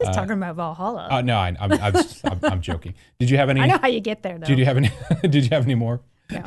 [0.01, 1.07] Just talking about Valhalla.
[1.09, 2.93] uh, no, I, I'm, I'm, I'm I'm joking.
[3.19, 3.61] Did you have any?
[3.61, 4.45] I know how you get there, though.
[4.45, 4.91] Did you have any?
[5.21, 6.01] did you have any more?
[6.29, 6.43] No,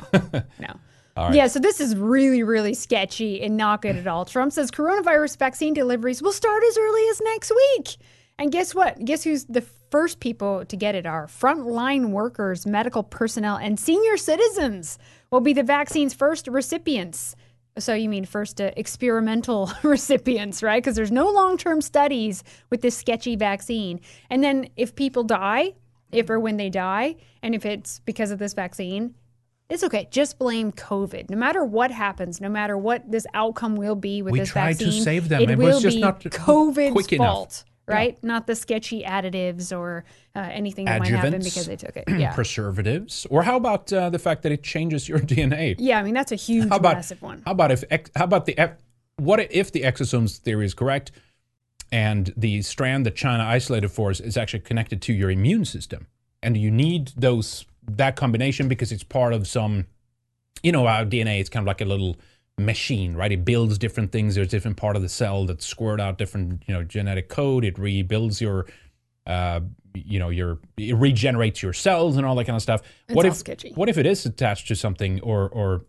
[0.60, 1.30] no.
[1.32, 4.24] Yeah, so this is really, really sketchy and not good at all.
[4.24, 7.96] Trump says coronavirus vaccine deliveries will start as early as next week.
[8.38, 9.02] And guess what?
[9.04, 9.62] Guess who's the
[9.92, 14.98] first people to get it are frontline workers, medical personnel, and senior citizens
[15.30, 17.36] will be the vaccine's first recipients.
[17.78, 20.82] So you mean first uh, experimental recipients, right?
[20.82, 24.00] Because there's no long-term studies with this sketchy vaccine.
[24.30, 25.74] And then if people die,
[26.10, 29.14] if or when they die, and if it's because of this vaccine,
[29.68, 30.08] it's okay.
[30.10, 31.28] Just blame COVID.
[31.30, 34.78] No matter what happens, no matter what this outcome will be with We this tried
[34.78, 35.42] to vaccine, save them.
[35.42, 37.64] It, It was will just be not COVID's quick enough.
[37.92, 38.22] Right?
[38.24, 42.04] Not the sketchy additives or uh, anything that might happen Adjuvants, because they took it.
[42.18, 45.76] Yeah, preservatives, or how about uh, the fact that it changes your DNA?
[45.78, 45.98] yeah.
[45.98, 47.42] I mean, that's a huge, How about massive one.
[47.44, 47.84] how about if
[48.16, 48.56] how about the
[49.16, 51.12] what if the exosomes theory is correct,
[51.90, 56.06] and the strand that China isolated for us is actually connected to your immune system,
[56.42, 59.86] and you need those that combination because it's part of some,
[60.62, 61.40] you know, our DNA.
[61.40, 62.16] It's kind of like a little
[62.64, 63.32] machine, right?
[63.32, 64.34] It builds different things.
[64.34, 67.64] There's different part of the cell that squirt out different, you know, genetic code.
[67.64, 68.66] It rebuilds your,
[69.26, 69.60] uh,
[69.94, 72.82] you know, your it regenerates your cells and all that kind of stuff.
[73.10, 73.72] what all if sketchy.
[73.74, 75.84] what if it is attached to something or or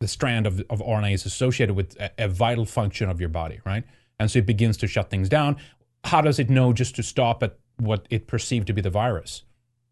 [0.00, 3.60] the strand of, of RNA is associated with a, a vital function of your body,
[3.64, 3.84] right?
[4.20, 5.56] And so it begins to shut things down.
[6.04, 9.42] How does it know just to stop at what it perceived to be the virus?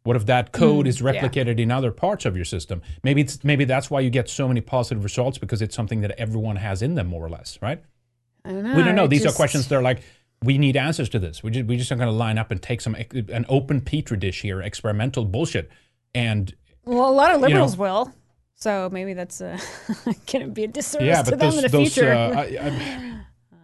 [0.06, 1.12] What if that code is yeah.
[1.12, 2.80] replicated in other parts of your system?
[3.02, 6.12] Maybe it's maybe that's why you get so many positive results because it's something that
[6.12, 7.82] everyone has in them, more or less, right?
[8.44, 8.76] I don't know.
[8.76, 9.04] we don't know.
[9.06, 10.02] it These just- are questions that are like,
[10.44, 11.42] we need answers to this.
[11.42, 14.16] We just, we just are going to line up and take some an open petri
[14.16, 15.70] dish here, experimental bullshit,
[16.14, 16.54] and
[16.84, 18.12] Well, a lot of you know- liberals will.
[18.54, 19.40] So maybe that's
[20.32, 22.12] going to be a disservice yeah, to them those in the those future.
[22.12, 23.20] uh, I, I,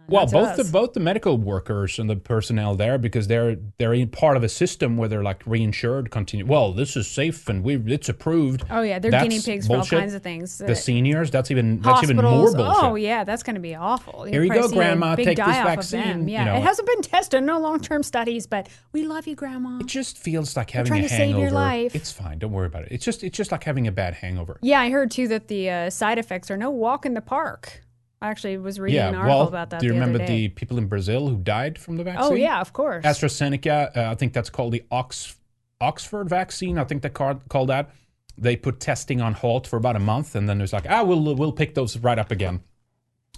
[0.07, 4.09] well, both the both the medical workers and the personnel there because they're they're in
[4.09, 6.09] part of a system where they're like reinsured.
[6.11, 6.45] Continue.
[6.45, 8.63] Well, this is safe and we it's approved.
[8.69, 10.57] oh yeah, they're That's guinea pigs for all kinds of things.
[10.57, 12.83] The seniors, that's even that's even more bullshit.
[12.83, 14.23] Oh yeah, that's going to be awful.
[14.23, 16.27] Here you go, Grandma, take this vaccine, them.
[16.27, 16.55] you Yeah, know.
[16.55, 17.43] it hasn't been tested.
[17.43, 19.79] No long-term studies, but we love you, Grandma.
[19.79, 21.41] It just feels like having trying a to save hangover.
[21.41, 21.95] your life.
[21.95, 22.39] It's fine.
[22.39, 22.89] Don't worry about it.
[22.91, 24.57] It's just it's just like having a bad hangover.
[24.61, 27.82] Yeah, I heard too that the uh, side effects are no walk in the park.
[28.23, 29.09] I actually was reading yeah.
[29.09, 29.81] an article well, about that.
[29.81, 32.31] do you the remember the people in Brazil who died from the vaccine?
[32.31, 33.03] Oh yeah, of course.
[33.03, 35.35] AstraZeneca, uh, I think that's called the Ox,
[35.81, 36.77] Oxford vaccine.
[36.77, 37.89] I think they called, called that.
[38.37, 41.03] They put testing on halt for about a month, and then it was like, ah,
[41.03, 42.63] we'll we'll pick those right up again,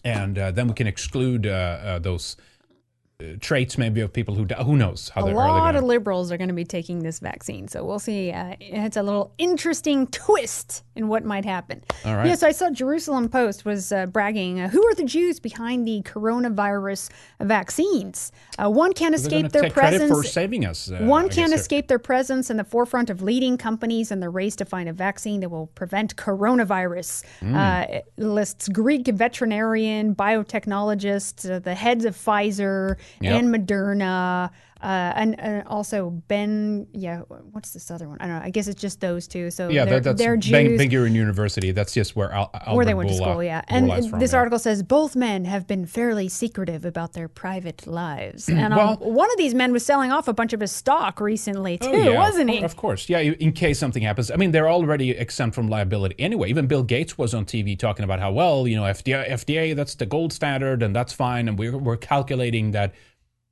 [0.04, 2.38] and uh, then we can exclude uh, uh, those
[3.40, 4.62] traits maybe of people who die.
[4.64, 7.68] who knows how a lot gonna, of liberals are going to be taking this vaccine,
[7.68, 8.32] so we'll see.
[8.32, 11.82] Uh, it's a little interesting twist in what might happen.
[12.04, 12.28] All right.
[12.28, 14.60] Yes, I saw Jerusalem Post was uh, bragging.
[14.60, 17.10] Uh, who are the Jews behind the coronavirus
[17.40, 18.34] vaccines?
[18.60, 20.12] Uh, one can't escape their presence.
[20.12, 20.92] for saving us.
[20.92, 24.30] uh, One can't they're- escape their presence in the forefront of leading companies in the
[24.30, 27.24] race to find a vaccine that will prevent coronavirus.
[27.42, 33.44] Uh, lists Greek veterinarian, biotechnologists, uh, the heads of Pfizer Yep.
[33.44, 34.52] and Moderna.
[34.86, 37.22] Uh, and, and also Ben, yeah,
[37.54, 38.20] what's this other one?
[38.20, 38.46] I don't know.
[38.46, 39.50] I guess it's just those two.
[39.50, 41.72] So Yeah, they're, that, that's they're Jews Ben Gurion University.
[41.72, 43.64] That's just where Al, Albert where they went to school, yeah.
[43.68, 44.38] And from, this yeah.
[44.38, 48.48] article says both men have been fairly secretive about their private lives.
[48.66, 51.78] And um, one of these men was selling off a bunch of his stock recently
[51.78, 52.62] too, Oh, yeah, wasn't he?
[52.64, 53.20] Of course, yeah.
[53.20, 56.50] In case something happens, I mean, they're already exempt from liability anyway.
[56.50, 59.96] Even Bill Gates was on TV talking about how well, you know, FDA, FDA that's
[59.96, 62.94] the gold standard, and that's fine, and we're we're calculating that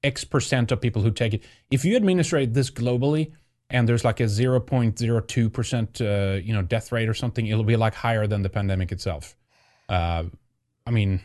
[0.04, 1.44] X percent of people who take it.
[1.72, 3.32] If you administrate this globally,
[3.70, 7.14] and there's like a zero point zero two percent, uh, you know, death rate or
[7.14, 9.36] something, it'll be like higher than the pandemic itself.
[9.90, 10.26] Uh,
[10.86, 11.22] I mean,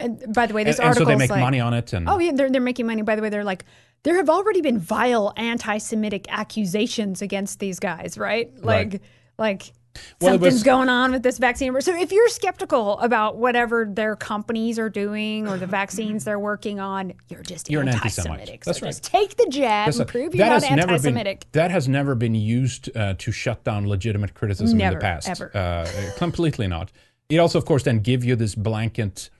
[0.00, 2.08] And by the way, this and so article they make like, money on it, and
[2.08, 3.02] Oh yeah, they're they're making money.
[3.02, 3.64] By the way, they're like
[4.04, 8.52] there have already been vile anti-Semitic accusations against these guys, right?
[8.62, 9.02] Like Right.
[9.38, 9.72] like
[10.20, 11.78] Well, something's was- going on with this vaccine.
[11.80, 16.78] So if you're skeptical about whatever their companies are doing or the vaccines they're working
[16.80, 18.40] on, you're just You're anti-Semitic.
[18.40, 18.64] anti-Semite.
[18.64, 18.88] So That's right.
[18.88, 21.46] just take the jab That's and prove you're not never been- anti-Semitic.
[21.52, 25.28] that has never been used uh, to shut down legitimate criticism in the past.
[25.28, 25.50] ever.
[25.56, 25.86] Uh,
[26.16, 26.92] completely not.
[27.28, 29.30] It also, of course, then give you this blanket,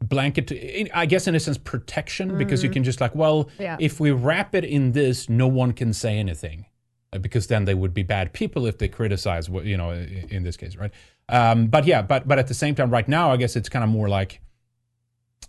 [0.00, 0.52] blanket.
[0.94, 3.62] I guess in a sense, protection because you can just like, well, Mm-hmm.
[3.62, 3.76] Yeah.
[3.80, 6.66] if we wrap it in this, no one can say anything.
[7.14, 9.90] Uh, Because then they would be bad people if they criticize what you know.
[9.92, 10.92] In this case, right?
[11.28, 13.84] Um, but yeah, but but at the same time, right now, I guess it's kind
[13.84, 14.40] of more like,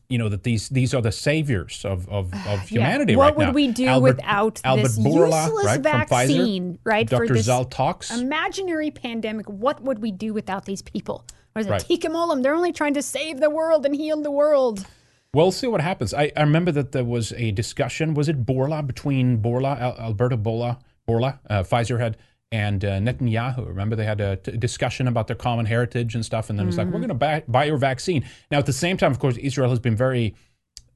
[0.10, 3.48] you know, that these these are the saviors of of, of humanity What right would
[3.48, 3.52] now.
[3.54, 7.08] we do Albert- without Albert this Bourla, useless right, from Pfizer, vaccine, right?
[7.10, 7.28] Dr.
[7.28, 9.48] for this imaginary pandemic.
[9.50, 11.26] What would we do without these people?
[11.56, 12.42] Or is it Right.
[12.44, 14.86] They're only trying to save the world and heal the world.
[15.34, 16.14] We'll see what happens.
[16.14, 18.14] I, I remember that there was a discussion.
[18.14, 22.18] Was it Bourla between Bourla, Al- Alberto Bourla, Bourla, uh, Pfizer had,
[22.52, 23.68] and uh, Netanyahu?
[23.68, 26.78] Remember they had a t- discussion about their common heritage and stuff, and then it's
[26.78, 28.26] like we're going to buy, buy your vaccine.
[28.52, 30.36] Now at the same time, of course, Israel has been very,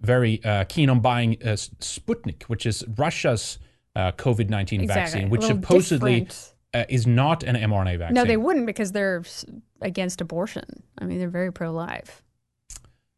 [0.02, 1.50] very uh, keen on buying uh,
[1.80, 3.60] Sputnik, which is Russia's
[3.96, 5.02] uh, COVID nineteen Exactly.
[5.04, 6.54] vaccine, which supposedly different.
[6.74, 8.16] uh, is not an mRNA vaccine.
[8.16, 9.24] No, they wouldn't because they're
[9.82, 10.84] against abortion.
[11.00, 12.24] I mean, they're very pro-life.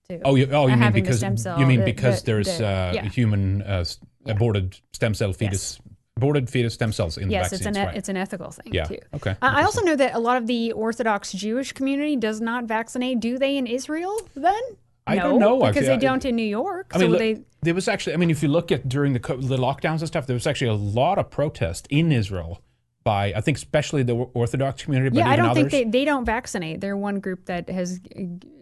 [0.10, 0.22] Too.
[0.26, 3.04] Oh, you, oh, you mean because you mean the- because the- there's the- uh, yeah.
[3.10, 5.80] human uh, s- aborted stem cell fetus,
[6.22, 7.98] aborted fetus stem cells in Yes, the it's vaccines, an e- right?
[7.98, 9.00] it's an ethical thing Yeah, too.
[9.16, 13.20] okay, I also know that a lot of the Orthodox Jewish community does not vaccinate.
[13.20, 14.62] Do they in Israel then?
[15.08, 15.60] I no, don't know.
[15.66, 16.92] Because they don't in New York.
[16.94, 18.14] I mean, so look, they there was actually.
[18.14, 20.68] I mean, if you look at during the the lockdowns and stuff, there was actually
[20.70, 22.62] a lot of protest in Israel
[23.04, 25.72] by I think especially the Orthodox community, but yeah, I don't others.
[25.72, 26.82] think they they don't vaccinate.
[26.82, 28.00] They're one group that has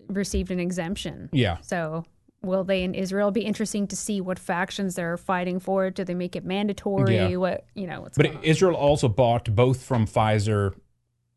[0.08, 1.30] received an exemption.
[1.34, 1.58] Yeah.
[1.62, 2.06] So
[2.42, 5.90] will they in Israel be interesting to see what factions they're fighting for?
[5.90, 7.16] Do they make it mandatory?
[7.16, 7.36] Yeah.
[7.36, 8.02] What you know?
[8.02, 8.44] What's But going on?
[8.44, 10.74] Israel also bought both from Pfizer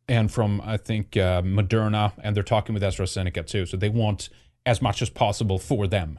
[0.08, 3.66] and from I think uh, Moderna, and they're talking with AstraZeneca too.
[3.66, 4.28] So they want
[4.64, 6.18] as much as possible for them.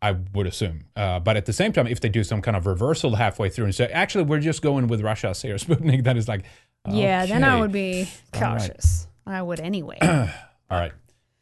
[0.00, 2.66] I would assume, uh, but at the same time, if they do some kind of
[2.66, 6.26] reversal halfway through and say, "Actually, we're just going with Russia's here, Sputnik," that is
[6.26, 6.42] like,
[6.90, 8.58] Yeah, then I would be All right.
[8.58, 9.06] cautious.
[9.24, 9.98] I would anyway.
[10.02, 10.28] All
[10.70, 10.90] right.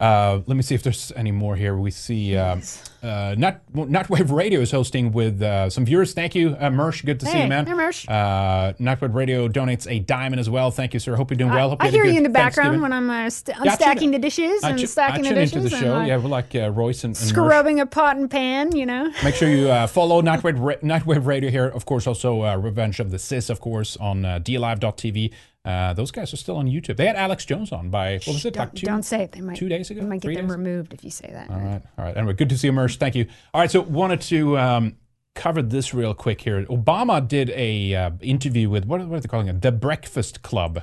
[0.01, 1.77] Uh, let me see if there's any more here.
[1.77, 2.57] We see uh,
[3.03, 6.13] uh, Not Nutwave Radio is hosting with uh, some viewers.
[6.13, 7.05] Thank you, uh, Mersh.
[7.05, 7.67] Good to see you, man.
[7.67, 8.09] hey, Mersh.
[8.09, 10.71] Uh, Nutwave Radio donates a diamond as well.
[10.71, 11.15] Thank you, sir.
[11.15, 11.69] Hope you're doing well.
[11.69, 13.75] Hope I a hear you in the background when I'm uh, st- I'm Yeah, I
[13.75, 15.55] tune- stacking the dishes and stacking the dishes.
[15.55, 16.01] into the and show.
[16.01, 17.29] Yeah, we're like uh, Royce and, and Mersh.
[17.29, 19.11] scrubbing a pot and pan, you know.
[19.23, 21.67] Make sure you uh, follow Nightwave, Ra- Nightwave Radio here.
[21.67, 25.31] Of course, also uh, Revenge of the Cis, of course, on uh, DLive.tv.
[25.63, 26.97] Uh, those guys are still on YouTube.
[26.97, 29.31] They had Alex Jones on by, what was it, Don't, two, don't say it.
[29.31, 30.01] They might two days ago?
[30.01, 30.57] They might get them days?
[30.57, 31.51] removed if you say that.
[31.51, 32.17] All right, all right.
[32.17, 32.97] Anyway, good to see you, Mersh.
[32.97, 33.27] Thank you.
[33.53, 34.95] All right, so wanted to um,
[35.35, 36.65] cover this real quick here.
[36.65, 39.61] Obama did a uh, interview with what, what are they calling it?
[39.61, 40.81] The Breakfast Club.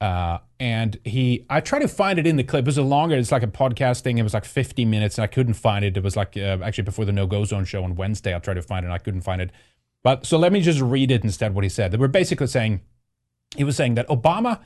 [0.00, 2.62] Uh, and he, I tried to find it in the clip.
[2.62, 4.18] It was a longer, it's like a podcast thing.
[4.18, 5.96] It was like 50 minutes, and I couldn't find it.
[5.96, 8.34] It was like uh, actually before the No Go Zone show on Wednesday.
[8.34, 9.50] I tried to find it, and I couldn't find it.
[10.02, 11.54] But so let me just read it instead.
[11.54, 11.92] What he said.
[11.92, 12.80] They were basically saying,
[13.56, 14.60] he was saying that Obama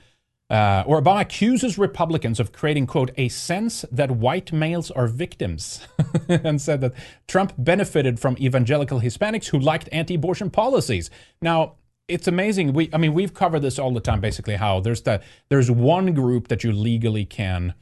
[0.50, 5.86] uh, or Obama accuses Republicans of creating, quote, a sense that white males are victims,
[6.28, 6.92] and said that
[7.26, 11.10] Trump benefited from evangelical Hispanics who liked anti abortion policies.
[11.40, 11.76] Now,
[12.08, 12.74] it's amazing.
[12.74, 14.20] We, I mean, we've covered this all the time.
[14.20, 17.72] Basically, how there's that there's one group that you legally can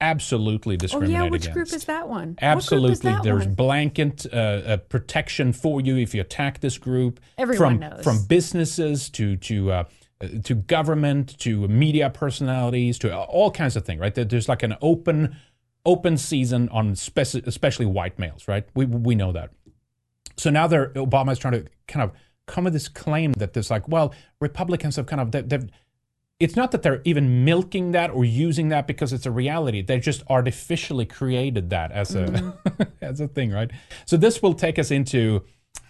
[0.00, 1.54] absolutely Oh yeah, which against.
[1.54, 2.30] group is that one?
[2.30, 3.54] Is Absolutely, that there's one?
[3.54, 7.20] blanket uh, uh, protection for you if you attack this group.
[7.36, 8.04] Everyone from knows.
[8.04, 9.84] from businesses to to uh,
[10.20, 14.00] uh, to government to media personalities to all kinds of things.
[14.00, 14.14] Right?
[14.14, 15.36] There's like an open
[15.84, 18.48] open season on speci- especially white males.
[18.48, 18.66] Right?
[18.74, 19.50] We we know that.
[20.36, 22.12] So now they're Obama's trying to kind of
[22.46, 25.68] come with this claim that there's like, well, Republicans have kind of they've, they've
[26.40, 29.82] it's not that they're even milking that or using that because it's a reality.
[29.82, 32.56] They just artificially created that as a
[33.00, 33.70] as a thing, right?
[34.06, 35.44] So this will take us into.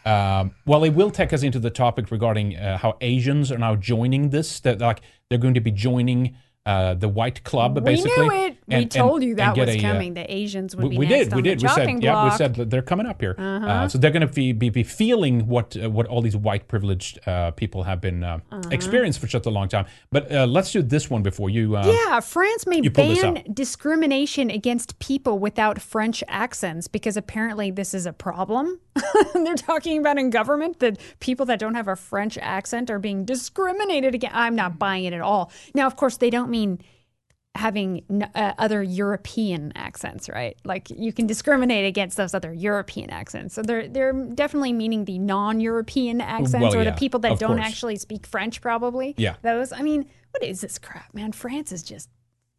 [0.05, 3.77] Um, well, it will take us into the topic regarding uh, how Asians are now
[3.77, 4.61] joining this.
[4.61, 6.37] That like they're going to be joining
[6.69, 8.11] uh, the White Club, basically.
[8.23, 8.57] We knew it.
[8.69, 10.15] we and- and- told you that was a, uh, coming.
[10.15, 11.37] the Asians would we, be we next did.
[11.37, 11.63] We did.
[11.63, 11.75] We said.
[11.77, 13.35] chopping Yeah, we said that they're coming up here.
[13.39, 13.67] Uh-huh.
[13.67, 16.65] Uh, so they're going to be, be be feeling what uh, what all these white
[16.69, 18.69] privileged uh, people have been uh, Uh-huh.
[18.79, 19.87] experienced for such a long time.
[20.13, 21.65] But uh, let's do this one before you.
[21.77, 27.17] Uh, Yeah, France may you pull this ban discrimination against people without French accents because
[27.17, 28.81] apparently this is a problem.
[29.45, 33.25] They're talking about in government that people that don't have a French accent are being
[33.25, 34.35] discriminated against.
[34.37, 35.53] I'm not buying it at all.
[35.75, 36.58] Now, of course, they don't mean
[37.55, 40.57] having n- uh, other European accents, right?
[40.65, 43.55] Like you can discriminate against those other European accents.
[43.55, 47.57] So they're they're definitely meaning the non-European accents Well, or yeah, the people that don't
[47.59, 47.69] course.
[47.69, 49.15] actually speak French, probably.
[49.17, 49.35] Yeah.
[49.43, 49.73] Those.
[49.73, 51.33] I mean, what is this crap, man?
[51.33, 52.09] France is just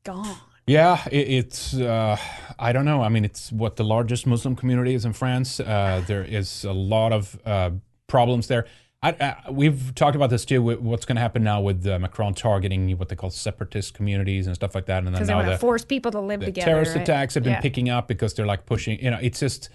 [0.03, 0.35] gone.
[0.67, 1.73] Yeah, it, it's.
[1.73, 2.17] Uh,
[2.59, 3.01] I don't know.
[3.01, 5.59] I mean, it's what the largest Muslim community is in France.
[5.59, 7.71] Uh, there is a lot of uh,
[8.07, 8.65] problems there.
[9.01, 10.61] I, I, we've talked about this too.
[10.61, 14.55] What's going to happen now with uh, Macron targeting what they call separatist communities and
[14.55, 16.65] stuff like that, and then now the, force people to live the together.
[16.65, 17.01] terrorist right?
[17.03, 17.61] attacks have been Yeah.
[17.61, 18.99] picking up because they're like pushing.
[19.01, 19.69] You know, it's just.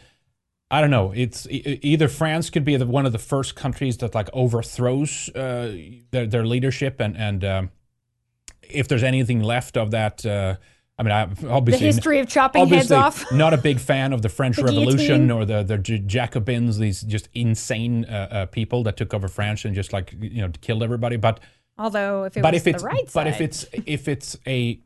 [0.70, 1.12] I don't know.
[1.12, 5.28] It's e- either France could be the, one of the first countries that like overthrows
[5.30, 5.74] uh,
[6.10, 7.70] their their leadership, and and um,
[8.62, 10.24] if there's anything left of that.
[10.26, 10.56] Uh,
[10.96, 13.30] I mean, I The obviously history of chopping heads off.
[13.32, 15.30] not a big fan of the French The Revolution guillotine.
[15.30, 19.74] or the the Jacobins, these just insane uh, uh, people that took over France and
[19.74, 21.16] just like you know killed everybody.
[21.16, 21.40] But
[21.78, 24.38] Although if it but was if it's the right but side, if it's if it's
[24.46, 24.78] a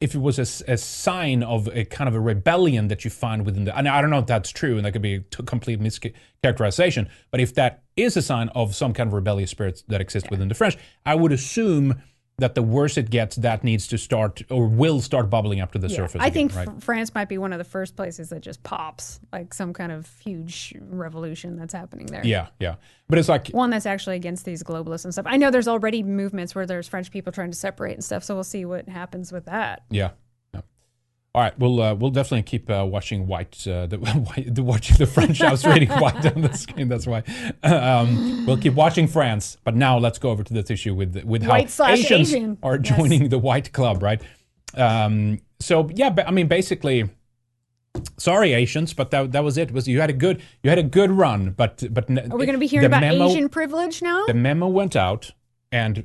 [0.00, 3.44] if it was a, a sign of a kind of a rebellion that you find
[3.44, 5.42] within the and I don't know if that's true and that could be a t-
[5.44, 10.00] complete mischaracterization but if that is a sign of some kind of rebellious spirit that
[10.00, 12.00] exists within the French I would assume
[12.38, 15.78] that the worse it gets that needs to start or will start bubbling up to
[15.78, 16.82] the yeah, surface I again, think right?
[16.82, 20.08] France might be one of the first places that just pops, like some kind of
[20.20, 22.24] huge revolution that's happening there.
[22.24, 22.76] yeah yeah
[23.08, 25.26] but it's like One that's actually against these globalists and stuff.
[25.26, 28.34] I know there's already movements where there's French people trying to separate and stuff, so
[28.34, 29.84] we'll see what happens with that.
[29.90, 30.10] Yeah.
[31.34, 34.96] All right, we'll uh, we'll definitely keep uh, watching white uh, the, white the watching
[34.96, 35.40] the French.
[35.42, 36.88] I was reading white on the screen.
[36.88, 37.22] That's why.
[37.62, 41.42] Um, we'll keep watching France, but now let's go over to this issue with with
[41.42, 42.58] how Asians Asian.
[42.62, 42.96] are Yes.
[42.96, 44.22] joining the White Club, right?
[44.74, 47.08] Um, so yeah, but, I mean, basically,
[48.16, 49.70] sorry Asians, but that that was it.
[49.70, 52.52] Was you had a good you had a good run, but but Are we going
[52.52, 54.24] to be hearing about Asian privilege now?
[54.26, 55.32] the memo went out
[55.70, 56.04] and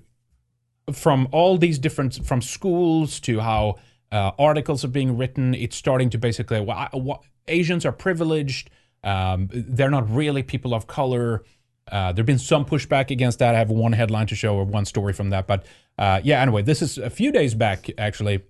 [0.92, 3.76] from all these different from schools to how
[4.14, 5.54] uh, articles are being written.
[5.54, 8.70] It's starting to basically well, I- asians are privileged.
[9.04, 11.44] Um, they're not really people of color.
[11.92, 13.56] Uh, there's been some pushback against that.
[13.56, 15.48] I have one headline to show or one story from that.
[15.48, 15.66] But
[15.98, 18.42] uh, yeah anyway this is a few days back actually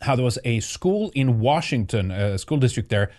[0.00, 3.10] how there was a school in washington a school district there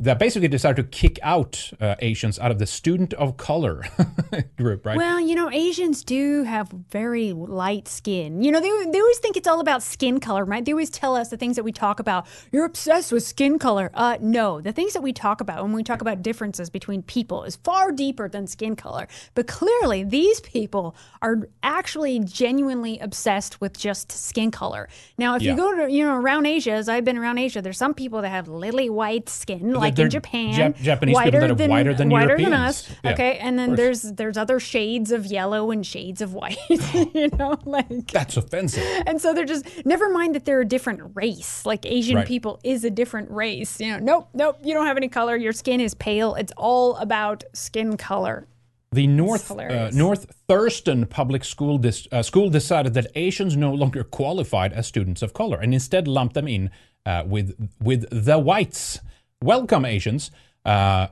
[0.00, 3.84] that basically decided to kick out uh, asians out of the student of color
[4.56, 8.42] group right Well, you know, Asians do have very light skin.
[8.42, 10.64] You know, they, they always think it's all about skin color, right?
[10.64, 12.26] They always tell us the things that we talk about.
[12.52, 13.90] You're obsessed with skin color.
[13.94, 17.44] Uh, no, the things that we talk about when we talk about differences between people
[17.44, 19.08] is far deeper than skin color.
[19.34, 24.88] But clearly, these people are actually genuinely obsessed with just skin color.
[25.18, 25.52] Now, if Yeah.
[25.52, 28.22] you go to, you know, around Asia, as I've been around Asia, there's some people
[28.22, 30.52] that have lily white skin, like they're in Japan.
[30.54, 32.88] Jap- Japanese people that are whiter than whiter than Europeans.
[32.88, 32.96] us.
[33.04, 36.56] Yeah, okay, and then there's there's other shades of yellow and shades of white.
[37.14, 38.84] you know, like That's offensive.
[39.06, 41.64] and so they're just never mind that they're a different race.
[41.66, 42.26] Like Asian Right.
[42.26, 43.80] people is a different race.
[43.80, 45.36] You know, nope, nope, you don't have any color.
[45.36, 46.34] Your skin is pale.
[46.34, 48.46] It's all about skin color.
[48.92, 49.90] The North uh.
[49.92, 55.22] North Thurston Public School dis- uh, School decided that Asians no longer qualified as students
[55.22, 56.70] of color and instead lumped them in
[57.06, 58.98] uh, with with the whites.
[59.42, 60.30] Welcome, Asians.
[60.66, 61.06] Uh,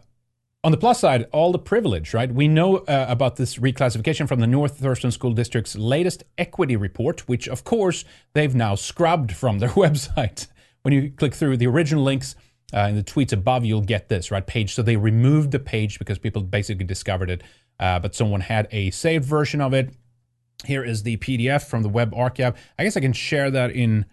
[0.63, 2.31] on the plus side, all the privilege, right?
[2.31, 7.27] We know uh, about this reclassification from the North Thurston School District's latest equity report,
[7.27, 10.47] which, of course, they've now scrubbed from their website.
[10.83, 12.37] When you click through the original links
[12.75, 14.47] uh, in the tweets above, you'll get this, right?
[14.47, 14.75] Page.
[14.75, 17.43] So they removed the page because people basically discovered it,
[17.81, 19.95] uh, but someone had a saved version of it.
[20.67, 22.61] Here is the PDF from the web archive.
[22.79, 24.05] I guess I can share that in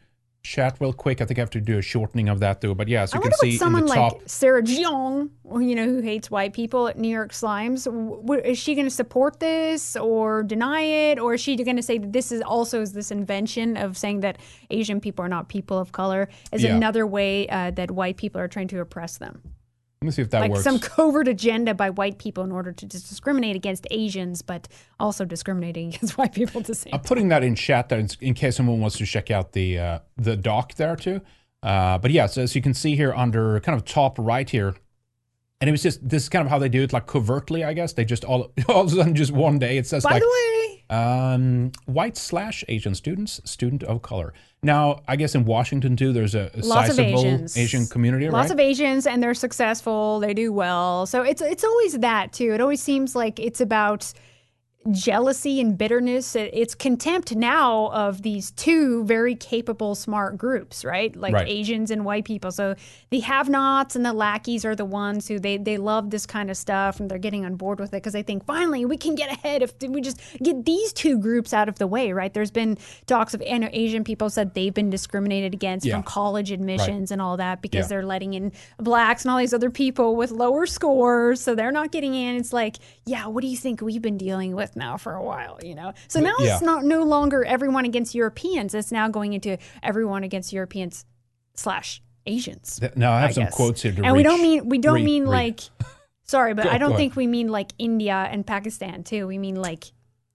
[0.46, 1.22] chat real quick.
[1.22, 2.74] I think I have to do a shortening of that though.
[2.74, 4.14] But yeah, so I you can see what in someone the top.
[4.14, 5.30] like Sarah Jeong,
[5.70, 8.92] you know, who hates white people at New York Slimes, w- is she going to
[9.04, 12.82] support this or deny it, or is she going to say that this is also
[12.82, 14.38] is this invention of saying that
[14.70, 16.76] Asian people are not people of color is Yeah.
[16.76, 19.42] another way uh, that white people are trying to oppress them?
[20.06, 20.64] Let me see if that like works.
[20.64, 24.68] some covert agenda by white people in order to dis- discriminate against Asians, but
[25.00, 28.36] also discriminating against white people at the same I'm putting that in chat there in,
[28.36, 31.22] case someone wants to check out the uh, the doc there too.
[31.64, 34.76] Uh, but yeah, so as you can see here under kind of top right here,
[35.60, 37.74] and it was just this is kind of how they do it, like covertly, I
[37.74, 37.94] guess.
[37.94, 40.28] They just all all of a sudden just one day it says By like the
[40.28, 44.34] way, um, white slash Asian students, student of color.
[44.64, 48.50] Now, I guess in Washington too, there's a, a lots of Asians, Asian community, lots
[48.50, 48.52] right?
[48.52, 50.20] of Asians, and they're successful.
[50.20, 51.06] They do well.
[51.06, 52.54] So it's it's always that too.
[52.54, 54.12] It always seems like it's about
[54.92, 56.36] jealousy and bitterness.
[56.36, 61.16] It's contempt now of these two very capable, smart groups, right?
[61.16, 61.48] Like Right.
[61.48, 62.52] Asians and white people.
[62.52, 62.76] So
[63.10, 66.58] the have-nots and the lackeys are the ones who they they love this kind of
[66.58, 69.32] stuff and they're getting on board with it because they think finally we can get
[69.32, 72.34] ahead if we just get these two groups out of the way, right?
[72.34, 75.94] There's been talks of know Asian people said they've been discriminated against Yeah.
[75.96, 77.88] from college admissions and all that because Yeah.
[77.88, 81.92] they're letting in blacks and all these other people with lower scores, so they're not
[81.92, 82.36] getting in.
[82.36, 82.76] It's like,
[83.06, 85.94] yeah, what do you think we've been dealing with now for a while, you know?
[86.08, 86.54] So now yeah.
[86.54, 88.74] it's not no longer everyone against Europeans.
[88.74, 91.06] It's now going into everyone against Europeans
[91.56, 92.80] slash Asians.
[92.96, 93.56] Now I have some guess.
[93.56, 95.30] quotes here to and we don't mean we don't read- mean read.
[95.30, 95.60] like
[96.24, 96.98] sorry, but Go- I don't ahead.
[97.00, 99.28] think we mean like India and Pakistan too.
[99.28, 99.86] We mean like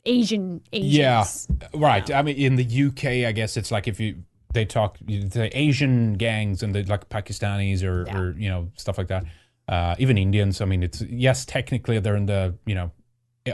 [0.06, 1.48] Asian Asians.
[1.50, 2.10] Yeah, right.
[2.10, 4.22] I mean, in the UK, I guess it's like if you
[4.52, 8.18] they talk the Asian gangs and the like Pakistanis or, Yeah.
[8.18, 9.24] or you know stuff like that.
[9.68, 10.60] Uh, even Indians.
[10.60, 12.90] I mean, it's yes, technically they're in the you know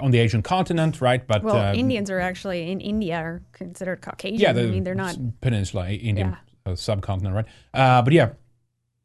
[0.01, 1.27] on the Asian continent, right?
[1.27, 4.41] But Well, uh, Indians are actually in India are considered Caucasian.
[4.41, 7.47] yeah, I mean they're not peninsula, Indian uh, subcontinent, right?
[7.73, 8.31] Uh, but yeah,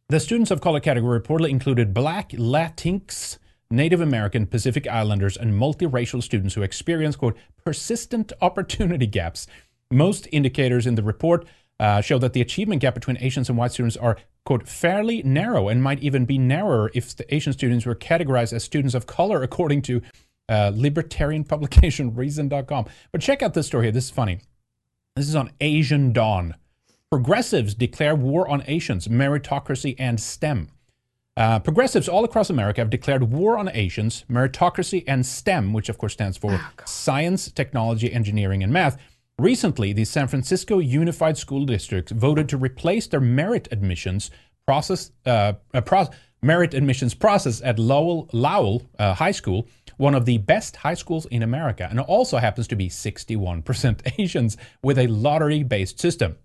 [0.09, 3.37] the students of color category reportedly included Black, Latinx,
[3.69, 9.47] Native American, Pacific Islanders, and multiracial students who experience quote persistent opportunity gaps.
[9.91, 11.45] Most indicators in the report
[11.79, 15.67] uh, show that the achievement gap between Asians and white students are quote fairly narrow
[15.67, 19.43] and might even be narrower if the Asian students were categorized as students of color,
[19.43, 20.01] according to
[20.51, 22.85] uh, libertarian publication Reason.com.
[23.11, 23.91] But check out this story here.
[23.91, 24.39] This is funny.
[25.15, 26.55] This is on Asian Dawn.
[27.09, 30.69] Progressives declare war on Asians, meritocracy, and STEM.
[31.37, 35.97] Uh, progressives all across America have declared war on Asians, meritocracy, and STEM, which of
[35.97, 38.97] course stands for science, technology, engineering, and math.
[39.39, 44.29] Recently, the San Francisco Unified School District voted to replace their merit admissions
[44.65, 46.09] process, uh, uh, pro-
[46.41, 49.67] merit admissions process at Lowell, Lowell uh, High School,
[50.01, 54.57] one of the best high schools in America, and also happens to be 61% Asians
[54.83, 56.37] with a lottery-based system.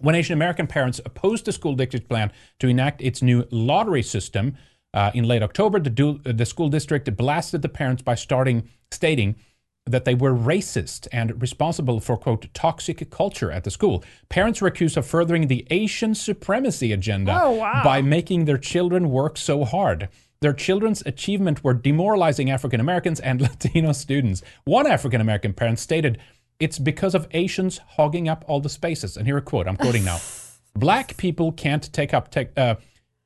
[0.00, 2.30] When Asian American parents opposed the school district's plan
[2.60, 4.56] to enact its new lottery system
[4.92, 9.34] uh, in late October, the, du- the school district blasted the parents by starting stating
[9.86, 14.04] that they were racist and responsible for quote toxic culture at the school.
[14.28, 17.82] Parents were accused of furthering the Asian supremacy agenda Oh, wow.
[17.84, 20.08] by making their children work so hard.
[20.44, 24.42] Their children's achievement were demoralizing African Americans and Latino students.
[24.66, 26.18] One African American parent stated,
[26.60, 29.16] It's because of Asians hogging up all the spaces.
[29.16, 30.18] And here a quote, I'm quoting now.
[30.74, 32.50] Black people can't take up tech.
[32.58, 32.74] Uh,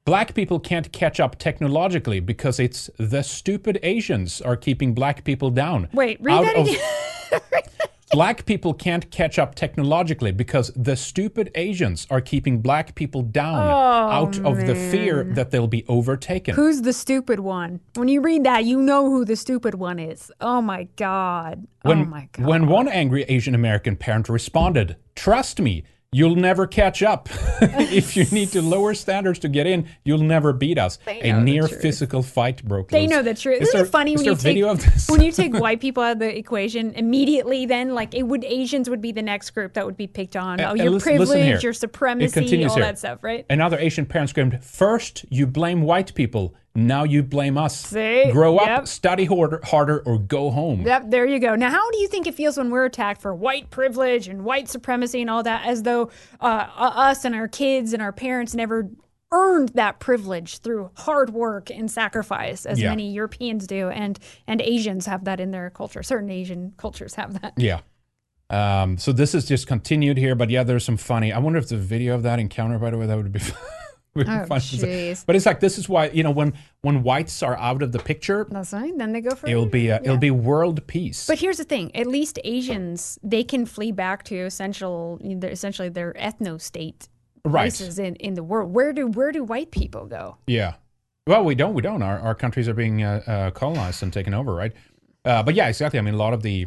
[0.05, 5.51] Black people can't catch up technologically because it's the stupid Asians are keeping black people
[5.51, 5.89] down.
[5.93, 7.63] Wait, read Out that again.
[8.11, 13.59] Black people can't catch up technologically because the stupid Asians are keeping black people down
[13.59, 16.55] oh, out of the fear that they'll be overtaken.
[16.55, 17.81] Who's the stupid one?
[17.95, 20.33] When you read that, you know who the stupid one is.
[20.41, 21.67] Oh my god.
[21.83, 22.47] when, oh my god.
[22.47, 27.29] when one angry Asian American parent responded, Trust me, you'll never catch up.
[27.61, 30.99] if you need to lower standards to get in, you'll never beat us.
[31.07, 33.11] A near physical fight broke they loose.
[33.11, 33.61] know the truth.
[33.63, 35.09] Is Isn't there- it funny is when you video take of this?
[35.09, 37.67] when you take white people out of the equation immediately?
[37.67, 40.61] Then like it would Asians would be the next group that would be picked on.
[40.61, 42.85] Uh, oh, your listen- listen privilege, your supremacy, all here.
[42.85, 43.45] that stuff, right?
[43.51, 46.55] Another Asian parent screamed, First, you blame white people.
[46.87, 47.77] Now you blame us.
[47.77, 48.31] See?
[48.33, 48.89] Grow up, Yep.
[48.89, 50.83] study harder, harder, or go home.
[50.83, 51.55] Yep, there you go.
[51.57, 54.69] Now, how do you think it feels when we're attacked for white privilege and white
[54.69, 56.11] supremacy and all that, as though
[56.41, 58.89] uh, us and our kids and our parents never
[59.31, 62.91] earned that privilege through hard work and sacrifice, as Yeah.
[62.91, 66.03] many Europeans do, and and Asians have that in their culture.
[66.03, 67.53] Certain Asian cultures have that.
[67.59, 67.81] Yeah.
[68.51, 71.31] Um, so this is just continued here, but yeah, there's some funny.
[71.33, 73.53] I wonder if the video of that encounter, by the way, that would be We
[74.29, 75.25] Oh, find things like- jeez.
[75.27, 77.99] but it's like this is why you know when when whites are out of the
[77.99, 78.97] picture, That's right.
[78.97, 80.01] Then they go for it'll be uh, yeah.
[80.05, 81.27] it'll be world peace.
[81.27, 86.13] But here's the thing: at least Asians, they can flee back to essential, essentially their
[86.15, 87.09] ethno state
[87.45, 87.63] Right.
[87.63, 88.75] places in, in the world.
[88.75, 90.37] Where do where do white people go?
[90.47, 90.75] Yeah.
[91.27, 91.75] Well, we don't.
[91.75, 92.03] We don't.
[92.03, 94.73] Our, our countries are being uh, uh, colonized and taken over, right?
[95.25, 95.99] Uh, but yeah, exactly.
[95.99, 96.67] I mean, a lot of the.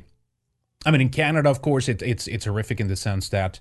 [0.86, 3.60] I mean, in Canada, of course, it, it's it's horrific in the sense that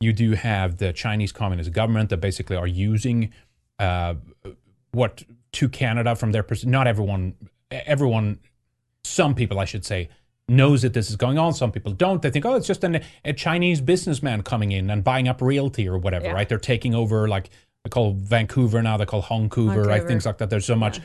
[0.00, 3.32] you do have the Chinese Communist government that basically are using
[3.78, 4.14] uh,
[4.92, 7.34] what to Canada from their pers- not everyone
[7.70, 8.38] everyone
[9.04, 10.08] some people I should say
[10.48, 11.52] knows that this is going on.
[11.54, 12.22] Some people don't.
[12.22, 15.88] They think, oh, it's just an, a Chinese businessman coming in and buying up realty
[15.88, 16.32] or whatever, Yeah.
[16.32, 16.48] right?
[16.48, 17.50] They're taking over like
[17.84, 18.96] they call Vancouver now.
[18.96, 19.86] They call Vancouver, right?
[19.86, 20.08] Vancouver.
[20.08, 20.50] Things like that.
[20.50, 21.00] There's so much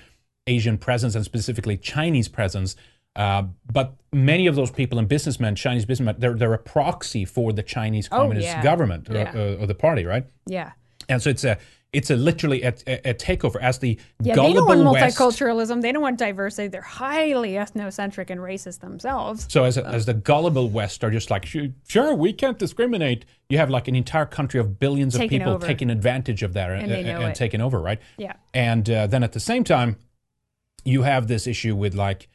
[0.47, 2.75] Asian presence and specifically Chinese presence.
[3.15, 7.51] Uh, but many of those people and businessmen, Chinese businessmen, they're they're a proxy for
[7.53, 8.63] the Chinese Oh, Communist yeah.
[8.63, 9.31] government or, Yeah.
[9.35, 10.25] uh, or the party, right?
[10.45, 10.71] Yeah.
[11.09, 11.57] And so it's a
[11.91, 15.17] it's a literally a, a, a takeover as the Yeah, they don't want West.
[15.17, 15.81] multiculturalism.
[15.81, 16.69] They don't want diversity.
[16.69, 19.45] They're highly ethnocentric and racist themselves.
[19.49, 23.25] So as, as the gullible West are just like, "Sure, we can't discriminate.
[23.49, 25.67] You have like an entire country of billions of people over.
[25.67, 27.99] taking advantage of that and, And they and taking over, right?
[28.17, 28.33] Yeah.
[28.53, 29.97] And uh, then at the same time,
[30.85, 32.29] you have this issue with like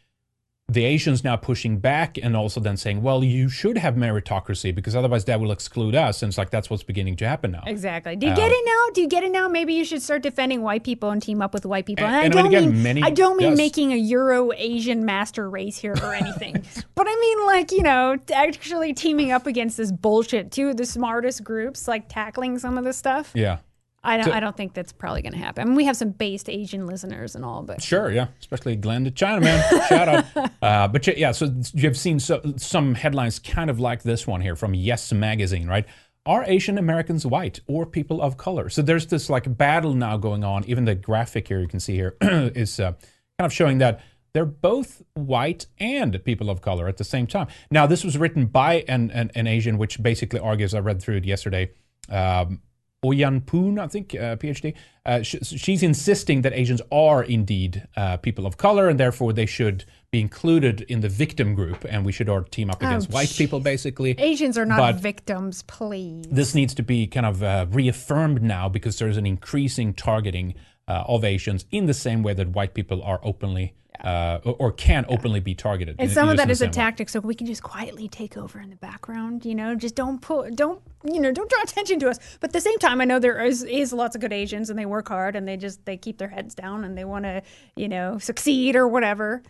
[0.68, 4.97] the Asians now pushing back and also then saying, well, you should have meritocracy because
[4.97, 6.22] otherwise that will exclude us.
[6.22, 7.62] And it's like that's what's beginning to happen now.
[7.66, 8.16] Exactly.
[8.16, 8.93] Do you Uh, get it now?
[8.93, 9.47] Do you get it now?
[9.48, 12.05] Maybe you should start defending white people and team up with white people.
[12.05, 13.56] And- And, and I I don't mean, again, mean many- I don't mean yes.
[13.56, 16.55] making a Euro Asian master race here or anything.
[16.97, 20.51] but I mean like, you know, actually teaming up against this bullshit.
[20.51, 23.30] Two of the smartest groups like tackling some of this stuff.
[23.34, 23.59] Yeah.
[24.06, 25.62] I don't So- I don't think that's probably going to happen.
[25.62, 29.04] I mean, we have some based Asian listeners and all, but Sure, yeah, especially Glenn
[29.04, 29.82] to China, man.
[29.88, 30.24] Shout out.
[30.62, 34.40] Uh, but yeah, yeah, so you've seen so, some headlines kind of like this one
[34.40, 35.84] here from Yes Magazine, right?
[36.24, 38.68] Are Asian Americans white or people of color?
[38.68, 40.64] So there's this like battle now going on.
[40.64, 42.92] Even the graphic here you can see here is uh,
[43.38, 44.00] kind of showing that
[44.32, 47.46] they're both white and people of color at the same time.
[47.70, 51.16] Now, this was written by an, an, an Asian, which basically argues, I read through
[51.16, 51.70] it yesterday.
[52.10, 52.60] Um,
[53.06, 54.74] OiYan Poon, I think, uh, PhD.
[55.04, 59.46] Uh, sh- she's insisting that Asians are indeed uh, people of color, and therefore they
[59.46, 63.32] should be included in the victim group, and we should all team up against white
[63.36, 64.10] people, basically.
[64.18, 66.24] Asians are not But victims, please.
[66.30, 70.54] this needs to be kind of uh, reaffirmed now because there's an increasing targeting
[70.88, 73.74] uh, of Asians in the same way that white people are openly
[74.05, 75.97] uh, or, or can openly be targeted.
[75.98, 78.60] And in- some of that is a tactic, so we can just quietly take over
[78.60, 79.44] in the background.
[79.44, 82.18] You know, just don't pull, don't you know, don't draw attention to us.
[82.40, 84.78] But at the same time, I know there is, is lots of good Asians, and
[84.78, 87.43] they work hard, and they just they keep their heads down, and they want to,
[87.77, 89.43] you know, succeed or whatever.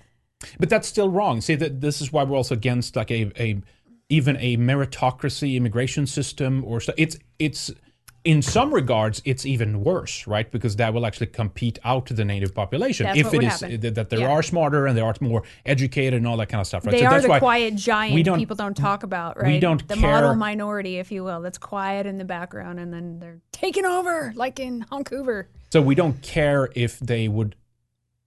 [0.59, 1.40] But that's still wrong.
[1.40, 3.60] See, that this is why we're also against like a, a
[4.09, 6.93] even a meritocracy immigration system or so.
[6.97, 7.73] It's it's
[8.27, 10.51] in some regards it's even worse, right?
[10.51, 13.94] Because that will actually compete out the native population That's if it is happen.
[13.94, 14.28] that, they Yeah.
[14.32, 16.93] are smarter and they are more educated and all that kind of stuff, right?
[16.93, 19.47] They so are that's the quiet giant we don't people don't talk about, right?
[19.53, 22.93] we don't the care- model minority, if you will, that's quiet in the background, and
[22.93, 25.48] then they're taking over, like in Vancouver.
[25.73, 27.55] So we don't care if they would.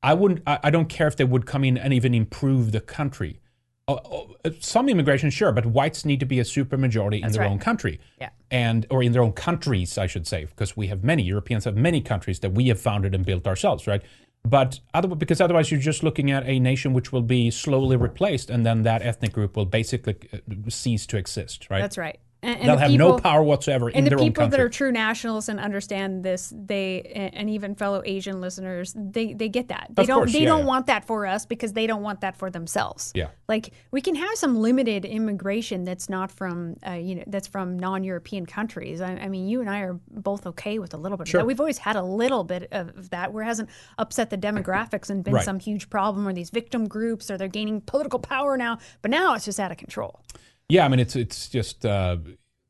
[0.02, 0.42] I wouldn't.
[0.48, 3.42] I, I don't care if they would come in and even improve the country.
[3.90, 7.46] Uh, uh, some immigration, sure, but whites need to be a supermajority in That's their
[7.46, 7.52] right.
[7.52, 8.00] own country.
[8.22, 8.30] Yeah.
[8.52, 11.76] And or in their own countries, I should say, because we have many Europeans have
[11.76, 14.04] many countries that we have founded and built ourselves, right?
[14.44, 18.50] But other, because otherwise you're just looking at a nation which will be slowly replaced,
[18.50, 20.38] and then that ethnic group will basically uh,
[20.70, 21.82] cease to exist, right?
[21.82, 22.20] That's right.
[22.42, 24.48] And, and They'll the have no people- power whatsoever in and the their own people
[24.48, 29.34] that are true nationalists and understand this they and and even fellow asian listeners they
[29.34, 30.66] they get that they Of don't course, they yeah, don't yeah.
[30.66, 33.28] want that for us because they don't want that for themselves Yeah.
[33.50, 37.78] like we can have some limited immigration that's not from uh, you know that's from
[37.78, 41.28] non-european countries I, I mean you and i are both okay with a little bit
[41.28, 41.42] Sure.
[41.42, 44.38] of that we've always had a little bit of that where it hasn't upset the
[44.38, 45.44] demographics and been Right.
[45.44, 49.34] some huge problem or these victim groups or they're gaining political power now but now
[49.34, 50.22] it's just out of control
[50.70, 52.18] Yeah, I mean it's it's just uh,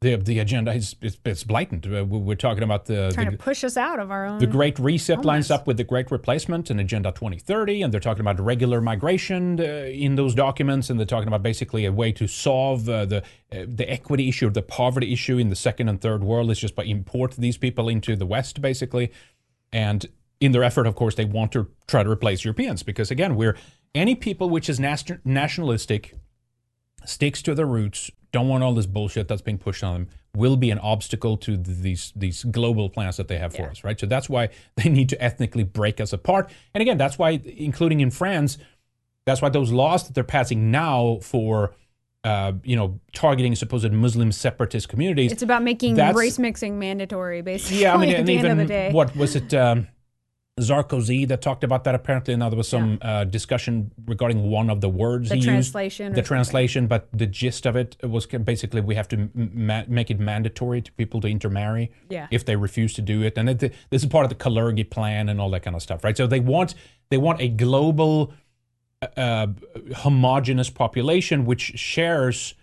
[0.01, 1.85] the the agenda is it's, it's blatant.
[1.85, 4.39] Uh, we- We're talking about the trying the, to push us out of our own
[4.39, 8.21] the Great Reset lines up with the Great Replacement and Agenda 2030, and they're talking
[8.21, 12.25] about regular migration uh, in those documents, and they're talking about basically a way to
[12.27, 13.17] solve uh, the
[13.51, 16.59] uh, the equity issue, or the poverty issue in the second and third world is
[16.59, 19.11] just by import these people into the West, basically.
[19.73, 20.05] And
[20.39, 23.57] in their effort, of course, they want to try to replace Europeans because again, we're
[23.93, 26.13] any people which is nation- nationalistic
[27.05, 30.57] sticks to their roots, don't want all this bullshit that's being pushed on them, will
[30.57, 33.99] be an obstacle to these these global plans that they have for us, right?
[33.99, 36.51] So that's why they need to ethnically break us apart.
[36.73, 38.57] And again, that's why, including in France,
[39.25, 41.73] that's why those laws that they're passing now for
[42.23, 45.31] uh, you know, targeting supposed Muslim separatist communities.
[45.31, 47.81] It's about making race mixing mandatory, basically.
[47.81, 48.91] yeah, I mean, at and the even end of the day.
[48.91, 49.53] what was it?
[49.53, 49.87] Um,
[50.59, 52.35] Sarkozy that talked about that apparently.
[52.35, 56.15] Now there was some uh, discussion regarding one of the words The he translation used.
[56.15, 56.27] The something.
[56.27, 60.81] translation, but the gist of it was basically we have to ma- make it mandatory
[60.81, 62.27] to people to intermarry Yeah.
[62.31, 65.29] if they refuse to do it, and it, this is part of the Kalergi plan
[65.29, 66.15] and all that kind of stuff, right?
[66.17, 66.75] So they want
[67.09, 68.33] they want a global,
[69.17, 69.47] uh,
[69.97, 72.53] homogenous population which shares.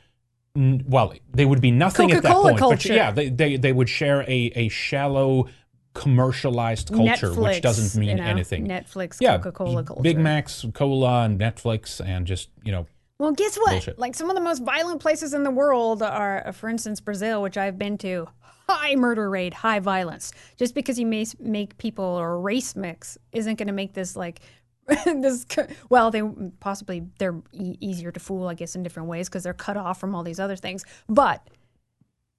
[0.58, 2.88] Well, they would be nothing at that point, culture.
[2.88, 5.48] but yeah, they, they they would share a, a shallow
[5.96, 8.66] commercialized culture, Netflix, which doesn't mean you know, anything.
[8.66, 10.02] Netflix, yeah, Coca-Cola culture.
[10.02, 12.86] Big Macs, cola, and Netflix, and just you know,
[13.18, 13.70] Well, guess what?
[13.70, 13.98] Bullshit.
[13.98, 17.42] Like some of the most violent places in the world are, uh, for instance, Brazil,
[17.42, 18.28] which I've been to.
[18.68, 20.32] High murder rate, high violence.
[20.56, 24.40] Just because you may make people or race mix isn't going to make this like
[25.04, 25.46] this.
[25.88, 26.22] Well, they
[26.60, 30.00] possibly they're e- easier to fool, I guess, in different ways because they're cut off
[30.00, 30.84] from all these other things.
[31.08, 31.46] But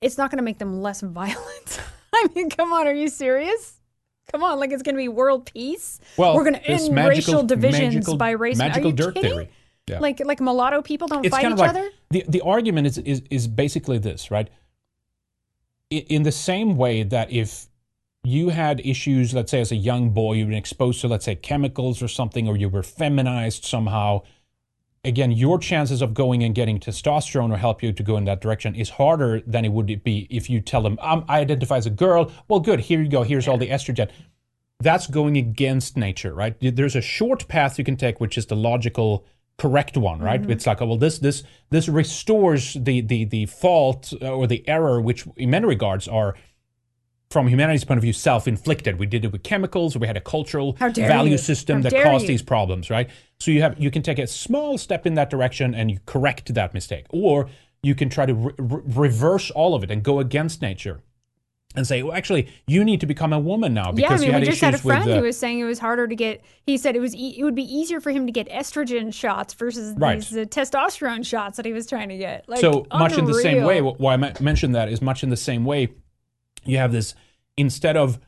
[0.02, 1.82] it's not going to make them less violent.
[2.24, 3.80] I mean, come on, are you serious?
[4.32, 6.00] Come on, like it's going to be world peace.
[6.18, 8.58] well, we're going to end magical, racial divisions magical, by race.
[8.58, 9.32] magical are you dirt kidding?
[9.32, 9.50] theory.
[9.88, 10.00] Yeah.
[10.00, 11.90] Like like mulatto people don't it's fight kind each of like other.
[12.10, 14.50] the the argument is is is basically this, right?
[15.94, 17.68] I- In the same way that if
[18.24, 21.36] you had issues, let's say as a young boy, you've been exposed to, let's say,
[21.36, 24.24] chemicals or something, or you were feminized somehow.
[25.08, 28.42] Again, your chances of going and getting testosterone or help you to go in that
[28.42, 31.86] direction is harder than it would be if you tell them, um, I identify as
[31.86, 32.30] a girl.
[32.50, 32.82] Well, good.
[32.82, 33.24] Here you go.
[33.24, 34.10] Here's all the estrogen.
[34.82, 36.56] That's going against nature, right?
[36.60, 39.26] There's a short path you can take, which is the logical,
[39.58, 40.42] correct one, right?
[40.42, 40.52] Mm-hmm.
[40.52, 44.68] It's like, oh, well, this this this restores the the the fault uh, or the
[44.68, 46.36] error, which in many regards are
[47.30, 48.98] from humanity's point of view, self-inflicted.
[49.00, 49.98] We did it with chemicals.
[49.98, 51.38] We had a cultural value you.
[51.38, 52.28] system How that caused you.
[52.30, 53.10] these problems, right?
[53.40, 56.54] So you have you can take a small step in that direction and you correct
[56.54, 57.50] that mistake, or
[57.84, 61.02] you can try to re- re- reverse all of it and go against nature
[61.76, 64.42] and say, well, actually, you need to become a woman now because yeah, I mean,
[64.42, 64.82] we just had a with.
[64.84, 66.42] friend uh, who was saying it was harder to get.
[66.66, 69.54] He said it was e- it would be easier for him to get estrogen shots
[69.54, 70.16] versus Right.
[70.20, 72.48] these uh, testosterone shots that he was trying to get.
[72.50, 75.38] Like, so much in the same way, why I mentioned that is much in the
[75.38, 75.90] same way.
[76.68, 77.16] You have this
[77.56, 78.20] instead of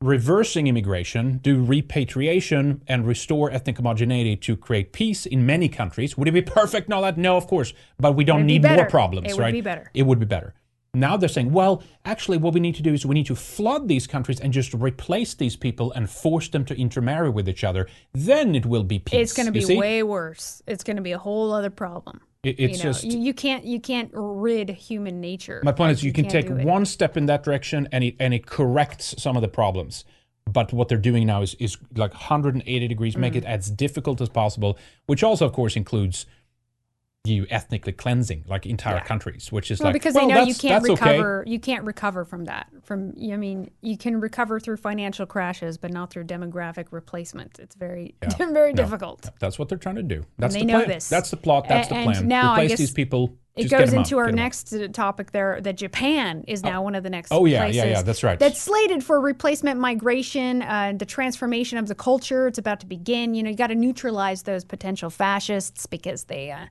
[0.00, 6.16] reversing immigration, do repatriation and restore ethnic homogeneity to create peace in many countries.
[6.16, 7.18] Would it be perfect and all that?
[7.18, 7.72] No, of course.
[7.98, 9.90] But we don't It'd be need more problems, It would be better.
[9.92, 10.54] It would be better.
[10.92, 13.86] Now they're saying, well, actually, what we need to do is we need to flood
[13.86, 17.86] these countries and just replace these people and force them to intermarry with each other.
[18.12, 19.30] Then it will be peace.
[19.30, 20.62] It's going to be way worse.
[20.66, 22.22] It's going to be a whole other problem.
[22.42, 25.60] It- it's you know, just- you, you can't you can't rid human nature.
[25.62, 28.16] My point Like, is, you can can't take one step in that direction, and it
[28.18, 30.04] and it corrects some of the problems.
[30.50, 33.38] But what they're doing now is is like 180 degrees, make Mm.
[33.38, 36.24] it as difficult as possible, which also, of course, includes
[37.24, 40.54] you ethnically cleansing like entire countries, which is Well, like because well, they know you
[40.54, 41.10] can't that's okay.
[41.18, 41.44] recover.
[41.46, 42.68] You can't recover from that.
[42.82, 47.58] From I mean, you can recover through financial crashes, but not through demographic replacement.
[47.58, 49.28] It's very very No, difficult.
[49.38, 50.24] That's what they're trying to do.
[50.38, 50.88] That's they the know plan.
[50.88, 51.10] this.
[51.10, 51.68] That's the plot.
[51.68, 52.26] That's A- the plan.
[52.26, 53.36] now Replace these people.
[53.54, 54.42] It just goes them out, into our get them out.
[54.44, 57.82] next uh, topic there that Japan is now one of the next Oh, yeah, yeah,
[57.82, 58.38] places yeah, that's right.
[58.38, 62.46] That's slated for replacement migration, uh, the transformation of the culture.
[62.46, 63.34] It's about to begin.
[63.34, 66.66] You know, you got to neutralize those potential fascists because they uh,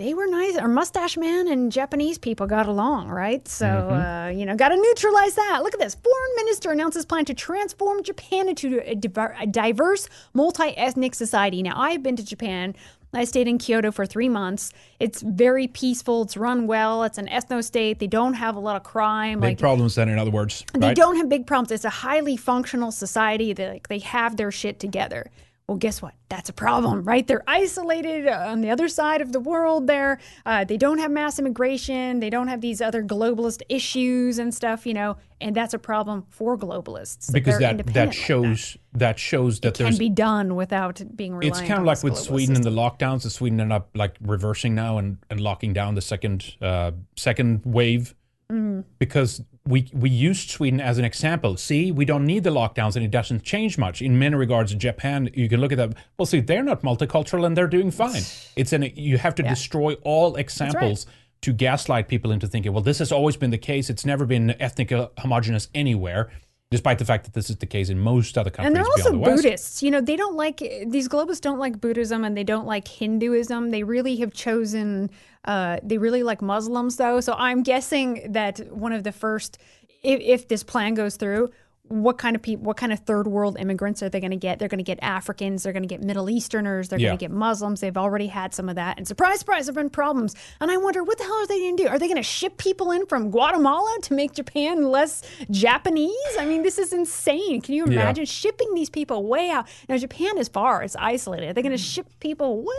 [0.00, 0.56] they were nice.
[0.56, 3.46] Our mustache man and Japanese people got along, right?
[3.46, 3.94] So Mm-hmm.
[3.94, 5.60] uh, you know, got to neutralize that.
[5.62, 5.94] Look at this.
[5.94, 11.62] Foreign minister announces plan to transform Japan into a, diver- a diverse, multi-ethnic society.
[11.62, 12.74] Now, I've been to Japan.
[13.12, 14.72] I stayed in Kyoto for three months.
[15.00, 16.22] It's very peaceful.
[16.22, 17.02] It's run well.
[17.02, 17.98] It's an ethno state.
[17.98, 19.40] They don't have a lot of crime.
[19.40, 20.64] Big like problems then, in other words.
[20.74, 20.96] they right?
[20.96, 21.72] don't have big problems.
[21.72, 23.52] It's a highly functional society.
[23.52, 25.28] They like they have their shit together.
[25.70, 26.14] Well, guess what?
[26.28, 27.24] That's a problem, right?
[27.24, 29.86] They're isolated uh, on the other side of the world.
[29.86, 32.18] There, uh, they don't have mass immigration.
[32.18, 35.16] They don't have these other globalist issues and stuff, you know.
[35.40, 39.84] And that's a problem for globalists because that that like shows that, shows that can
[39.84, 41.56] there's be done without being reliant.
[41.56, 42.66] it's kind of like with Sweden system.
[42.66, 43.22] and the lockdowns.
[43.22, 47.60] The Sweden ended up like reversing now and, and locking down the second uh, second
[47.64, 48.16] wave
[48.50, 48.80] Mm-hmm.
[48.98, 49.40] because
[49.70, 51.56] we we used Sweden as an example.
[51.56, 54.02] See, we don't need the lockdowns and it doesn't change much.
[54.02, 55.94] In many regards, Japan, you can look at that.
[56.18, 58.22] Well, see, they're not multicultural and they're doing fine.
[58.56, 61.06] It's an you have to destroy all examples.
[61.44, 63.88] To gaslight people into thinking, well, this has always been the case.
[63.88, 66.30] It's never been ethnic uh, homogenous anywhere,
[66.70, 69.10] despite the fact that this is the case in most other countries And they're also
[69.10, 69.42] the West.
[69.42, 69.82] Buddhists.
[69.82, 73.70] You know, they don't like these globalists don't like Buddhism and they don't like Hinduism.
[73.70, 75.10] They really have chosen
[75.44, 77.20] uh, they really like Muslims though.
[77.20, 79.58] So I'm guessing that one of the first
[80.02, 81.50] if, if this plan goes through,
[81.90, 84.58] what kind of people, what kind of third world immigrants are they going to get?
[84.58, 87.08] They're going to get Africans, they're going to get Middle Easterners, they're Yeah.
[87.08, 87.80] going to get Muslims.
[87.80, 88.96] They've already had some of that.
[88.96, 90.34] And surprise, surprise, there have been problems.
[90.60, 91.88] And I wonder, what the hell are they going to do?
[91.88, 96.14] Are they going to ship people in from Guatemala to make Japan less Japanese?
[96.38, 97.60] I mean, this is insane.
[97.60, 97.92] Can you Yeah.
[98.02, 99.66] imagine shipping these people way out?
[99.88, 101.48] Now, Japan is far, it's isolated.
[101.50, 101.94] Are they going to mm.
[101.94, 102.74] ship people way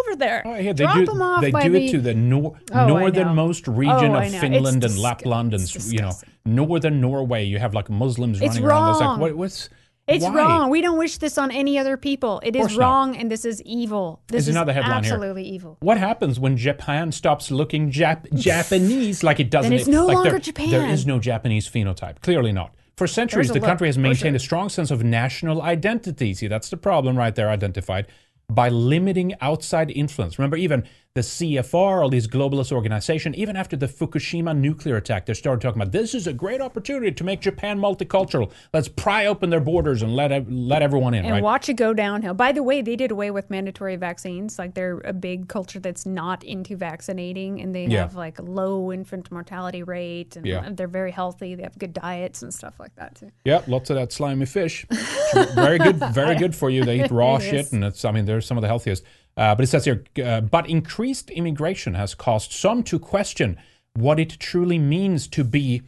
[0.00, 0.42] over there?
[0.44, 1.06] Oh, yeah, they Drop do.
[1.06, 4.30] them off they by do the, it to the nor- Oh, northernmost region Oh, of.
[4.30, 6.12] Finland It's and disgu- Lapland, and you know,
[6.46, 7.44] northern Norway.
[7.44, 8.90] You have like Muslims It's running around.
[8.90, 9.20] It's like, wrong.
[9.20, 9.68] what, what's
[10.06, 10.34] It's why?
[10.34, 10.70] wrong.
[10.70, 12.40] We don't wish this on any other people.
[12.44, 12.80] It is is not.
[12.84, 14.20] wrong, and this is evil.
[14.28, 15.14] This There's is another headline here.
[15.14, 15.76] absolutely evil.
[15.80, 19.70] What happens when Japan stops looking Jap- Japanese like it doesn't?
[19.70, 20.70] Then it's no like longer there- Japan.
[20.70, 22.20] There is no Japanese phenotype.
[22.22, 22.72] Clearly not.
[22.96, 24.36] For centuries, the look, country has maintained sure.
[24.36, 26.32] a strong sense of national identity.
[26.32, 28.06] See, that's the problem right there identified
[28.48, 30.38] by limiting outside influence.
[30.38, 35.32] Remember, even the CFR, all these globalist organizations, even after the Fukushima nuclear attack, they
[35.32, 38.52] started talking about this is a great opportunity to make Japan multicultural.
[38.74, 41.24] Let's pry open their borders and let let everyone in.
[41.24, 41.42] And right?
[41.42, 42.34] watch it go downhill.
[42.34, 44.58] By the way, they did away with mandatory vaccines.
[44.58, 48.02] Like they're a big culture that's not into vaccinating, and they Yeah.
[48.02, 50.68] have like low infant mortality rate, and Yeah.
[50.70, 51.54] they're very healthy.
[51.54, 53.30] They have good diets and stuff like that too.
[53.46, 54.84] Yeah, lots of that slimy fish.
[55.54, 56.84] very good, very good for you.
[56.84, 58.04] They eat raw It shit, and it's.
[58.04, 59.04] I mean, they're some of the healthiest.
[59.36, 63.58] Uh, but it says here, uh, but increased immigration has caused some to question
[63.94, 65.82] what it truly means to be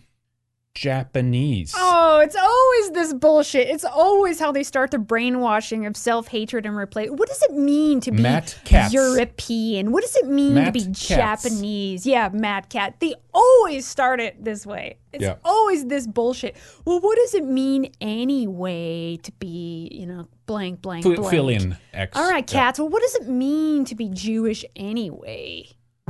[0.79, 1.75] Japanese.
[1.77, 3.69] Oh, it's always this bullshit.
[3.69, 7.11] It's always how they start the brainwashing of self hatred and replace.
[7.11, 8.93] What does it mean to be Matt Katz.
[8.95, 9.93] European?
[9.93, 11.09] What does it mean Matt to be Katz.
[11.09, 12.07] Japanese?
[12.07, 12.95] Yeah, Matt Cat.
[13.01, 14.99] They always start it this way.
[15.13, 15.37] It's Yeah.
[15.45, 16.57] always this bullshit.
[16.85, 21.31] Well, what does it mean anyway to be, you know, blank, blank, Fill- blank?
[21.31, 22.17] fill in X.
[22.17, 22.61] All right, Yeah.
[22.61, 22.79] Cats.
[22.79, 25.67] Well, what does it mean to be Jewish anyway?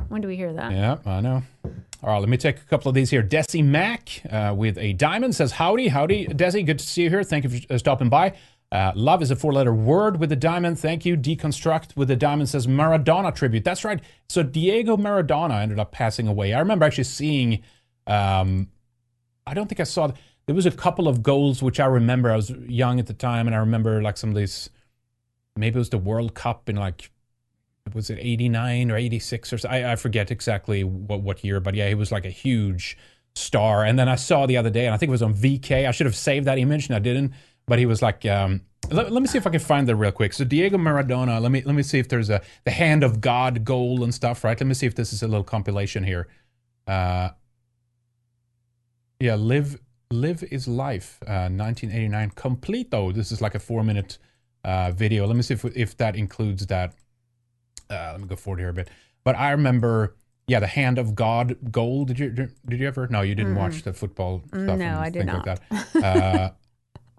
[0.09, 0.73] When do we hear that?
[0.73, 1.43] Yeah, I know.
[2.03, 3.23] All right, let me take a couple of these here.
[3.23, 6.27] Desi Mac uh, with a diamond says, Howdy, howdy.
[6.27, 7.25] Desi, good to see you here.
[7.25, 8.35] Thank you for stopping by.
[8.71, 10.79] Uh, love is a four letter word with a diamond.
[10.79, 11.17] Thank you.
[11.17, 13.65] Deconstruct with a diamond says Maradona tribute.
[13.65, 14.01] That's right.
[14.29, 16.53] So Diego Maradona ended up passing away.
[16.53, 17.63] I remember actually seeing,
[18.07, 18.69] um,
[19.47, 20.13] I don't think I saw,
[20.47, 22.31] there was a couple of goals which I remember.
[22.31, 24.69] I was young at the time and I remember like some of these,
[25.57, 27.11] maybe it was the World Cup in like
[27.95, 29.69] was it 89 or 86 or so?
[29.69, 32.97] I, I forget exactly what, what year, but yeah, he was like a huge
[33.35, 33.85] star.
[33.85, 35.87] And then I saw the other day, and I think it was on VK.
[35.87, 37.33] I should have saved that image, and I didn't.
[37.67, 40.13] But he was like, um, let, let me see if I can find that real
[40.13, 40.33] quick.
[40.33, 41.41] So Diego Maradona.
[41.41, 44.45] Let me let me see if there's a the hand of God goal and stuff.
[44.45, 44.59] Right.
[44.59, 46.29] Let me see if this is a little compilation here.
[46.87, 47.31] Uh,
[49.21, 49.79] yeah, live
[50.11, 51.19] live is life.
[51.27, 53.13] Uh, 1989 complete though.
[53.13, 54.19] This is like a four minute
[54.65, 55.27] uh, video.
[55.27, 56.95] Let me see if if that includes that
[57.91, 58.89] uh, let me go forward here a bit.
[59.25, 60.17] But I remember,
[60.47, 62.05] yeah, the hand of God goal.
[62.05, 63.09] Did you did you ever?
[63.09, 64.79] No, you didn't watch the football stuff.
[64.79, 65.89] No, I did things Like that.
[66.05, 66.51] Uh,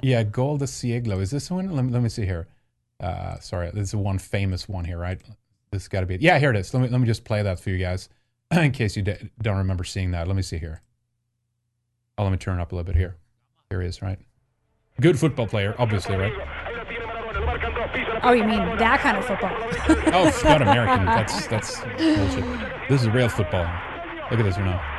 [0.01, 1.19] yeah, Gol de Siglo.
[1.19, 1.71] Is this one?
[1.71, 2.47] Let me let me see here.
[2.99, 5.19] Uh, sorry, this is one famous one here, right?
[5.71, 6.15] This got to be.
[6.15, 6.21] It.
[6.21, 6.73] Yeah, here it is.
[6.73, 8.09] Let me let me just play that for you guys,
[8.51, 10.27] in case you d- don't remember seeing that.
[10.27, 10.81] Let me see here.
[12.17, 13.17] Oh, let me turn it up a little bit here.
[13.69, 14.19] Here he is, right?
[14.99, 16.33] Good football player, obviously, right?
[18.23, 19.51] Oh, you mean that kind of football?
[20.13, 21.05] Oh, it's not American.
[21.05, 22.89] That's that's bullshit.
[22.89, 23.63] This is real football.
[24.31, 24.95] Look at this one now.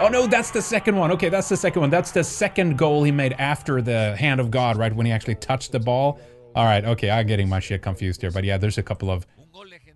[0.00, 1.10] Oh no, that's the second one.
[1.12, 1.90] Okay, that's the second one.
[1.90, 5.34] That's the second goal he made after the hand of God, right when he actually
[5.36, 6.20] touched the ball.
[6.54, 9.26] All right, okay, I'm getting my shit confused here, but yeah, there's a couple of.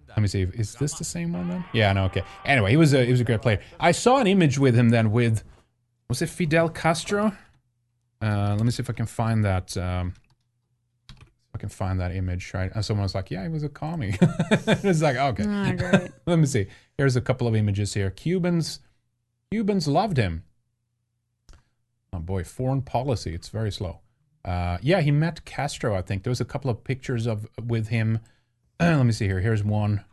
[0.08, 0.42] Let me see.
[0.42, 1.64] Is this the same one then?
[1.72, 2.22] Yeah, no, okay.
[2.44, 3.60] Anyway, he was a he was a great player.
[3.80, 5.42] I saw an image with him then with,
[6.08, 7.32] was it Fidel Castro?
[8.20, 9.76] Uh, let me see if I can find that.
[9.76, 10.14] Um,
[11.54, 12.70] I can find that image, right?
[12.74, 15.44] And someone was like, "Yeah, he was a commie." it's like, okay.
[15.82, 16.08] Oh.
[16.26, 16.66] Let me see.
[16.96, 18.10] Here's a couple of images here.
[18.10, 18.80] Cubans,
[19.50, 20.44] Cubans loved him.
[22.12, 23.34] Oh boy, foreign policy.
[23.34, 24.00] It's very slow.
[24.44, 25.94] Uh, yeah, he met Castro.
[25.94, 28.20] I think there was a couple of pictures of with him.
[28.80, 29.40] Let me see here.
[29.40, 30.04] Here's one.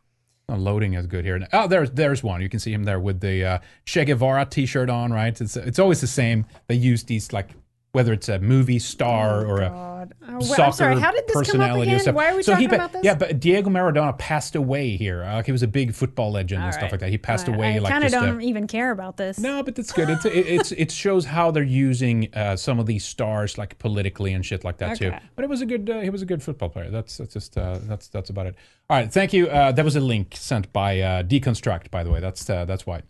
[0.48, 1.48] Not loading is good here.
[1.53, 2.41] Oh, there's there's one.
[2.41, 5.11] You can see him there with the uh, Che Guevara T-shirt on.
[5.14, 5.40] Right.
[5.40, 6.45] It's it's always the same.
[6.68, 7.49] They use these like
[7.91, 10.14] whether it's a movie star or a God.
[10.28, 10.99] Oh, soccer I'm sorry.
[10.99, 12.14] How did this come up personality or again?
[12.14, 13.03] Why are we so talking he, about this?
[13.03, 15.24] Yeah, but Diego Maradona passed away here.
[15.24, 17.10] Uh, he was a big football legend and All stuff like that.
[17.10, 19.40] He passed away I like kind of don't a- even care about this.
[19.40, 20.10] no, but that's good.
[20.10, 24.34] It's it, it's it shows how they're using uh, some of these stars like politically
[24.34, 25.11] and shit like that too.
[25.36, 26.90] But it was a good uh, he was a good football player.
[26.91, 28.56] That's that's just uh, that's that's about it.
[28.90, 29.48] All right, thank you.
[29.48, 32.20] Uh, that was a link sent by uh, Deconstruct, by the way.
[32.20, 33.02] That's uh, that's why.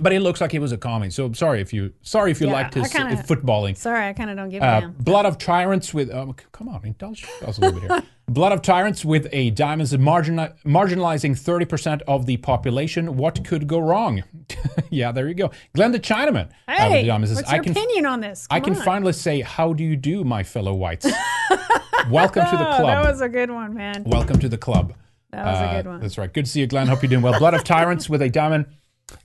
[0.00, 1.10] But it looks like he was a commie.
[1.10, 3.76] So sorry if you sorry if you Yeah, liked his kinda- uh, footballing.
[3.76, 4.92] Sorry, I kind of don't give a Uh, damn.
[4.92, 8.02] blood of tyrants with um, come on, indulge us a little bit here.
[8.28, 13.16] blood of tyrants with a diamonds margin- marginalizing thirty percent of the population.
[13.16, 14.22] What could go wrong?
[14.90, 15.50] yeah, there you go.
[15.74, 16.48] Glenn the Chinaman.
[16.68, 18.46] uh, Hey, the diamonds says, what's your I can opinion on this?
[18.50, 18.82] I can on.
[18.82, 21.06] finally say, how do you do, my fellow whites?
[22.10, 23.04] Welcome to the Oh, club.
[23.04, 24.02] that was a good one, man.
[24.04, 24.94] Welcome to the club.
[25.30, 26.00] That was a Uh, good one.
[26.00, 26.32] That's right.
[26.32, 26.88] Good to see you, Glenn.
[26.88, 27.38] Hope you're doing well.
[27.38, 28.66] Blood of Tyrants with a diamond.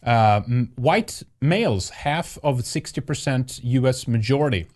[0.03, 4.07] Uh, m- white males, half of 60% U.S.
[4.07, 4.67] majority.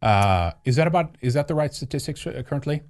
[0.00, 1.16] Uh, is that about?
[1.20, 2.82] Is that the right statistics uh, currently?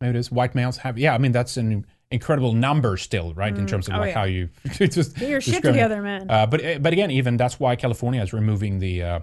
[0.00, 0.30] Maybe it is.
[0.32, 0.98] White males have.
[0.98, 3.56] Yeah, I mean that's an incredible number still, right?
[3.56, 4.14] In terms of Oh, like yeah.
[4.18, 6.28] how you just Get your shit together, man.
[6.30, 9.02] Uh, but but again, even that's why California is removing the.
[9.02, 9.20] Uh,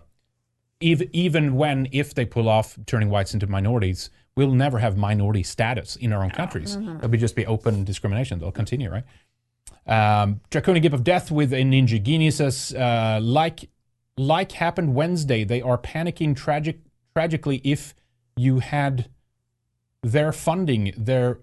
[0.79, 5.43] even even when if they pull off turning whites into minorities, we'll never have minority
[5.43, 6.75] status in our own countries.
[6.75, 8.39] It'll be just be open discrimination.
[8.39, 9.03] They'll continue, right?
[9.85, 13.69] Um, Draconian Gift of Death with a Ninjaghini says, uh, like
[14.17, 16.79] like happened Wednesday, they are panicking tragic
[17.15, 17.93] tragically if
[18.35, 19.09] you had
[20.01, 21.39] their funding, their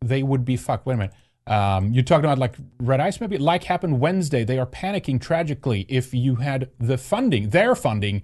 [0.00, 0.86] they would be fucked.
[0.86, 1.14] Wait a minute.
[1.46, 4.44] Um, you're talking about like red ice, maybe like happened Wednesday.
[4.44, 8.22] They are panicking tragically if you had the funding, their funding,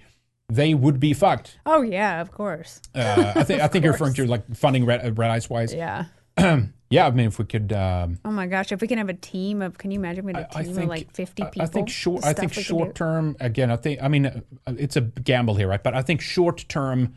[0.48, 1.58] they would be fucked.
[1.66, 2.80] Oh yeah, of course.
[2.94, 5.74] Uh, I think I think you're referring to like funding red, red ice wise.
[5.74, 6.06] Yeah.
[6.90, 7.70] Yeah, I mean if we could.
[7.74, 10.32] Um, Oh my gosh, if we can have a team of, can you imagine we
[10.32, 11.60] had a I team think of like 50 people?
[11.62, 12.24] I think short.
[12.24, 13.36] I think short term.
[13.40, 14.02] Again, I think.
[14.02, 15.82] I mean, uh, it's a gamble here, right?
[15.82, 17.12] But I think short term,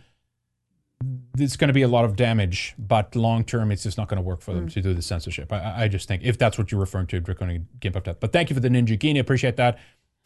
[1.34, 2.76] there's going to be a lot of damage.
[2.78, 4.56] But long term, it's just not going to work for Mm.
[4.56, 5.54] them to do the censorship.
[5.54, 8.18] I- I, I just think if that's what you're referring to, draconian gimp of death.
[8.20, 9.20] But thank you for the Ninjaghini.
[9.20, 9.80] Appreciate that.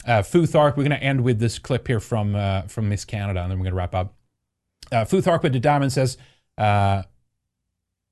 [0.08, 3.42] Uh, Futhark, we're going to end with this clip here from uh, from Miss Canada,
[3.44, 4.16] and then we're going to wrap up.
[4.92, 6.18] Uh, Futhark with the diamond says.
[6.58, 7.04] Uh,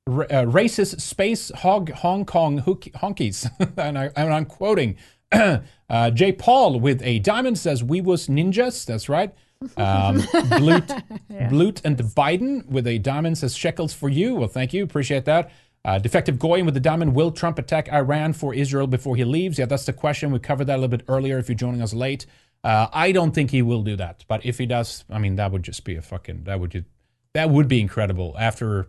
[0.08, 3.50] uh, racist space hog Hong Kong hook, honkies.
[3.78, 4.98] and, I, and I'm quoting.
[5.32, 8.86] uh, Jay Paul with a diamond says, We was ninjas.
[8.86, 9.34] That's right.
[9.78, 10.22] Um,
[10.60, 11.04] Blut,
[11.50, 14.36] Blut and Biden with a diamond says, Shekels for you.
[14.36, 14.84] Well, thank you.
[14.84, 15.52] Appreciate that.
[15.86, 17.14] Uh, Defective Goyim with the diamond.
[17.14, 19.60] Will Trump attack Iran for Israel before he leaves?
[19.60, 20.32] Yeah, that's the question.
[20.32, 22.26] We covered that a little bit earlier if you're joining us late.
[22.64, 24.24] Uh, I don't think he will do that.
[24.28, 26.86] But if he does, I mean, that would just be a fucking, that would just,
[27.34, 28.88] that would be incredible after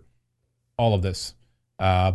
[0.77, 1.35] all of this.
[1.79, 2.13] Uh,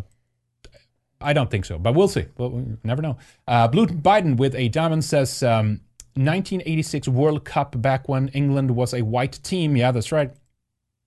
[1.22, 2.26] I don't think so, but we'll see.
[2.38, 3.18] Well, we never know.
[3.48, 5.82] Uh, Blue Biden with a diamond says um,
[6.16, 9.76] 1986 World Cup back when England was a white team.
[9.76, 10.32] Yeah, that's right.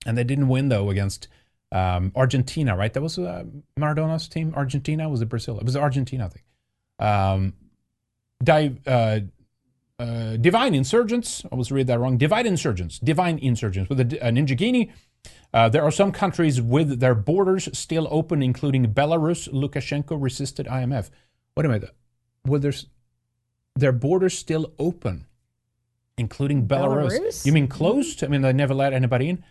[0.05, 1.27] And they didn't win though against
[1.71, 2.93] um, Argentina, right?
[2.93, 3.45] That was uh,
[3.77, 4.53] Maradona's team.
[4.55, 5.57] Argentina was it Brazil?
[5.57, 6.45] It was Argentina, I think.
[6.99, 7.53] Um,
[8.85, 9.19] uh,
[9.99, 11.43] uh, Divine Insurgents.
[11.51, 12.17] I was read that wrong.
[12.17, 12.99] Divine Insurgents.
[12.99, 14.91] Divine Insurgents with a, a Ninjaghini.
[15.53, 19.47] Uh, there are some countries with their borders still open, including Belarus.
[19.49, 21.09] Lukashenko resisted IMF.
[21.55, 21.95] Wait a minute.
[22.45, 22.87] Well, there's
[23.75, 25.27] their borders still open,
[26.17, 27.19] including Belarus.
[27.19, 27.45] Belarus?
[27.45, 28.23] You mean closed?
[28.23, 29.43] I mean, they never let anybody in.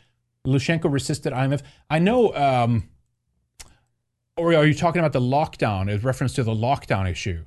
[0.47, 1.63] Lukashenko resisted IMF.
[1.89, 2.35] I know.
[2.35, 2.89] Um,
[4.37, 5.89] or are you talking about the lockdown?
[5.89, 7.45] Is reference to the lockdown issue,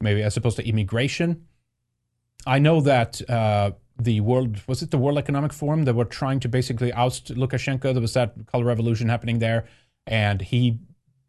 [0.00, 1.46] maybe as opposed to immigration?
[2.46, 6.40] I know that uh, the world was it the World Economic Forum that were trying
[6.40, 7.92] to basically oust Lukashenko.
[7.92, 9.66] There was that color revolution happening there,
[10.06, 10.78] and he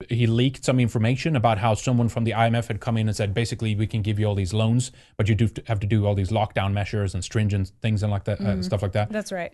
[0.07, 3.33] he leaked some information about how someone from the IMF had come in and said
[3.33, 6.15] basically we can give you all these loans, but you do have to do all
[6.15, 9.11] these lockdown measures and stringent things and like that uh, stuff like that.
[9.11, 9.53] That's right.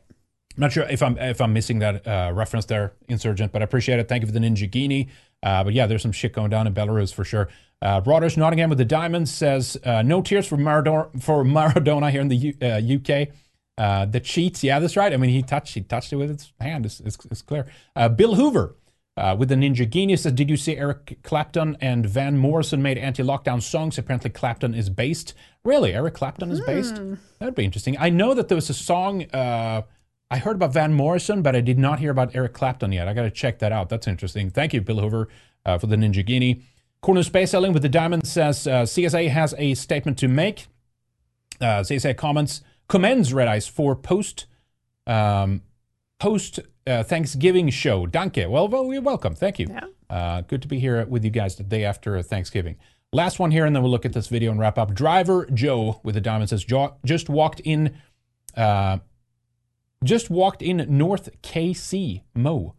[0.56, 3.66] I'm not sure if I'm if I'm missing that uh, reference there, insurgent, but I
[3.66, 4.08] appreciate it.
[4.08, 5.10] Thank you for the Ninjaghini.
[5.44, 7.50] Uh, but yeah, there's some shit going down in Belarus for sure.
[7.81, 12.22] Uh, Broaders Nottingham with the diamonds says uh, no tears for Maradona for Maradona here
[12.22, 13.30] in the U, uh, UK.
[13.77, 15.14] Uh, the cheats, yeah, that's right.
[15.14, 16.85] I mean, he touched he touched it with his hand.
[16.85, 17.68] It's, it's, it's clear.
[17.95, 18.76] Uh, Bill Hoover
[19.18, 23.61] uh, with the Ninjaghini says, did you see Eric Clapton and Van Morrison made anti-lockdown
[23.61, 23.97] songs?
[23.97, 25.34] Apparently, Clapton is based.
[25.64, 27.02] Really, Eric Clapton is based.
[27.39, 27.97] That'd be interesting.
[27.97, 29.23] I know that there was a song.
[29.31, 29.84] Uh,
[30.30, 33.07] I heard about Van Morrison, but I did not hear about Eric Clapton yet.
[33.07, 33.89] I got to check that out.
[33.89, 34.49] That's interesting.
[34.49, 35.30] Thank you, Bill Hoover,
[35.65, 36.61] uh, for the Ninjaghini.
[37.06, 40.65] Corner Space Selling with the Diamond says uh, CSA has a statement to make.
[41.61, 44.48] Uh, CSA comments commends Red Ice for post
[45.06, 45.61] um,
[46.18, 48.07] post uh, Thanksgiving show.
[48.07, 48.49] Danke.
[48.49, 49.36] Well, well, you're welcome.
[49.36, 49.68] Thank you.
[49.69, 49.86] Yeah.
[50.10, 52.76] Uh, good to be here with you guys the day after Thanksgiving.
[53.14, 54.95] Last one here, and then we'll look at this video and wrap up.
[54.95, 56.65] Driver Joe with the diamond says,
[57.06, 57.95] just walked in,
[58.57, 58.98] uh,
[60.03, 62.73] just walked in North KC Mo.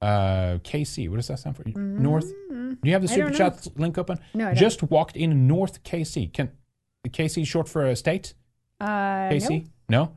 [0.00, 1.62] Uh, KC, what does that stand for?
[1.78, 2.32] North.
[2.82, 3.08] Do you have the.
[3.08, 4.18] Super chat link open?
[4.34, 4.56] No, I don't.
[4.56, 6.32] Just walked in North KC.
[6.32, 6.50] Can
[7.08, 8.34] KC short for a state?
[8.80, 9.66] Uh, KC?
[9.88, 10.16] no.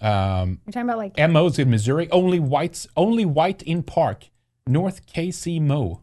[0.00, 2.10] Um, You're talking about like MO's in Missouri.
[2.10, 2.86] Only whites.
[2.96, 4.28] Only white in Park.
[4.66, 6.00] North KC Mo.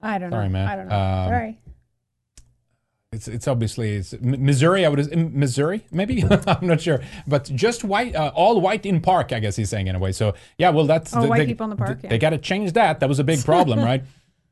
[0.00, 0.36] I don't know.
[0.36, 0.68] Sorry, man.
[0.68, 0.96] I don't know.
[0.98, 1.58] Um, Sorry.
[3.12, 4.86] It's, it's obviously it's Missouri.
[4.86, 9.32] I would Missouri maybe I'm not sure, but just white, uh, all white in park.
[9.34, 10.12] I guess he's saying anyway.
[10.12, 12.16] So yeah, well that's Oh, the- white they, people in the park, They yeah.
[12.16, 13.00] got to change that.
[13.00, 14.02] That was a big problem, right?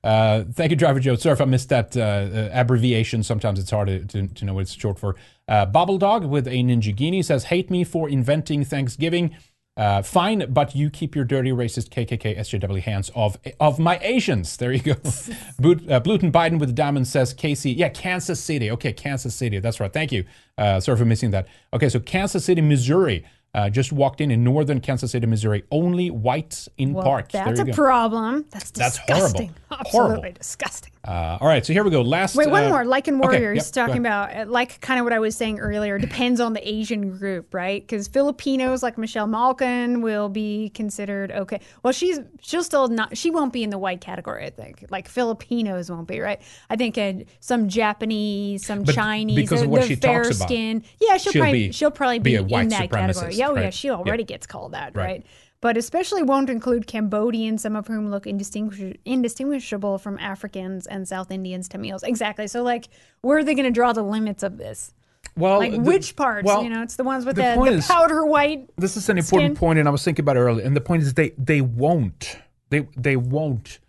[0.02, 1.14] Uh, thank you, Driver Joe.
[1.16, 3.22] Sorry if I missed that uh, uh, abbreviation.
[3.22, 5.16] Sometimes it's hard to, to, to know what it's short for.
[5.47, 9.36] Uh, Bobble Dog with a Ninjaghini says, "Hate me for inventing Thanksgiving."
[9.77, 14.56] Uh, fine, but you keep your dirty racist KKK SJW hands off of my Asians.
[14.56, 14.97] There you go.
[15.59, 17.70] Boot, uh, Blut und Biden with the diamond says Casey.
[17.72, 18.70] Yeah, Kansas City.
[18.72, 19.59] Okay, Kansas City.
[19.59, 19.93] That's right.
[19.93, 20.24] Thank you.
[20.59, 21.47] Uh, sorry for missing that.
[21.72, 23.24] Okay, so Kansas City, Missouri.
[23.52, 25.64] Uh, just walked in in northern Kansas City, Missouri.
[25.72, 27.32] Only whites in Well, parks.
[27.32, 27.72] that's a go.
[27.72, 28.44] problem.
[28.51, 29.27] That's That's horrible.
[29.27, 29.55] disgusting.
[29.70, 30.12] Horrible.
[30.14, 30.93] Absolutely disgusting.
[31.02, 32.02] Uh, all right, so here we go.
[32.02, 32.36] Last.
[32.36, 32.85] Wait, one uh, more.
[32.85, 35.59] Like in okay, Warriors, yep, talking about uh, like kind of what I was saying
[35.59, 35.98] earlier.
[35.98, 37.81] Depends on the Asian group, right?
[37.81, 41.60] Because Filipinos like Michelle Malkin will be considered okay.
[41.82, 43.16] Well, she's she'll still not.
[43.16, 44.44] She won't be in the white category.
[44.44, 46.43] I think like Filipinos won't be, right?
[46.68, 50.36] I think uh, some Japanese, some But Chinese, because of what the she fair talks
[50.36, 50.85] about, skin.
[51.01, 53.35] Yeah, she'll, she'll probably be- she'll probably be be, a white in that category.
[53.40, 55.04] Yeah, oh, yeah, she already gets called that, Right.
[55.04, 55.26] right?
[55.62, 61.30] but especially won't include Cambodians, some of whom look indistinguish- indistinguishable from Africans and South
[61.30, 62.02] Indians, Tamils.
[62.02, 62.46] Exactly.
[62.46, 62.88] So, like,
[63.20, 64.94] where are they going to draw the limits of this?
[65.36, 66.46] Well, Like, the- which parts?
[66.46, 68.68] well, you know, it's the ones with the the, the is- powder white.
[68.78, 70.64] This is an important point, and I was thinking about it earlier.
[70.64, 72.38] And the point is, they they won't.
[72.70, 73.80] They they won't.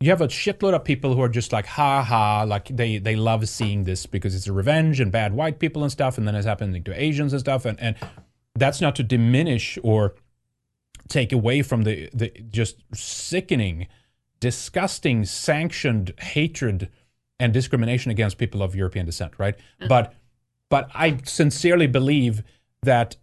[0.00, 3.14] You have a shitload of people who are just like ha ha, like they they
[3.14, 6.34] love seeing this because it's a revenge and bad white people and stuff, and then
[6.34, 7.94] it's happening to Asians and stuff, and and
[8.54, 10.14] that's not to diminish or
[11.08, 13.86] take away from the the just sickening,
[14.40, 16.88] disgusting, sanctioned hatred
[17.40, 19.56] and discrimination against people of European descent, right?
[19.80, 19.88] Mm.
[19.88, 20.14] But
[20.68, 22.42] but I sincerely believe
[22.82, 23.16] that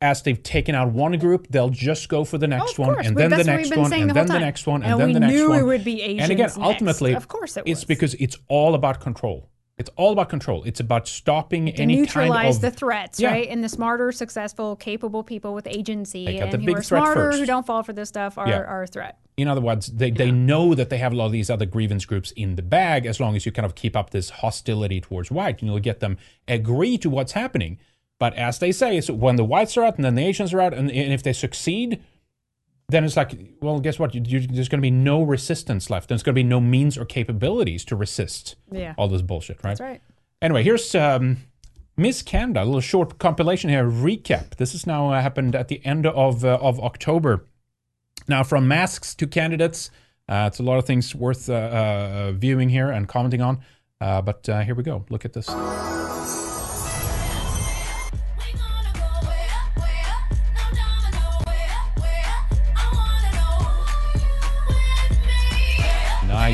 [0.00, 3.06] as they've taken out one group, they'll just go for the oh, next of one,
[3.06, 4.92] and then the that's what we've next one, and the then the next one, and,
[4.92, 5.58] And then the next one.
[5.58, 6.58] it would be And again, next.
[6.58, 7.84] ultimately, Of course it it's was.
[7.84, 9.48] because it's all about control.
[9.76, 10.62] It's all about control.
[10.64, 13.30] It's about stopping To any neutralize kind of the threats, Yeah.
[13.30, 13.48] right?
[13.48, 17.38] And the smarter, successful, capable people with agency and who are smarter, first.
[17.40, 18.58] who don't fall for this stuff, are, Yeah.
[18.60, 19.18] are a threat.
[19.36, 22.04] in other words, they, they know that they have a lot of these other grievance
[22.04, 25.28] groups in the bag as long as you kind of keep up this hostility towards
[25.28, 27.76] white and you'll get them agree to what's happening.
[28.20, 30.60] But as they say, so when the whites are out and then the Asians are
[30.60, 32.00] out, and, and if they succeed,
[32.88, 34.14] then it's like, well, guess what?
[34.14, 36.08] You, you, there's going to be no resistance left.
[36.08, 38.94] There's going to be no means or capabilities to resist Yeah.
[38.98, 39.70] all this bullshit, right?
[39.70, 40.02] That's right.
[40.42, 41.38] Anyway, here's um,
[41.96, 44.56] Miss Canada, a little short compilation here, recap.
[44.56, 47.46] This has now uh, happened at the end of uh, of October.
[48.28, 49.90] Now, from masks to candidates,
[50.28, 53.60] uh, it's a lot of things worth uh, uh, viewing here and commenting on.
[54.00, 55.04] Uh, but uh, here we go.
[55.08, 55.48] Look at this.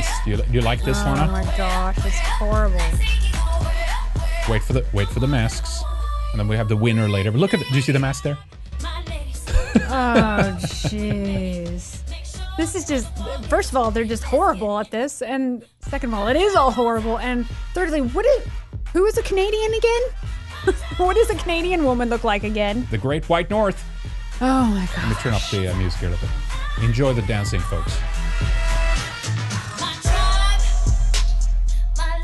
[0.01, 0.25] Nice.
[0.25, 1.31] Do you, do you like this oh one?
[1.31, 2.81] my gosh, it's horrible.
[4.49, 5.83] Wait for the wait for the masks,
[6.33, 7.31] and then we have the winner later.
[7.31, 7.61] But look at.
[7.61, 8.39] The, do you see the mask there?
[9.93, 12.01] Oh, jeez.
[12.57, 13.09] This is just,
[13.49, 15.21] first of all, they're just horrible at this.
[15.21, 17.19] And second of all, it is all horrible.
[17.19, 18.47] And thirdly, what is,
[18.93, 20.03] who is a Canadian again?
[20.97, 22.87] what does a Canadian woman look like again?
[22.93, 23.85] The Great White North.
[24.41, 24.99] Oh my god.
[24.99, 26.85] Let me turn up the uh, music here a little bit.
[26.85, 27.99] Enjoy the dancing, folks.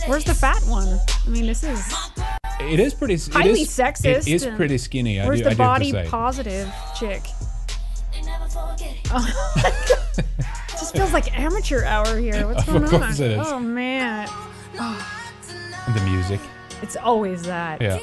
[0.07, 0.99] Where's the fat one?
[1.27, 1.93] I mean, this is
[2.61, 3.15] It is pretty.
[3.15, 4.27] It highly is, sexist.
[4.27, 5.21] It is pretty skinny.
[5.21, 7.23] I Where's do, the I do body positive chick?
[9.09, 9.53] Oh,
[10.71, 12.47] just feels like amateur hour here.
[12.47, 13.13] What's going on?
[13.47, 14.29] Oh man,
[14.79, 16.41] And the music.
[16.83, 17.81] it's always that.
[17.81, 17.99] Yeah.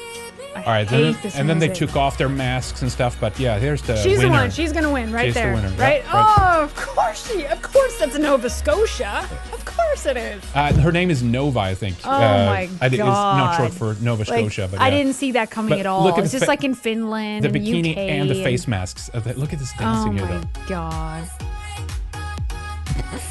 [0.54, 0.86] I All right.
[0.88, 1.88] hate Then, this and then they music.
[1.88, 3.16] took off their masks and stuff.
[3.20, 4.28] But yeah, here's the She's winner.
[4.30, 4.50] the one.
[4.50, 5.54] She's gonna win right She's the there.
[5.54, 5.68] winner.
[5.70, 6.02] Right?
[6.04, 6.34] Yep, right.
[6.38, 7.44] Oh, of course she.
[7.46, 9.28] Of course that's Nova Scotia.
[9.52, 10.42] Of course it is.
[10.54, 11.96] Uh, her name is Nova, I think.
[12.04, 13.78] Oh uh, my I, di- It's not short God.
[13.96, 14.96] for Nova Like, Scotia, but I yeah.
[14.98, 16.04] didn't see that coming But at all.
[16.04, 18.34] look at It's the just fa- like in Finland the and bikini UK and the
[18.42, 19.10] face masks.
[19.12, 20.46] Uh, look at this Oh dancing here, my though.
[20.68, 21.24] god.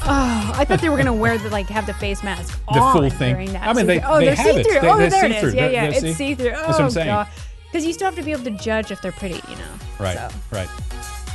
[0.06, 2.92] Oh, I thought they were gonna wear the like have the face mask The on
[2.96, 3.34] full thing.
[3.34, 3.66] during that.
[3.68, 4.80] I mean, they- oh, they they're see-through.
[4.80, 5.36] They- oh, there it is.
[5.40, 5.50] see-through.
[5.50, 6.50] Yeah, They're- yeah, they're it's see- see-through.
[6.50, 7.26] Oh, That's what I'm saying.
[7.70, 9.62] Because you still have to be able to judge if they're pretty, you know.
[9.98, 10.68] Right, So, right.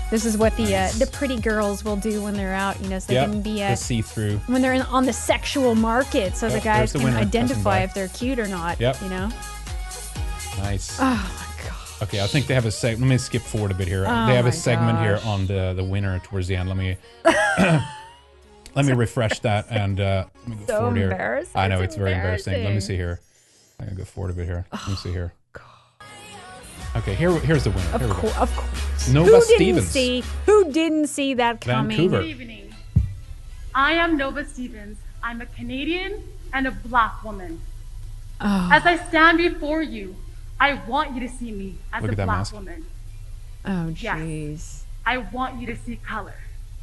[0.09, 2.99] this is what the uh, the pretty girls will do when they're out, you know,
[2.99, 3.29] so they Yep.
[3.29, 4.37] can be the uh, see-through.
[4.47, 7.79] when they're in, on the sexual market, so Yep, the guys the can winner, identify
[7.79, 8.79] if they're cute or not.
[8.79, 9.01] Yep.
[9.01, 9.29] You know.
[10.59, 10.97] Nice.
[10.99, 11.75] Oh my god.
[12.03, 12.91] Okay, I think they have a seg.
[12.91, 14.05] Let me skip forward a bit here.
[14.07, 16.69] Oh they have a segment here on the the winner towards the end.
[16.69, 16.95] Let me
[18.75, 21.43] let me refresh that and uh, let me go So forward here.
[21.55, 22.63] I know It's it's very embarrassing.
[22.63, 23.19] Let me see here.
[23.79, 24.65] I'm gonna go forward a bit here.
[24.71, 25.33] Let me see here.
[26.95, 27.89] Okay, here here's the winner.
[27.93, 28.41] Of Here we course, go.
[28.41, 29.09] of course.
[29.09, 29.59] Nova who Stevens.
[29.77, 30.23] didn't see?
[30.47, 31.95] Who didn't see that coming?
[31.97, 32.21] Vancouver.
[32.21, 32.73] Good evening.
[33.75, 34.97] I am Nova Stevens.
[35.21, 37.61] I'm a Canadian and a black woman.
[38.41, 40.15] As I stand before you,
[40.59, 42.53] I want you to see me as Look a black mask.
[42.53, 42.85] woman.
[43.65, 44.17] Oh, Yes.
[44.17, 44.81] jeez.
[45.05, 46.33] I want you to see color.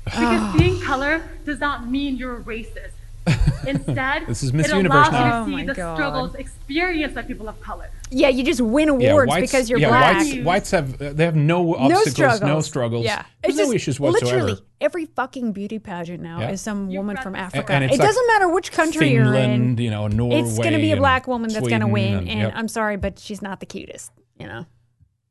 [0.07, 2.93] Because seeing color does not mean you're a racist.
[3.67, 5.27] Instead, This is Miss it Universe allows now.
[5.27, 5.97] you Oh to see my the God.
[5.97, 7.91] struggles experienced by people of color.
[8.11, 10.17] Yeah, you just win Yeah, awards whites, because you're yeah, black.
[10.19, 13.75] Whites, whites have uh, they have no obstacles, no struggles, Yeah, There's it's no just
[13.75, 14.37] issues whatsoever.
[14.45, 16.51] Literally, every fucking beauty pageant now Yeah.
[16.53, 17.73] is some woman from Africa.
[17.73, 19.77] and it's it like doesn't matter which country you're in.
[19.77, 20.39] You know, Norway.
[20.43, 22.41] It's going to be a and black woman that's going to Sweden win, and- and,
[22.43, 22.53] yep.
[22.55, 24.13] I'm sorry, but she's not the cutest.
[24.39, 24.67] You know.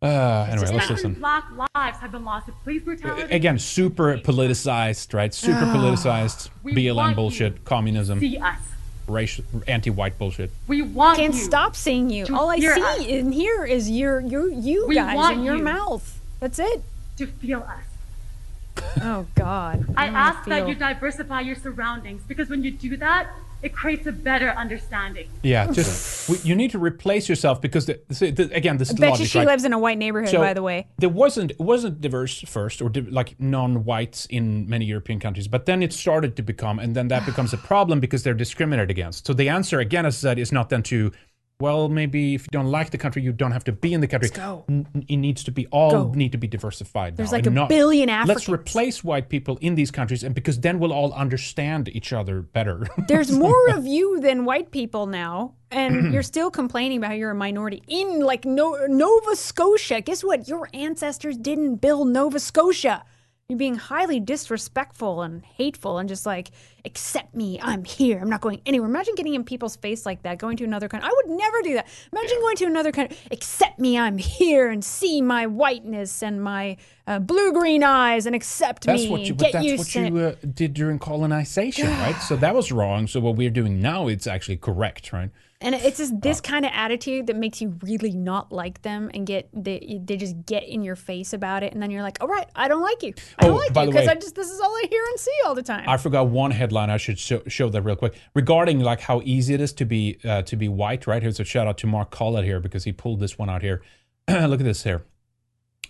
[0.02, 1.14] Uh, anyway, let's Innocent listen.
[1.16, 3.34] black lives have been lost to police brutality.
[3.34, 5.34] Again, super politicized, right?
[5.34, 8.60] Super politicized BLM bullshit, communism, See us.
[9.08, 10.52] racial, anti-white bullshit.
[10.68, 11.40] We want Can't you.
[11.42, 12.26] stop seeing you.
[12.36, 13.00] All I see us.
[13.06, 15.64] in here is your your you We guys in your you.
[15.64, 16.20] mouth.
[16.40, 16.84] That's it.
[17.18, 18.84] to feel us.
[19.02, 19.86] Oh God.
[19.96, 23.28] I wanna ask that you diversify your surroundings because when you do that,
[23.66, 25.28] it creates a better understanding.
[25.42, 28.94] Yeah, just we, you need to replace yourself because the, see, the, again, this I
[28.94, 29.48] is bet you she right?
[29.48, 30.88] lives in a white neighborhood, So, by the way.
[31.00, 35.66] There wasn't it wasn't diverse first or div- like non-whites in many European countries, but
[35.66, 39.26] then it started to become, and then that becomes a problem because they're discriminated against.
[39.26, 41.12] So the answer, again, as I said, is not then to,
[41.62, 44.08] well, maybe if you don't like the country, you don't have to be in the
[44.08, 44.30] country.
[44.30, 44.66] go.
[44.68, 46.12] N- it needs to be all Go.
[46.14, 47.16] need to be diversified.
[47.16, 48.28] There's now, like a billion Africans.
[48.36, 52.42] Let's replace white people in these countries, and because then we'll all understand each other
[52.42, 52.86] better.
[53.08, 57.32] There's more of you than white people now, and you're still complaining about how you're
[57.32, 60.02] a minority in like no- Nova Scotia.
[60.02, 60.50] Guess what?
[60.50, 63.04] Your ancestors didn't build Nova Scotia.
[63.48, 66.52] You're being highly disrespectful and hateful, and just like
[66.86, 67.60] accept me.
[67.62, 68.20] I'm here.
[68.20, 68.88] I'm not going anywhere.
[68.88, 70.38] Imagine getting in people's face like that.
[70.38, 71.10] Going to another country.
[71.10, 71.88] I would never do that.
[72.14, 73.18] Imagine going to another country.
[73.32, 73.98] Accept me.
[73.98, 79.04] I'm here, and see my whiteness and my uh, blue green eyes, and accept That's
[79.04, 79.10] me.
[79.10, 79.28] what you.
[79.30, 82.16] and But get that's what you uh, did during colonization, right?
[82.22, 83.08] So that was wrong.
[83.08, 85.30] So what we're doing now, it's actually correct, right?
[85.62, 89.26] And it's just this kind of attitude that makes you really not like them and
[89.26, 92.28] get they, they just get in your face about it, and then you're like, all
[92.28, 93.14] right, I don't like you.
[93.40, 95.32] I don't Oh, like you because I just this is all I hear and see
[95.46, 95.88] all the time.
[95.88, 96.90] I forgot one headline.
[96.90, 100.20] I should show, show that real quick regarding like how easy it is to be
[100.26, 101.08] uh, to be white.
[101.08, 103.62] Right here's a shout out to Mark Collett here because he pulled this one out
[103.62, 103.82] here.
[104.28, 105.06] Look at this here.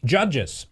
[0.03, 0.67] Judges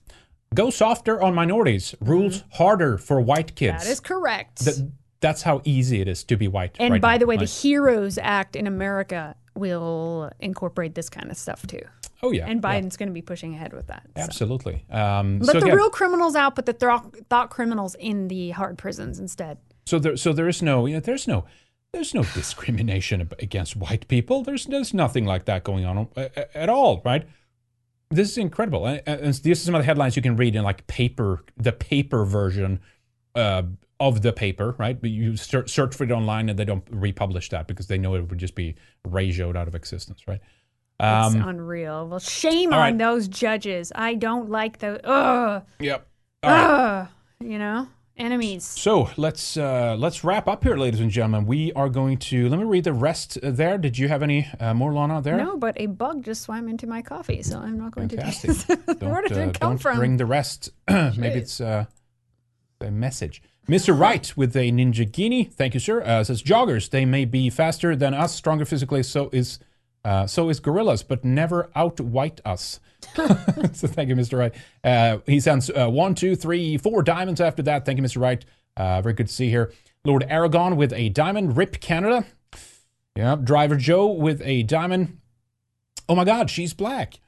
[0.53, 1.95] go softer on minorities.
[1.99, 3.73] Rules harder for white kids.
[3.73, 3.83] Mm-hmm.
[3.85, 4.65] that is correct.
[4.65, 4.77] Th-
[5.23, 6.75] that's how easy it is to be white.
[6.79, 7.47] and right by now, the way, right?
[7.47, 11.79] the Heroes Act in America will incorporate this kind of stuff too.
[12.21, 14.03] oh yeah, And yeah, Biden's going to be pushing ahead with that.
[14.17, 14.21] so.
[14.21, 14.85] absolutely.
[14.91, 18.51] Um, Let so the again, real criminals out, but the thought, thought criminals in the
[18.51, 19.57] hard prisons instead.
[19.85, 21.45] So there, so there is no, you know, there's no,
[21.93, 24.43] there's no discrimination against white people.
[24.43, 27.25] There's, there's nothing like that going on uh, at all, right?
[28.09, 30.63] This is incredible, and, and these are some of the headlines you can read in
[30.63, 32.79] like paper, the paper version
[33.35, 33.63] uh,
[33.99, 34.99] of the paper, right?
[34.99, 38.15] But you search, search for it online, and they don't republish that because they know
[38.15, 38.75] it would just be
[39.07, 40.41] ratioed out of existence, right?
[40.99, 42.07] It's Um, unreal.
[42.07, 43.91] Well, shame all on those judges.
[43.95, 44.99] I don't like those.
[45.03, 45.63] Ugh.
[45.79, 46.07] yep.
[46.43, 46.99] All right.
[47.01, 47.07] Ugh.
[47.39, 48.63] You know, enemies.
[48.63, 51.45] So let's uh, let's wrap up here, ladies and gentlemen.
[51.45, 53.77] We are going to let me read the rest there.
[53.77, 55.21] Did you have any uh, more, Lana?
[55.21, 55.35] There.
[55.37, 58.51] No, but a bug just swam into my coffee, so I'm not going Fantastic.
[58.67, 58.75] to.
[58.99, 59.97] don't, Where did uh, it come don't from?
[59.97, 60.69] bring the rest.
[60.89, 61.85] Maybe it's uh,
[62.83, 63.41] a message.
[63.67, 63.97] Mr.
[63.97, 65.51] Wright with a Ninjaghini.
[65.51, 66.01] Thank you, sir.
[66.01, 66.89] Uh, says joggers.
[66.89, 69.03] They may be faster than us, stronger physically.
[69.03, 69.59] So is
[70.05, 72.81] uh, so is gorillas, but never out white us.
[73.15, 74.37] so thank you, Mr.
[74.37, 74.53] Wright.
[74.83, 77.85] Uh, he sends uh, one, two, three, four diamonds after that.
[77.85, 78.21] Thank you, Mr.
[78.21, 78.43] Wright.
[78.75, 79.71] Uh, very good to see here.
[80.03, 81.55] Lord Aragon with a diamond.
[81.55, 82.25] Rip Canada.
[83.15, 83.37] Yeah.
[83.41, 85.19] Driver Joe with a diamond.
[86.09, 87.19] Oh my God, she's black.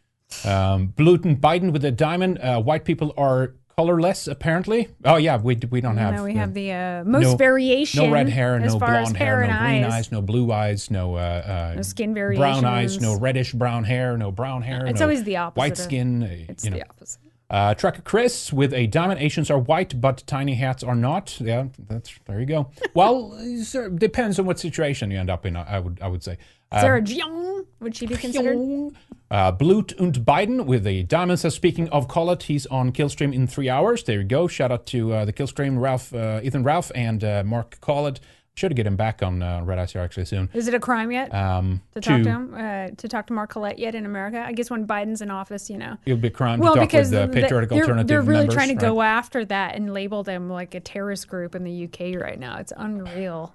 [0.44, 2.40] Um, Blut und Biden with a diamond.
[2.40, 4.90] Uh, white people are colorless, apparently.
[5.04, 6.16] Oh yeah, we we don't have.
[6.16, 8.06] no, we uh, have the uh, most no- variation.
[8.06, 9.94] No red hair, no blonde hair, no green eyes.
[9.94, 14.18] eyes, no blue eyes, no uh, uh, No skin brown eyes, no reddish brown hair,
[14.18, 14.86] no brown hair.
[14.86, 16.24] It's no always the opposite White skin.
[16.24, 16.78] uh, It's you know.
[16.78, 17.20] the opposite.
[17.48, 19.20] Uh, Trucker Chris with a diamond.
[19.22, 21.40] Asians are white, but tiny hats are not.
[21.40, 22.72] Yeah, that's there you go.
[22.96, 25.56] Well, sir, depends on what situation you end up in.
[25.56, 26.38] I would I would say.
[26.72, 28.92] Uh, Sarah Jeong, would she be considered?
[29.32, 33.48] uh, Blut und Biden with the diamond says, speaking of Collett, he's on Killstream in
[33.48, 34.04] three hours.
[34.04, 34.48] There you go.
[34.48, 38.20] Shout out to uh, the Killstream, Ralph, uh, Ethan Ralph, and uh, Mark Collett.
[38.58, 40.50] Should get him back on uh, Red Ice here actually soon.
[40.54, 42.54] Is it a crime yet Um, to talk to him?
[42.54, 44.42] Uh, to talk to Mark Collett yet in America?
[44.48, 45.98] I guess when Biden's in office, you know.
[46.06, 48.22] It would be a crime Well, to talk because with the Patriotic they're, Alternative they're
[48.22, 51.66] really members, trying to go after that and label them like a terrorist group in
[51.66, 52.56] the UK right now.
[52.58, 53.54] It's unreal.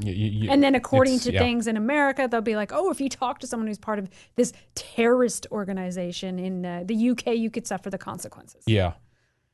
[0.00, 1.40] You- you- And then, according to yeah.
[1.40, 4.08] things in America, they'll be like, "Oh, if you talk to someone who's part of
[4.36, 8.92] this terrorist organization in uh, the UK, you could suffer the consequences." Yeah.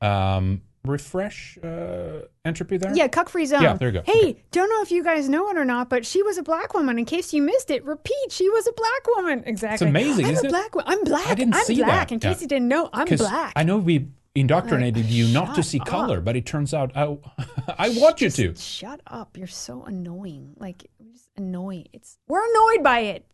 [0.00, 2.94] Um, refresh uh, entropy there.
[2.94, 3.62] Yeah, cuck free zone.
[3.62, 4.02] Yeah, there you go.
[4.04, 6.74] Hey, don't know if you guys know it or not, but she was a black
[6.74, 6.98] woman.
[6.98, 9.42] In case you missed it, repeat, she was a black woman.
[9.46, 9.88] Exactly.
[9.88, 10.50] amazing, I'm isn't a it?
[10.50, 10.92] black woman.
[10.92, 11.26] I'm black.
[11.26, 12.08] I didn't I'm see black.
[12.08, 12.12] that.
[12.12, 12.42] In case Yeah.
[12.42, 13.54] you didn't know, I'm black.
[13.56, 15.86] I know we indoctrinated you not to see up.
[15.86, 17.16] color, but it turns out I,
[17.78, 18.54] I want you to.
[18.56, 19.36] Shut up.
[19.36, 20.54] You're so annoying.
[20.58, 21.86] Like, just annoying.
[21.92, 23.26] It's we're annoyed by it.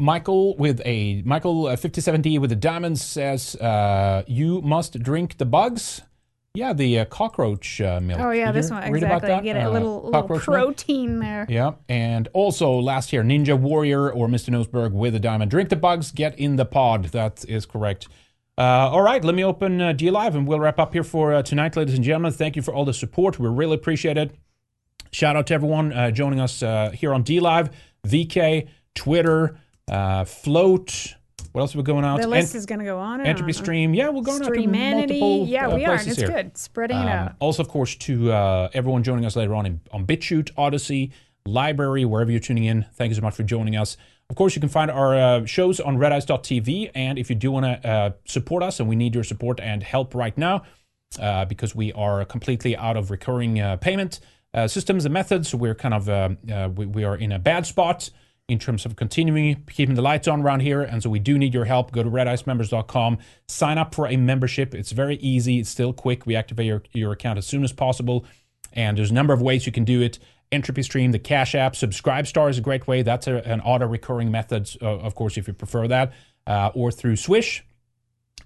[0.00, 5.44] Michael with a Michael uh, 57D with the diamonds says, uh, "You must drink the
[5.46, 6.02] bugs."
[6.56, 8.20] Yeah, the uh, cockroach uh, milk.
[8.20, 9.28] Oh yeah, Did this you one read about exactly.
[9.28, 9.42] that?
[9.44, 10.60] Get a Uh, little, little cockroach milk?
[10.60, 11.46] protein there.
[11.48, 14.50] Yeah, and also last year, Ninja Warrior or Mr.
[14.50, 15.50] Noseberg with a diamond.
[15.50, 17.06] Drink the bugs, get in the pod.
[17.06, 18.06] That is correct.
[18.56, 21.42] Uh, all right, let me open uh, DLive and we'll wrap up here for uh,
[21.42, 22.32] tonight, ladies and gentlemen.
[22.32, 23.38] Thank you for all the support.
[23.38, 24.32] We really appreciate it.
[25.10, 27.72] Shout out to everyone uh, joining us uh, here on DLive,
[28.06, 29.58] VK, Twitter,
[29.90, 31.14] uh, Flote.
[31.52, 32.20] What else are we going out?
[32.20, 33.54] The list Ent- is going to go on and Entropy on.
[33.64, 33.94] Stream.
[33.94, 35.94] Yeah, we're going out to multiple Yeah, we are.
[35.94, 36.28] And it's here.
[36.28, 36.56] good.
[36.56, 37.32] Spreading it Um, out.
[37.40, 41.12] Also, of course, to uh, everyone joining us later on in, on BitChute, Odysee,
[41.46, 42.86] LBRY, wherever you're tuning in.
[42.94, 43.96] Thank you so much for joining us.
[44.34, 46.90] Of course, you can find our uh, shows on redice.tv.
[46.92, 49.80] And if you do want to uh, support us, and we need your support and
[49.80, 50.64] help right now,
[51.20, 54.18] uh, because we are completely out of recurring uh, payment
[54.52, 57.64] uh, systems and methods, we're kind of uh, uh, we, we are in a bad
[57.64, 58.10] spot
[58.48, 60.82] in terms of continuing keeping the lights on around here.
[60.82, 61.92] And so we do need your help.
[61.92, 64.74] Go to redicemembers.com, sign up for a membership.
[64.74, 65.60] It's very easy.
[65.60, 66.26] It's still quick.
[66.26, 68.26] We activate your, your account as soon as possible.
[68.72, 70.18] And there's a number of ways you can do it.
[70.54, 73.02] Entropystream, the Cash App, SubscribeStar is a great way.
[73.02, 76.12] That's a, an auto recurring method, uh, of course, if you prefer that,
[76.46, 77.64] uh, or through Swish.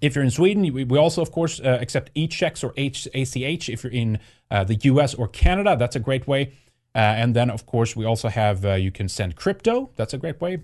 [0.01, 3.69] If you're in Sweden, we also, of course, uh, accept e-checks or H- ACH.
[3.69, 4.19] If you're in
[4.49, 6.53] uh, the US or Canada, that's a great way.
[6.95, 9.91] Uh, and then, of course, we also have uh, you can send crypto.
[9.95, 10.57] That's a great way.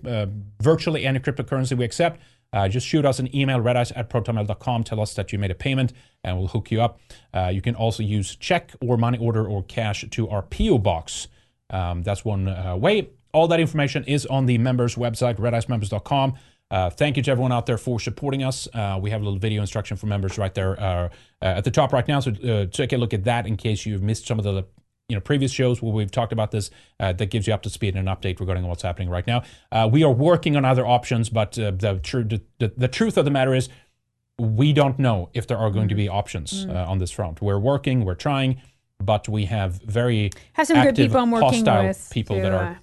[0.60, 2.20] Virtually any cryptocurrency we accept.
[2.52, 4.84] Uh, just shoot us an email, redice at protonmail.com.
[4.84, 5.92] Tell us that you made a payment
[6.24, 7.00] and we'll hook you up.
[7.34, 11.28] Uh, you can also use check or money order or cash to our PO box.
[11.70, 13.10] Um, that's one uh, way.
[13.32, 16.34] All that information is on the members website, redicemembers.com.
[16.70, 18.66] Uh, thank you to everyone out there for supporting us.
[18.74, 21.08] Uh, we have a little video instruction for members right there uh, uh,
[21.40, 22.18] at the top right now.
[22.18, 24.64] So uh, take a look at that in case you've missed some of the
[25.08, 26.70] you know previous shows where we've talked about this.
[26.98, 29.42] Uh, that gives you up to speed and an update regarding what's happening right now.
[29.70, 33.16] Uh, we are working on other options, but uh, the, tr- the, the the truth
[33.16, 33.68] of the matter is
[34.38, 37.40] we don't know if there are going to be options uh, on this front.
[37.40, 38.60] We're working, we're trying,
[39.00, 42.52] but we have very Have some good people I'm working hostile with people to, that
[42.52, 42.80] are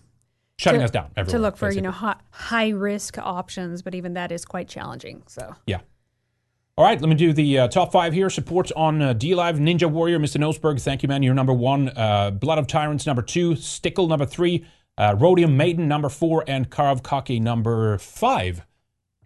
[0.57, 1.11] shutting to- us down.
[1.27, 5.23] to look for you know high, high risk options, but even that is quite challenging.
[5.27, 5.79] So Yeah.
[6.75, 8.31] All right, let me do the uh, top five here.
[8.31, 10.37] Supports on uh, DLive, Ninja Warrior, Mr.
[10.37, 10.81] Noseberg.
[10.81, 11.21] Thank you, man.
[11.21, 11.89] You're number one.
[11.89, 13.55] Uh, Blood of Tyrants, number two.
[13.55, 14.65] Stickle, number three.
[14.97, 16.43] Uh, Rhodium Maiden, number four.
[16.47, 18.65] And Karav Kaki, number five.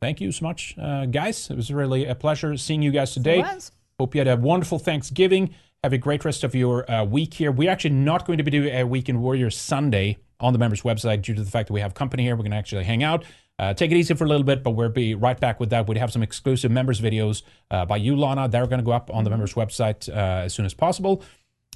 [0.02, 1.50] Thank you so much, uh, guys.
[1.50, 3.40] It was really a pleasure seeing you guys today.
[3.40, 3.72] was.
[3.98, 5.56] Hope you had a wonderful Thanksgiving.
[5.88, 7.50] Have a great rest of your uh, week here.
[7.50, 11.22] We're actually not going to be doing a Weekend Warrior Sunday on the members' website
[11.22, 12.36] due to the fact that we have company here.
[12.36, 13.24] We're going to actually hang out.
[13.58, 15.88] Uh, take it easy for a little bit, but we'll be right back with that.
[15.88, 18.50] We have some exclusive members videos uh, by you, Lana.
[18.50, 21.24] They're going to go up on the members' website uh, as soon as possible.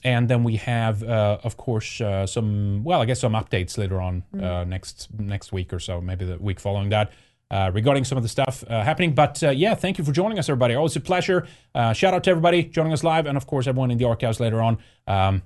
[0.04, 4.02] And then we have, uh, of course, uh, some well, I guess some updates later
[4.02, 7.14] on uh, next next week or so, maybe the week following that,
[7.74, 9.14] regarding some of the stuff uh, happening.
[9.14, 10.76] But uh, yeah, thank you for joining us, everybody.
[10.76, 11.48] Always a pleasure.
[11.76, 14.40] Uh, shout out to everybody joining us live, and of course, everyone in the archives
[14.40, 14.78] later on.
[15.08, 15.44] Um,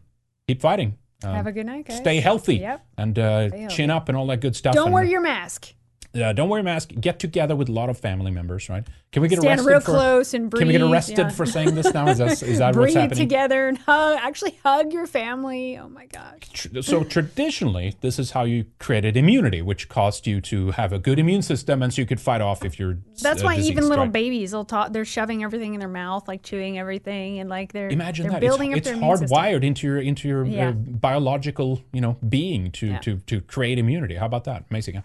[0.47, 0.97] keep fighting.
[1.23, 1.97] Um, have a good night, guys.
[1.97, 2.85] Stay healthy Yep.
[2.97, 4.75] and uh, Stay chin up and all that good stuff.
[4.75, 5.73] Don't and, wear your mask.
[6.15, 6.89] Uh, don't wear a mask.
[6.99, 8.85] Get together with a lot of family members, right?
[9.11, 10.59] Can we get Stand arrested real for, close and breathe.
[10.59, 11.29] Can we get arrested yeah.
[11.29, 12.07] for saying this now?
[12.07, 14.19] Is that, is that what's breathe together and hug.
[14.21, 15.77] Actually, hug your family.
[15.77, 16.67] Oh my gosh.
[16.81, 21.17] So traditionally, this is how you created immunity, which caused you to have a good
[21.19, 22.97] immune system, and so you could fight off if you're.
[23.21, 24.11] That's uh, why even little right?
[24.11, 24.91] babies will talk.
[24.91, 28.41] They're shoving everything in their mouth, like chewing everything, and like they're Imagine they're that
[28.41, 30.69] building it's, up it's hardwired into your into your Yeah.
[30.69, 32.99] uh, biological you know being to Yeah.
[32.99, 34.15] to to create immunity.
[34.15, 34.65] How about that?
[34.69, 34.95] Amazing.
[34.95, 35.01] Huh?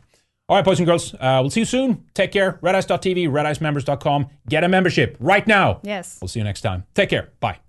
[0.51, 1.15] All right, boys and girls.
[1.15, 2.05] Uh, we'll see you soon.
[2.13, 2.55] Take care.
[2.55, 4.27] Redice.tv, redicemembers.com.
[4.49, 5.79] Get a membership right now.
[5.85, 6.19] Yes.
[6.21, 6.87] We'll see you next time.
[6.93, 7.31] Take care.
[7.39, 7.61] Bye.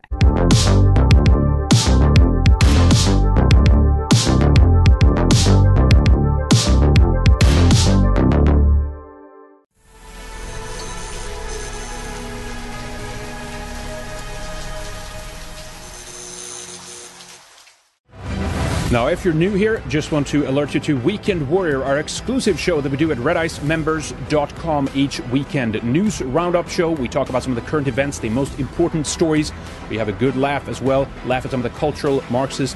[18.92, 22.60] Now, if you're new here, just want to alert you to Weekend Warrior, our exclusive
[22.60, 25.82] show that we do at redicemembers.com each weekend.
[25.82, 26.92] News roundup show.
[26.92, 29.54] We talk about some of the current events, the most important stories.
[29.90, 32.76] We have a good laugh as well, laugh at some of the cultural, Marxist,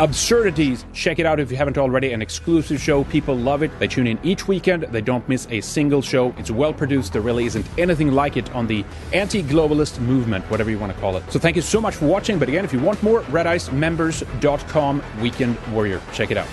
[0.00, 0.84] Absurdities.
[0.92, 2.12] Check it out if you haven't already.
[2.12, 3.04] An exclusive show.
[3.04, 3.76] People love it.
[3.78, 4.84] They tune in each weekend.
[4.84, 6.34] They don't miss a single show.
[6.38, 7.12] It's well produced.
[7.12, 11.00] There really isn't anything like it on the anti globalist movement, whatever you want to
[11.00, 11.24] call it.
[11.30, 12.38] So thank you so much for watching.
[12.38, 16.00] But again, if you want more, redicemembers.com Weekend Warrior.
[16.12, 16.48] Check it out.